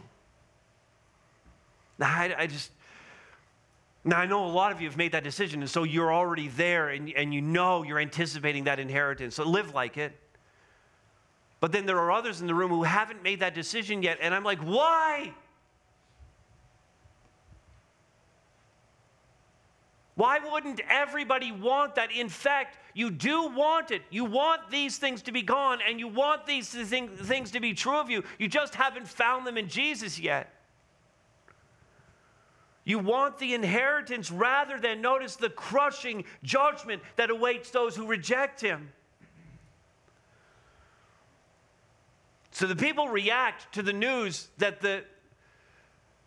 Now, 1.99 2.09
I, 2.09 2.35
I 2.39 2.47
just, 2.47 2.71
now, 4.09 4.21
I 4.21 4.25
know 4.25 4.47
a 4.47 4.49
lot 4.49 4.73
of 4.73 4.81
you 4.81 4.89
have 4.89 4.97
made 4.97 5.13
that 5.13 5.23
decision, 5.23 5.61
and 5.61 5.69
so 5.69 5.83
you're 5.83 6.11
already 6.11 6.49
there 6.49 6.89
and, 6.89 7.13
and 7.15 7.35
you 7.35 7.43
know 7.43 7.83
you're 7.83 7.99
anticipating 7.99 8.65
that 8.65 8.79
inheritance. 8.79 9.35
So 9.35 9.45
live 9.45 9.75
like 9.75 9.99
it. 9.99 10.19
But 11.61 11.73
then 11.73 11.85
there 11.85 11.99
are 11.99 12.11
others 12.11 12.41
in 12.41 12.47
the 12.47 12.55
room 12.55 12.71
who 12.71 12.85
haven't 12.85 13.23
made 13.23 13.41
that 13.41 13.55
decision 13.55 14.03
yet, 14.03 14.17
and 14.23 14.35
I'm 14.35 14.45
like, 14.45 14.61
why? 14.61 15.35
Why 20.15 20.39
wouldn't 20.39 20.81
everybody 20.89 21.53
want 21.53 21.97
that? 21.97 22.11
In 22.11 22.31
fact, 22.31 22.79
you 22.95 23.11
do 23.11 23.49
want 23.49 23.91
it. 23.91 24.01
You 24.09 24.25
want 24.25 24.71
these 24.71 24.97
things 24.97 25.21
to 25.23 25.33
be 25.33 25.43
gone, 25.43 25.81
and 25.87 26.01
you 26.01 26.09
want 26.09 26.47
these 26.47 26.71
things 26.71 27.51
to 27.51 27.61
be 27.61 27.75
true 27.75 27.99
of 27.99 28.09
you. 28.09 28.25
You 28.39 28.49
just 28.49 28.75
haven't 28.75 29.07
found 29.07 29.47
them 29.47 29.59
in 29.59 29.69
Jesus 29.69 30.19
yet. 30.19 30.58
You 32.89 32.99
want 32.99 33.37
the 33.37 33.53
inheritance 33.53 34.31
rather 34.31 34.81
than 34.81 35.03
notice 35.03 35.37
the 35.37 35.51
crushing 35.51 36.25
judgment 36.43 37.03
that 37.17 37.29
awaits 37.29 37.71
those 37.71 37.95
who 37.95 38.07
reject 38.07 38.63
Him. 38.63 38.91
So 42.51 42.67
the 42.67 42.75
people 42.75 43.09
react 43.09 43.75
to 43.75 43.83
the 43.83 43.93
news 43.93 44.49
that 44.57 44.81
the 44.81 45.05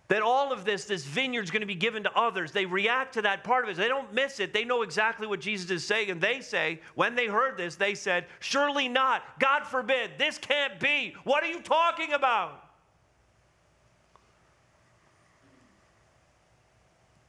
that 0.10 0.22
all 0.22 0.52
of 0.52 0.64
this, 0.66 0.86
this 0.86 1.04
vineyard 1.06 1.46
is 1.46 1.52
going 1.52 1.62
to 1.62 1.66
be 1.66 1.74
given 1.74 2.04
to 2.04 2.14
others. 2.14 2.52
They 2.52 2.66
react 2.66 3.14
to 3.14 3.22
that 3.24 3.44
part 3.44 3.64
of 3.64 3.72
it. 3.72 3.78
They 3.78 3.88
don't 3.88 4.14
miss 4.14 4.40
it. 4.42 4.54
They 4.54 4.66
know 4.66 4.82
exactly 4.82 5.26
what 5.26 5.40
Jesus 5.40 5.72
is 5.72 5.88
saying. 5.88 6.12
And 6.12 6.20
they 6.20 6.42
say, 6.42 6.82
when 6.96 7.16
they 7.16 7.28
heard 7.28 7.58
this, 7.58 7.76
they 7.76 7.96
said, 7.96 8.26
Surely 8.40 8.88
not. 8.88 9.24
God 9.40 9.64
forbid. 9.64 10.12
This 10.20 10.38
can't 10.38 10.80
be. 10.80 11.16
What 11.24 11.44
are 11.44 11.48
you 11.48 11.62
talking 11.62 12.12
about? 12.14 12.61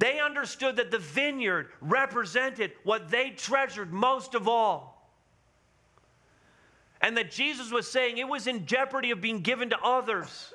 They 0.02 0.18
understood 0.18 0.74
that 0.78 0.90
the 0.90 0.98
vineyard 0.98 1.68
represented 1.80 2.72
what 2.82 3.08
they 3.08 3.30
treasured 3.30 3.92
most 3.92 4.34
of 4.34 4.48
all 4.48 5.08
and 7.00 7.16
that 7.16 7.30
Jesus 7.30 7.70
was 7.70 7.88
saying 7.88 8.18
it 8.18 8.26
was 8.26 8.48
in 8.48 8.66
jeopardy 8.66 9.12
of 9.12 9.20
being 9.20 9.42
given 9.42 9.70
to 9.70 9.78
others. 9.78 10.52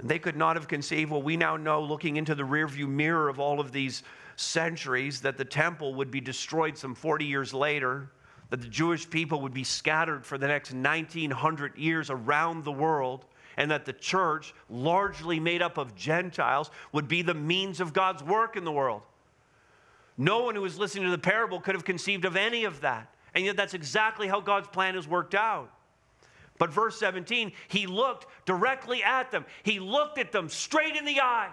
And 0.00 0.10
they 0.10 0.18
could 0.18 0.34
not 0.34 0.56
have 0.56 0.66
conceived 0.66 1.12
what 1.12 1.22
we 1.22 1.36
now 1.36 1.56
know, 1.56 1.80
looking 1.80 2.16
into 2.16 2.34
the 2.34 2.42
rearview 2.42 2.88
mirror 2.88 3.28
of 3.28 3.38
all 3.38 3.60
of 3.60 3.70
these 3.70 4.02
centuries, 4.34 5.20
that 5.20 5.38
the 5.38 5.44
temple 5.44 5.94
would 5.94 6.10
be 6.10 6.20
destroyed 6.20 6.76
some 6.76 6.96
40 6.96 7.24
years 7.24 7.54
later, 7.54 8.10
that 8.50 8.60
the 8.60 8.68
Jewish 8.68 9.08
people 9.08 9.42
would 9.42 9.54
be 9.54 9.62
scattered 9.62 10.26
for 10.26 10.38
the 10.38 10.48
next 10.48 10.72
1900 10.72 11.78
years 11.78 12.10
around 12.10 12.64
the 12.64 12.72
world, 12.72 13.26
and 13.56 13.70
that 13.70 13.84
the 13.84 13.92
church, 13.92 14.54
largely 14.68 15.40
made 15.40 15.62
up 15.62 15.78
of 15.78 15.94
Gentiles, 15.94 16.70
would 16.92 17.08
be 17.08 17.22
the 17.22 17.34
means 17.34 17.80
of 17.80 17.92
God's 17.92 18.22
work 18.22 18.56
in 18.56 18.64
the 18.64 18.72
world. 18.72 19.02
No 20.18 20.44
one 20.44 20.54
who 20.54 20.62
was 20.62 20.78
listening 20.78 21.04
to 21.04 21.10
the 21.10 21.18
parable 21.18 21.60
could 21.60 21.74
have 21.74 21.84
conceived 21.84 22.24
of 22.24 22.36
any 22.36 22.64
of 22.64 22.80
that. 22.82 23.12
And 23.34 23.44
yet, 23.44 23.56
that's 23.56 23.74
exactly 23.74 24.28
how 24.28 24.40
God's 24.40 24.68
plan 24.68 24.94
has 24.94 25.06
worked 25.06 25.34
out. 25.34 25.70
But 26.58 26.70
verse 26.70 26.98
17, 26.98 27.52
he 27.68 27.86
looked 27.86 28.26
directly 28.46 29.02
at 29.02 29.30
them, 29.30 29.44
he 29.62 29.78
looked 29.78 30.18
at 30.18 30.32
them 30.32 30.48
straight 30.48 30.96
in 30.96 31.04
the 31.04 31.20
eye. 31.20 31.50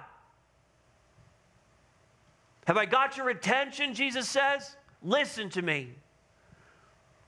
Have 2.66 2.78
I 2.78 2.86
got 2.86 3.18
your 3.18 3.30
attention? 3.30 3.94
Jesus 3.94 4.30
says. 4.30 4.78
Listen 5.02 5.50
to 5.50 5.62
me. 5.62 5.90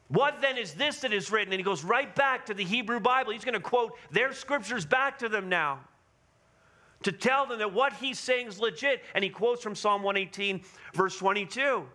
What 0.07 0.41
then 0.41 0.57
is 0.57 0.73
this 0.73 0.99
that 0.99 1.13
is 1.13 1.31
written? 1.31 1.51
And 1.51 1.59
he 1.59 1.63
goes 1.63 1.83
right 1.83 2.13
back 2.13 2.45
to 2.47 2.53
the 2.53 2.63
Hebrew 2.63 2.99
Bible. 2.99 3.31
He's 3.31 3.45
going 3.45 3.53
to 3.53 3.59
quote 3.59 3.97
their 4.11 4.33
scriptures 4.33 4.85
back 4.85 5.19
to 5.19 5.29
them 5.29 5.49
now 5.49 5.79
to 7.03 7.11
tell 7.11 7.45
them 7.45 7.59
that 7.59 7.73
what 7.73 7.93
he's 7.93 8.19
saying 8.19 8.47
is 8.47 8.59
legit. 8.59 9.03
And 9.13 9.23
he 9.23 9.29
quotes 9.29 9.61
from 9.61 9.75
Psalm 9.75 10.03
118, 10.03 10.61
verse 10.93 11.17
22. 11.17 11.85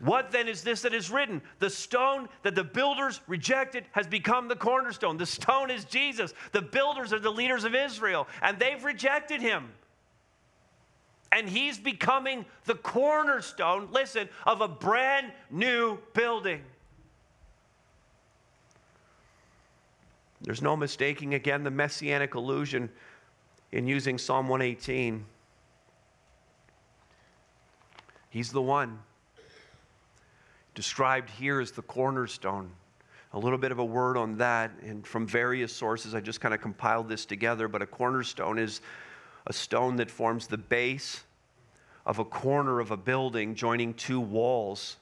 What 0.00 0.32
then 0.32 0.48
is 0.48 0.62
this 0.62 0.82
that 0.82 0.94
is 0.94 1.10
written? 1.10 1.40
The 1.60 1.70
stone 1.70 2.28
that 2.42 2.56
the 2.56 2.64
builders 2.64 3.20
rejected 3.28 3.84
has 3.92 4.08
become 4.08 4.48
the 4.48 4.56
cornerstone. 4.56 5.16
The 5.16 5.26
stone 5.26 5.70
is 5.70 5.84
Jesus. 5.84 6.34
The 6.50 6.62
builders 6.62 7.12
are 7.12 7.20
the 7.20 7.30
leaders 7.30 7.62
of 7.62 7.74
Israel, 7.74 8.26
and 8.40 8.58
they've 8.58 8.82
rejected 8.82 9.40
him. 9.40 9.70
And 11.32 11.48
he's 11.48 11.78
becoming 11.78 12.44
the 12.66 12.74
cornerstone, 12.74 13.88
listen, 13.90 14.28
of 14.46 14.60
a 14.60 14.68
brand 14.68 15.32
new 15.50 15.98
building. 16.12 16.62
There's 20.42 20.60
no 20.60 20.76
mistaking 20.76 21.34
again 21.34 21.62
the 21.62 21.70
messianic 21.70 22.34
illusion 22.34 22.90
in 23.70 23.86
using 23.86 24.18
Psalm 24.18 24.48
118. 24.48 25.24
He's 28.28 28.50
the 28.50 28.62
one 28.62 28.98
described 30.74 31.30
here 31.30 31.60
as 31.60 31.70
the 31.70 31.82
cornerstone. 31.82 32.70
A 33.34 33.38
little 33.38 33.58
bit 33.58 33.72
of 33.72 33.78
a 33.78 33.84
word 33.84 34.18
on 34.18 34.36
that, 34.38 34.70
and 34.82 35.06
from 35.06 35.26
various 35.26 35.72
sources, 35.72 36.14
I 36.14 36.20
just 36.20 36.40
kind 36.40 36.52
of 36.52 36.60
compiled 36.60 37.08
this 37.08 37.24
together. 37.24 37.68
But 37.68 37.80
a 37.80 37.86
cornerstone 37.86 38.58
is 38.58 38.82
a 39.46 39.52
stone 39.52 39.96
that 39.96 40.10
forms 40.10 40.46
the 40.46 40.58
base 40.58 41.24
of 42.06 42.18
a 42.18 42.24
corner 42.24 42.80
of 42.80 42.90
a 42.90 42.96
building 42.96 43.54
joining 43.54 43.94
two 43.94 44.20
walls. 44.20 44.96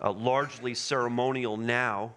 Uh, 0.00 0.12
largely 0.12 0.74
ceremonial 0.74 1.56
now, 1.56 2.12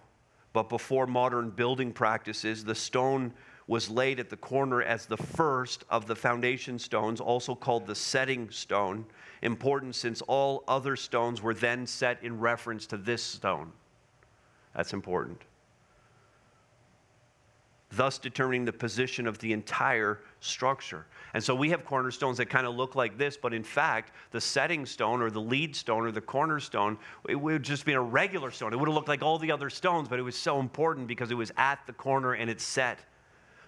but 0.52 0.68
before 0.68 1.06
modern 1.06 1.50
building 1.50 1.92
practices, 1.92 2.64
the 2.64 2.74
stone 2.74 3.32
was 3.66 3.88
laid 3.88 4.20
at 4.20 4.28
the 4.28 4.36
corner 4.36 4.82
as 4.82 5.06
the 5.06 5.16
first 5.16 5.84
of 5.88 6.06
the 6.06 6.14
foundation 6.14 6.78
stones, 6.78 7.20
also 7.20 7.54
called 7.54 7.86
the 7.86 7.94
setting 7.94 8.50
stone, 8.50 9.04
important 9.40 9.94
since 9.94 10.20
all 10.22 10.62
other 10.68 10.94
stones 10.94 11.42
were 11.42 11.54
then 11.54 11.86
set 11.86 12.22
in 12.22 12.38
reference 12.38 12.86
to 12.86 12.96
this 12.96 13.22
stone. 13.22 13.72
That's 14.74 14.92
important. 14.92 15.40
Thus, 18.02 18.18
determining 18.18 18.64
the 18.64 18.72
position 18.72 19.28
of 19.28 19.38
the 19.38 19.52
entire 19.52 20.18
structure. 20.40 21.06
And 21.34 21.44
so 21.44 21.54
we 21.54 21.70
have 21.70 21.84
cornerstones 21.84 22.36
that 22.38 22.46
kind 22.46 22.66
of 22.66 22.74
look 22.74 22.96
like 22.96 23.16
this, 23.16 23.36
but 23.36 23.54
in 23.54 23.62
fact, 23.62 24.10
the 24.32 24.40
setting 24.40 24.86
stone 24.86 25.22
or 25.22 25.30
the 25.30 25.40
lead 25.40 25.76
stone 25.76 26.04
or 26.04 26.10
the 26.10 26.20
cornerstone, 26.20 26.98
it 27.28 27.36
would 27.36 27.62
just 27.62 27.84
be 27.84 27.92
a 27.92 28.00
regular 28.00 28.50
stone. 28.50 28.72
It 28.72 28.76
would 28.76 28.88
have 28.88 28.94
looked 28.96 29.06
like 29.06 29.22
all 29.22 29.38
the 29.38 29.52
other 29.52 29.70
stones, 29.70 30.08
but 30.08 30.18
it 30.18 30.22
was 30.22 30.34
so 30.34 30.58
important 30.58 31.06
because 31.06 31.30
it 31.30 31.36
was 31.36 31.52
at 31.56 31.78
the 31.86 31.92
corner 31.92 32.32
and 32.32 32.50
it 32.50 32.60
set 32.60 32.98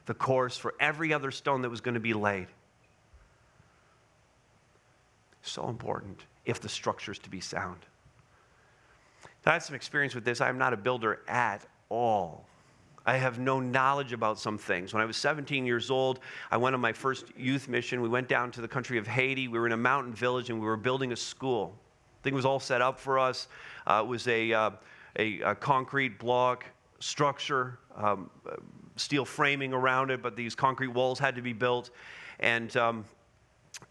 the 0.06 0.14
course 0.14 0.56
for 0.56 0.74
every 0.80 1.12
other 1.12 1.30
stone 1.30 1.62
that 1.62 1.70
was 1.70 1.80
going 1.80 1.94
to 1.94 2.00
be 2.00 2.12
laid. 2.12 2.48
So 5.42 5.68
important 5.68 6.24
if 6.44 6.58
the 6.58 6.68
structure 6.68 7.12
is 7.12 7.20
to 7.20 7.30
be 7.30 7.38
sound. 7.38 7.86
I 9.46 9.52
had 9.52 9.62
some 9.62 9.76
experience 9.76 10.12
with 10.12 10.24
this. 10.24 10.40
I 10.40 10.48
am 10.48 10.58
not 10.58 10.72
a 10.72 10.76
builder 10.76 11.20
at 11.28 11.64
all. 11.88 12.48
I 13.06 13.16
have 13.18 13.38
no 13.38 13.60
knowledge 13.60 14.12
about 14.12 14.38
some 14.38 14.56
things. 14.56 14.94
When 14.94 15.02
I 15.02 15.04
was 15.04 15.16
17 15.18 15.66
years 15.66 15.90
old, 15.90 16.20
I 16.50 16.56
went 16.56 16.74
on 16.74 16.80
my 16.80 16.92
first 16.92 17.26
youth 17.36 17.68
mission. 17.68 18.00
We 18.00 18.08
went 18.08 18.28
down 18.28 18.50
to 18.52 18.62
the 18.62 18.68
country 18.68 18.96
of 18.96 19.06
Haiti. 19.06 19.46
We 19.48 19.58
were 19.58 19.66
in 19.66 19.72
a 19.72 19.76
mountain 19.76 20.14
village 20.14 20.48
and 20.48 20.58
we 20.58 20.66
were 20.66 20.76
building 20.76 21.12
a 21.12 21.16
school. 21.16 21.76
Thing 22.22 22.34
was 22.34 22.46
all 22.46 22.60
set 22.60 22.80
up 22.80 22.98
for 22.98 23.18
us. 23.18 23.48
Uh, 23.86 24.02
it 24.02 24.08
was 24.08 24.26
a, 24.28 24.52
uh, 24.52 24.70
a, 25.18 25.40
a, 25.40 25.54
concrete 25.54 26.18
block 26.18 26.64
structure, 26.98 27.78
um, 27.96 28.30
steel 28.96 29.26
framing 29.26 29.74
around 29.74 30.10
it, 30.10 30.22
but 30.22 30.34
these 30.34 30.54
concrete 30.54 30.88
walls 30.88 31.18
had 31.18 31.34
to 31.34 31.42
be 31.42 31.52
built. 31.52 31.90
And, 32.40 32.74
um, 32.78 33.04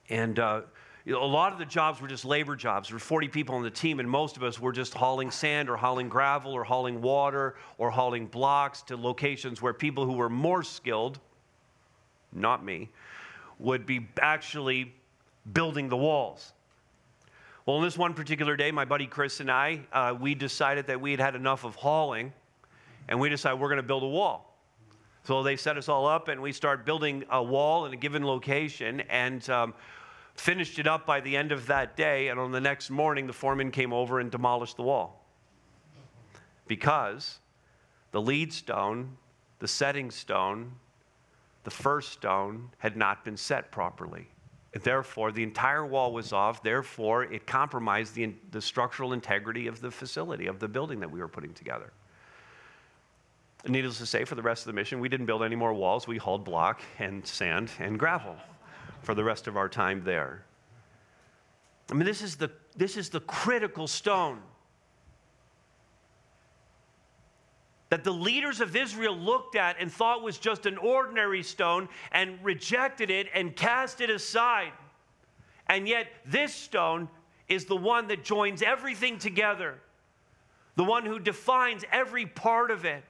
and 0.09 0.39
uh, 0.39 0.61
a 1.05 1.11
lot 1.11 1.51
of 1.51 1.59
the 1.59 1.65
jobs 1.65 1.99
were 1.99 2.07
just 2.07 2.23
labor 2.23 2.55
jobs. 2.55 2.87
There 2.87 2.95
were 2.95 2.99
40 2.99 3.27
people 3.27 3.55
on 3.55 3.63
the 3.63 3.69
team, 3.69 3.99
and 3.99 4.09
most 4.09 4.37
of 4.37 4.43
us 4.43 4.59
were 4.59 4.71
just 4.71 4.93
hauling 4.93 5.31
sand 5.31 5.69
or 5.69 5.75
hauling 5.75 6.07
gravel 6.07 6.53
or 6.53 6.63
hauling 6.63 7.01
water 7.01 7.55
or 7.77 7.91
hauling 7.91 8.27
blocks 8.27 8.81
to 8.83 8.95
locations 8.95 9.61
where 9.61 9.73
people 9.73 10.05
who 10.05 10.13
were 10.13 10.29
more 10.29 10.63
skilled, 10.63 11.19
not 12.31 12.63
me, 12.63 12.89
would 13.59 13.85
be 13.85 14.07
actually 14.21 14.93
building 15.51 15.89
the 15.89 15.97
walls. 15.97 16.53
Well, 17.65 17.77
on 17.77 17.83
this 17.83 17.97
one 17.97 18.13
particular 18.13 18.55
day, 18.55 18.71
my 18.71 18.85
buddy 18.85 19.07
Chris 19.07 19.41
and 19.41 19.51
I, 19.51 19.81
uh, 19.91 20.15
we 20.19 20.35
decided 20.35 20.87
that 20.87 21.01
we 21.01 21.11
had 21.11 21.19
had 21.19 21.35
enough 21.35 21.65
of 21.65 21.75
hauling, 21.75 22.31
and 23.09 23.19
we 23.19 23.27
decided 23.27 23.59
we're 23.59 23.69
going 23.69 23.77
to 23.77 23.83
build 23.83 24.03
a 24.03 24.07
wall. 24.07 24.57
So 25.25 25.43
they 25.43 25.55
set 25.55 25.77
us 25.77 25.89
all 25.89 26.05
up, 26.05 26.29
and 26.29 26.41
we 26.41 26.53
start 26.53 26.85
building 26.85 27.25
a 27.29 27.41
wall 27.43 27.85
in 27.85 27.93
a 27.93 27.97
given 27.97 28.25
location, 28.25 29.01
and 29.09 29.49
um, 29.49 29.73
finished 30.35 30.79
it 30.79 30.87
up 30.87 31.05
by 31.05 31.19
the 31.19 31.37
end 31.37 31.51
of 31.51 31.67
that 31.67 31.95
day, 31.95 32.29
and 32.29 32.39
on 32.39 32.51
the 32.51 32.61
next 32.61 32.89
morning, 32.89 33.27
the 33.27 33.33
foreman 33.33 33.71
came 33.71 33.93
over 33.93 34.19
and 34.19 34.31
demolished 34.31 34.77
the 34.77 34.83
wall. 34.83 35.25
Because 36.67 37.39
the 38.11 38.21
lead 38.21 38.53
stone, 38.53 39.17
the 39.59 39.67
setting 39.67 40.11
stone, 40.11 40.71
the 41.63 41.71
first 41.71 42.11
stone 42.13 42.69
had 42.77 42.97
not 42.97 43.23
been 43.23 43.37
set 43.37 43.71
properly. 43.71 44.27
Therefore, 44.81 45.31
the 45.31 45.43
entire 45.43 45.85
wall 45.85 46.11
was 46.11 46.33
off. 46.33 46.63
Therefore, 46.63 47.23
it 47.25 47.45
compromised 47.45 48.15
the, 48.15 48.33
the 48.51 48.61
structural 48.61 49.13
integrity 49.13 49.67
of 49.67 49.79
the 49.81 49.91
facility, 49.91 50.47
of 50.47 50.59
the 50.59 50.67
building 50.67 50.99
that 50.99 51.11
we 51.11 51.19
were 51.19 51.27
putting 51.27 51.53
together. 51.53 51.93
Needless 53.67 53.99
to 53.99 54.05
say, 54.05 54.25
for 54.25 54.35
the 54.35 54.41
rest 54.41 54.63
of 54.63 54.67
the 54.67 54.73
mission, 54.73 54.99
we 54.99 55.07
didn't 55.07 55.27
build 55.27 55.43
any 55.43 55.55
more 55.55 55.73
walls. 55.73 56.07
We 56.07 56.17
hauled 56.17 56.43
block 56.43 56.81
and 56.97 57.25
sand 57.25 57.69
and 57.79 57.99
gravel 57.99 58.35
for 59.03 59.13
the 59.13 59.23
rest 59.23 59.47
of 59.47 59.57
our 59.57 59.69
time 59.69 60.03
there. 60.03 60.43
I 61.91 61.93
mean, 61.93 62.05
this 62.05 62.21
is 62.21 62.37
the, 62.37 62.49
this 62.75 62.97
is 62.97 63.09
the 63.09 63.19
critical 63.19 63.87
stone 63.87 64.39
that 67.89 68.03
the 68.03 68.11
leaders 68.11 68.59
of 68.59 68.75
Israel 68.75 69.15
looked 69.15 69.55
at 69.55 69.75
and 69.79 69.91
thought 69.91 70.23
was 70.23 70.39
just 70.39 70.65
an 70.65 70.79
ordinary 70.79 71.43
stone 71.43 71.87
and 72.11 72.43
rejected 72.43 73.11
it 73.11 73.27
and 73.35 73.55
cast 73.55 74.01
it 74.01 74.09
aside. 74.09 74.71
And 75.67 75.87
yet, 75.87 76.07
this 76.25 76.55
stone 76.55 77.07
is 77.47 77.65
the 77.65 77.75
one 77.75 78.07
that 78.07 78.23
joins 78.23 78.63
everything 78.63 79.19
together, 79.19 79.75
the 80.75 80.83
one 80.83 81.05
who 81.05 81.19
defines 81.19 81.85
every 81.91 82.25
part 82.25 82.71
of 82.71 82.83
it. 82.83 83.03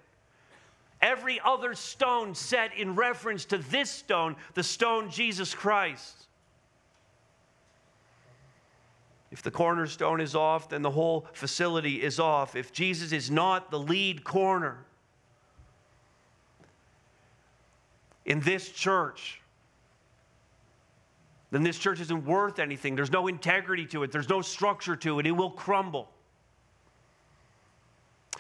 Every 1.03 1.37
other 1.43 1.73
stone 1.73 2.33
set 2.33 2.77
in 2.77 2.95
reference 2.95 3.43
to 3.45 3.57
this 3.57 3.91
stone, 3.91 4.37
the 4.53 4.63
stone 4.63 5.11
Jesus 5.11 5.53
Christ. 5.53 6.15
If 9.29 9.41
the 9.41 9.51
cornerstone 9.51 10.21
is 10.21 10.33
off, 10.33 10.69
then 10.69 10.81
the 10.81 10.91
whole 10.91 11.27
facility 11.33 12.01
is 12.01 12.21
off. 12.21 12.55
If 12.55 12.71
Jesus 12.71 13.11
is 13.11 13.29
not 13.29 13.69
the 13.69 13.79
lead 13.79 14.23
corner 14.23 14.77
in 18.23 18.39
this 18.39 18.69
church, 18.69 19.41
then 21.51 21.63
this 21.63 21.77
church 21.77 21.99
isn't 21.99 22.25
worth 22.25 22.59
anything. 22.59 22.95
There's 22.95 23.11
no 23.11 23.27
integrity 23.27 23.85
to 23.87 24.03
it, 24.03 24.13
there's 24.13 24.29
no 24.29 24.41
structure 24.41 24.95
to 24.95 25.19
it. 25.19 25.27
It 25.27 25.31
will 25.31 25.51
crumble. 25.51 26.07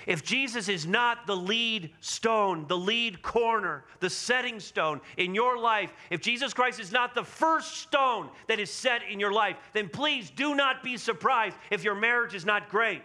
If 0.05 0.23
Jesus 0.23 0.67
is 0.67 0.85
not 0.85 1.27
the 1.27 1.35
lead 1.35 1.91
stone, 1.99 2.65
the 2.67 2.77
lead 2.77 3.21
corner, 3.21 3.85
the 3.99 4.09
setting 4.09 4.59
stone 4.59 5.01
in 5.17 5.33
your 5.33 5.57
life, 5.57 5.93
if 6.09 6.21
Jesus 6.21 6.53
Christ 6.53 6.79
is 6.79 6.91
not 6.91 7.15
the 7.15 7.23
first 7.23 7.77
stone 7.77 8.29
that 8.47 8.59
is 8.59 8.69
set 8.69 9.01
in 9.09 9.19
your 9.19 9.31
life, 9.31 9.57
then 9.73 9.89
please 9.89 10.29
do 10.29 10.55
not 10.55 10.83
be 10.83 10.97
surprised 10.97 11.55
if 11.69 11.83
your 11.83 11.95
marriage 11.95 12.33
is 12.33 12.45
not 12.45 12.69
great. 12.69 13.01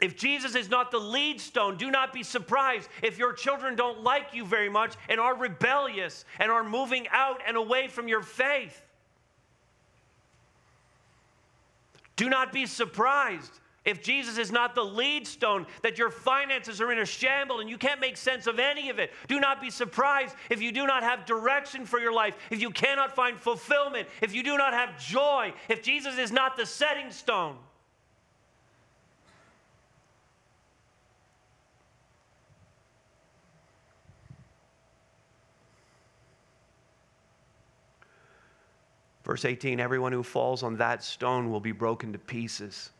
If 0.00 0.16
Jesus 0.16 0.54
is 0.54 0.68
not 0.68 0.90
the 0.90 0.98
lead 0.98 1.40
stone, 1.40 1.78
do 1.78 1.90
not 1.90 2.12
be 2.12 2.22
surprised 2.22 2.88
if 3.02 3.18
your 3.18 3.32
children 3.32 3.76
don't 3.76 4.02
like 4.02 4.34
you 4.34 4.44
very 4.44 4.68
much 4.68 4.94
and 5.08 5.18
are 5.18 5.34
rebellious 5.34 6.26
and 6.38 6.50
are 6.50 6.62
moving 6.62 7.06
out 7.10 7.40
and 7.46 7.56
away 7.56 7.88
from 7.88 8.06
your 8.06 8.22
faith. 8.22 8.82
Do 12.16 12.28
not 12.28 12.52
be 12.52 12.66
surprised 12.66 13.60
if 13.86 14.02
Jesus 14.02 14.36
is 14.36 14.50
not 14.50 14.74
the 14.74 14.84
lead 14.84 15.26
stone, 15.26 15.64
that 15.82 15.96
your 15.96 16.10
finances 16.10 16.80
are 16.80 16.90
in 16.90 16.98
a 16.98 17.06
shamble 17.06 17.60
and 17.60 17.70
you 17.70 17.78
can't 17.78 18.00
make 18.00 18.16
sense 18.16 18.48
of 18.48 18.58
any 18.58 18.90
of 18.90 18.98
it. 18.98 19.12
Do 19.28 19.38
not 19.38 19.60
be 19.60 19.70
surprised 19.70 20.34
if 20.50 20.60
you 20.60 20.72
do 20.72 20.86
not 20.86 21.04
have 21.04 21.24
direction 21.24 21.86
for 21.86 22.00
your 22.00 22.12
life, 22.12 22.36
if 22.50 22.60
you 22.60 22.70
cannot 22.70 23.14
find 23.14 23.38
fulfillment, 23.38 24.08
if 24.20 24.34
you 24.34 24.42
do 24.42 24.58
not 24.58 24.72
have 24.72 24.98
joy, 24.98 25.54
if 25.68 25.82
Jesus 25.82 26.18
is 26.18 26.32
not 26.32 26.56
the 26.56 26.66
setting 26.66 27.12
stone. 27.12 27.56
Verse 39.26 39.44
18 39.44 39.80
Everyone 39.80 40.12
who 40.12 40.22
falls 40.22 40.62
on 40.62 40.76
that 40.76 41.02
stone 41.02 41.50
will 41.50 41.60
be 41.60 41.72
broken 41.72 42.12
to 42.12 42.18
pieces. 42.18 42.90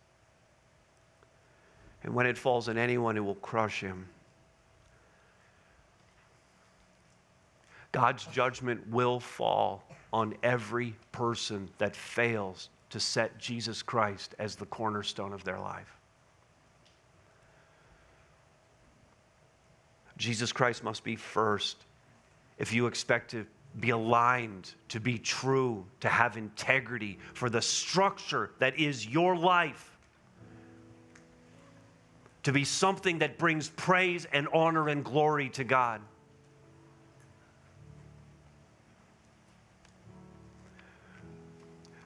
And 2.02 2.14
when 2.14 2.26
it 2.26 2.36
falls 2.36 2.68
on 2.68 2.76
anyone, 2.76 3.16
it 3.16 3.20
will 3.20 3.36
crush 3.36 3.80
him. 3.80 4.08
God's 7.92 8.26
judgment 8.26 8.86
will 8.88 9.20
fall 9.20 9.84
on 10.12 10.34
every 10.42 10.94
person 11.12 11.70
that 11.78 11.94
fails 11.94 12.68
to 12.90 13.00
set 13.00 13.38
Jesus 13.38 13.82
Christ 13.82 14.34
as 14.38 14.56
the 14.56 14.66
cornerstone 14.66 15.32
of 15.32 15.44
their 15.44 15.58
life. 15.58 15.96
Jesus 20.16 20.52
Christ 20.52 20.82
must 20.82 21.04
be 21.04 21.14
first 21.14 21.76
if 22.58 22.72
you 22.72 22.86
expect 22.86 23.30
to 23.30 23.46
be 23.80 23.90
aligned, 23.90 24.72
to 24.88 25.00
be 25.00 25.18
true, 25.18 25.84
to 26.00 26.08
have 26.08 26.36
integrity 26.36 27.18
for 27.34 27.50
the 27.50 27.60
structure 27.60 28.50
that 28.58 28.78
is 28.78 29.06
your 29.06 29.36
life, 29.36 29.98
to 32.42 32.52
be 32.52 32.64
something 32.64 33.18
that 33.18 33.38
brings 33.38 33.68
praise 33.68 34.26
and 34.32 34.48
honor 34.52 34.88
and 34.88 35.04
glory 35.04 35.50
to 35.50 35.64
God. 35.64 36.00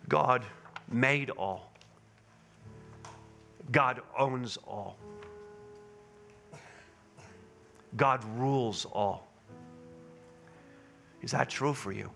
God 0.08 0.44
made 0.90 1.30
all. 1.30 1.72
God 3.70 4.00
owns 4.18 4.56
all. 4.66 4.96
God 7.96 8.24
rules 8.36 8.84
all. 8.86 9.29
Is 11.22 11.32
that 11.32 11.50
true 11.50 11.74
for 11.74 11.92
you? 11.92 12.10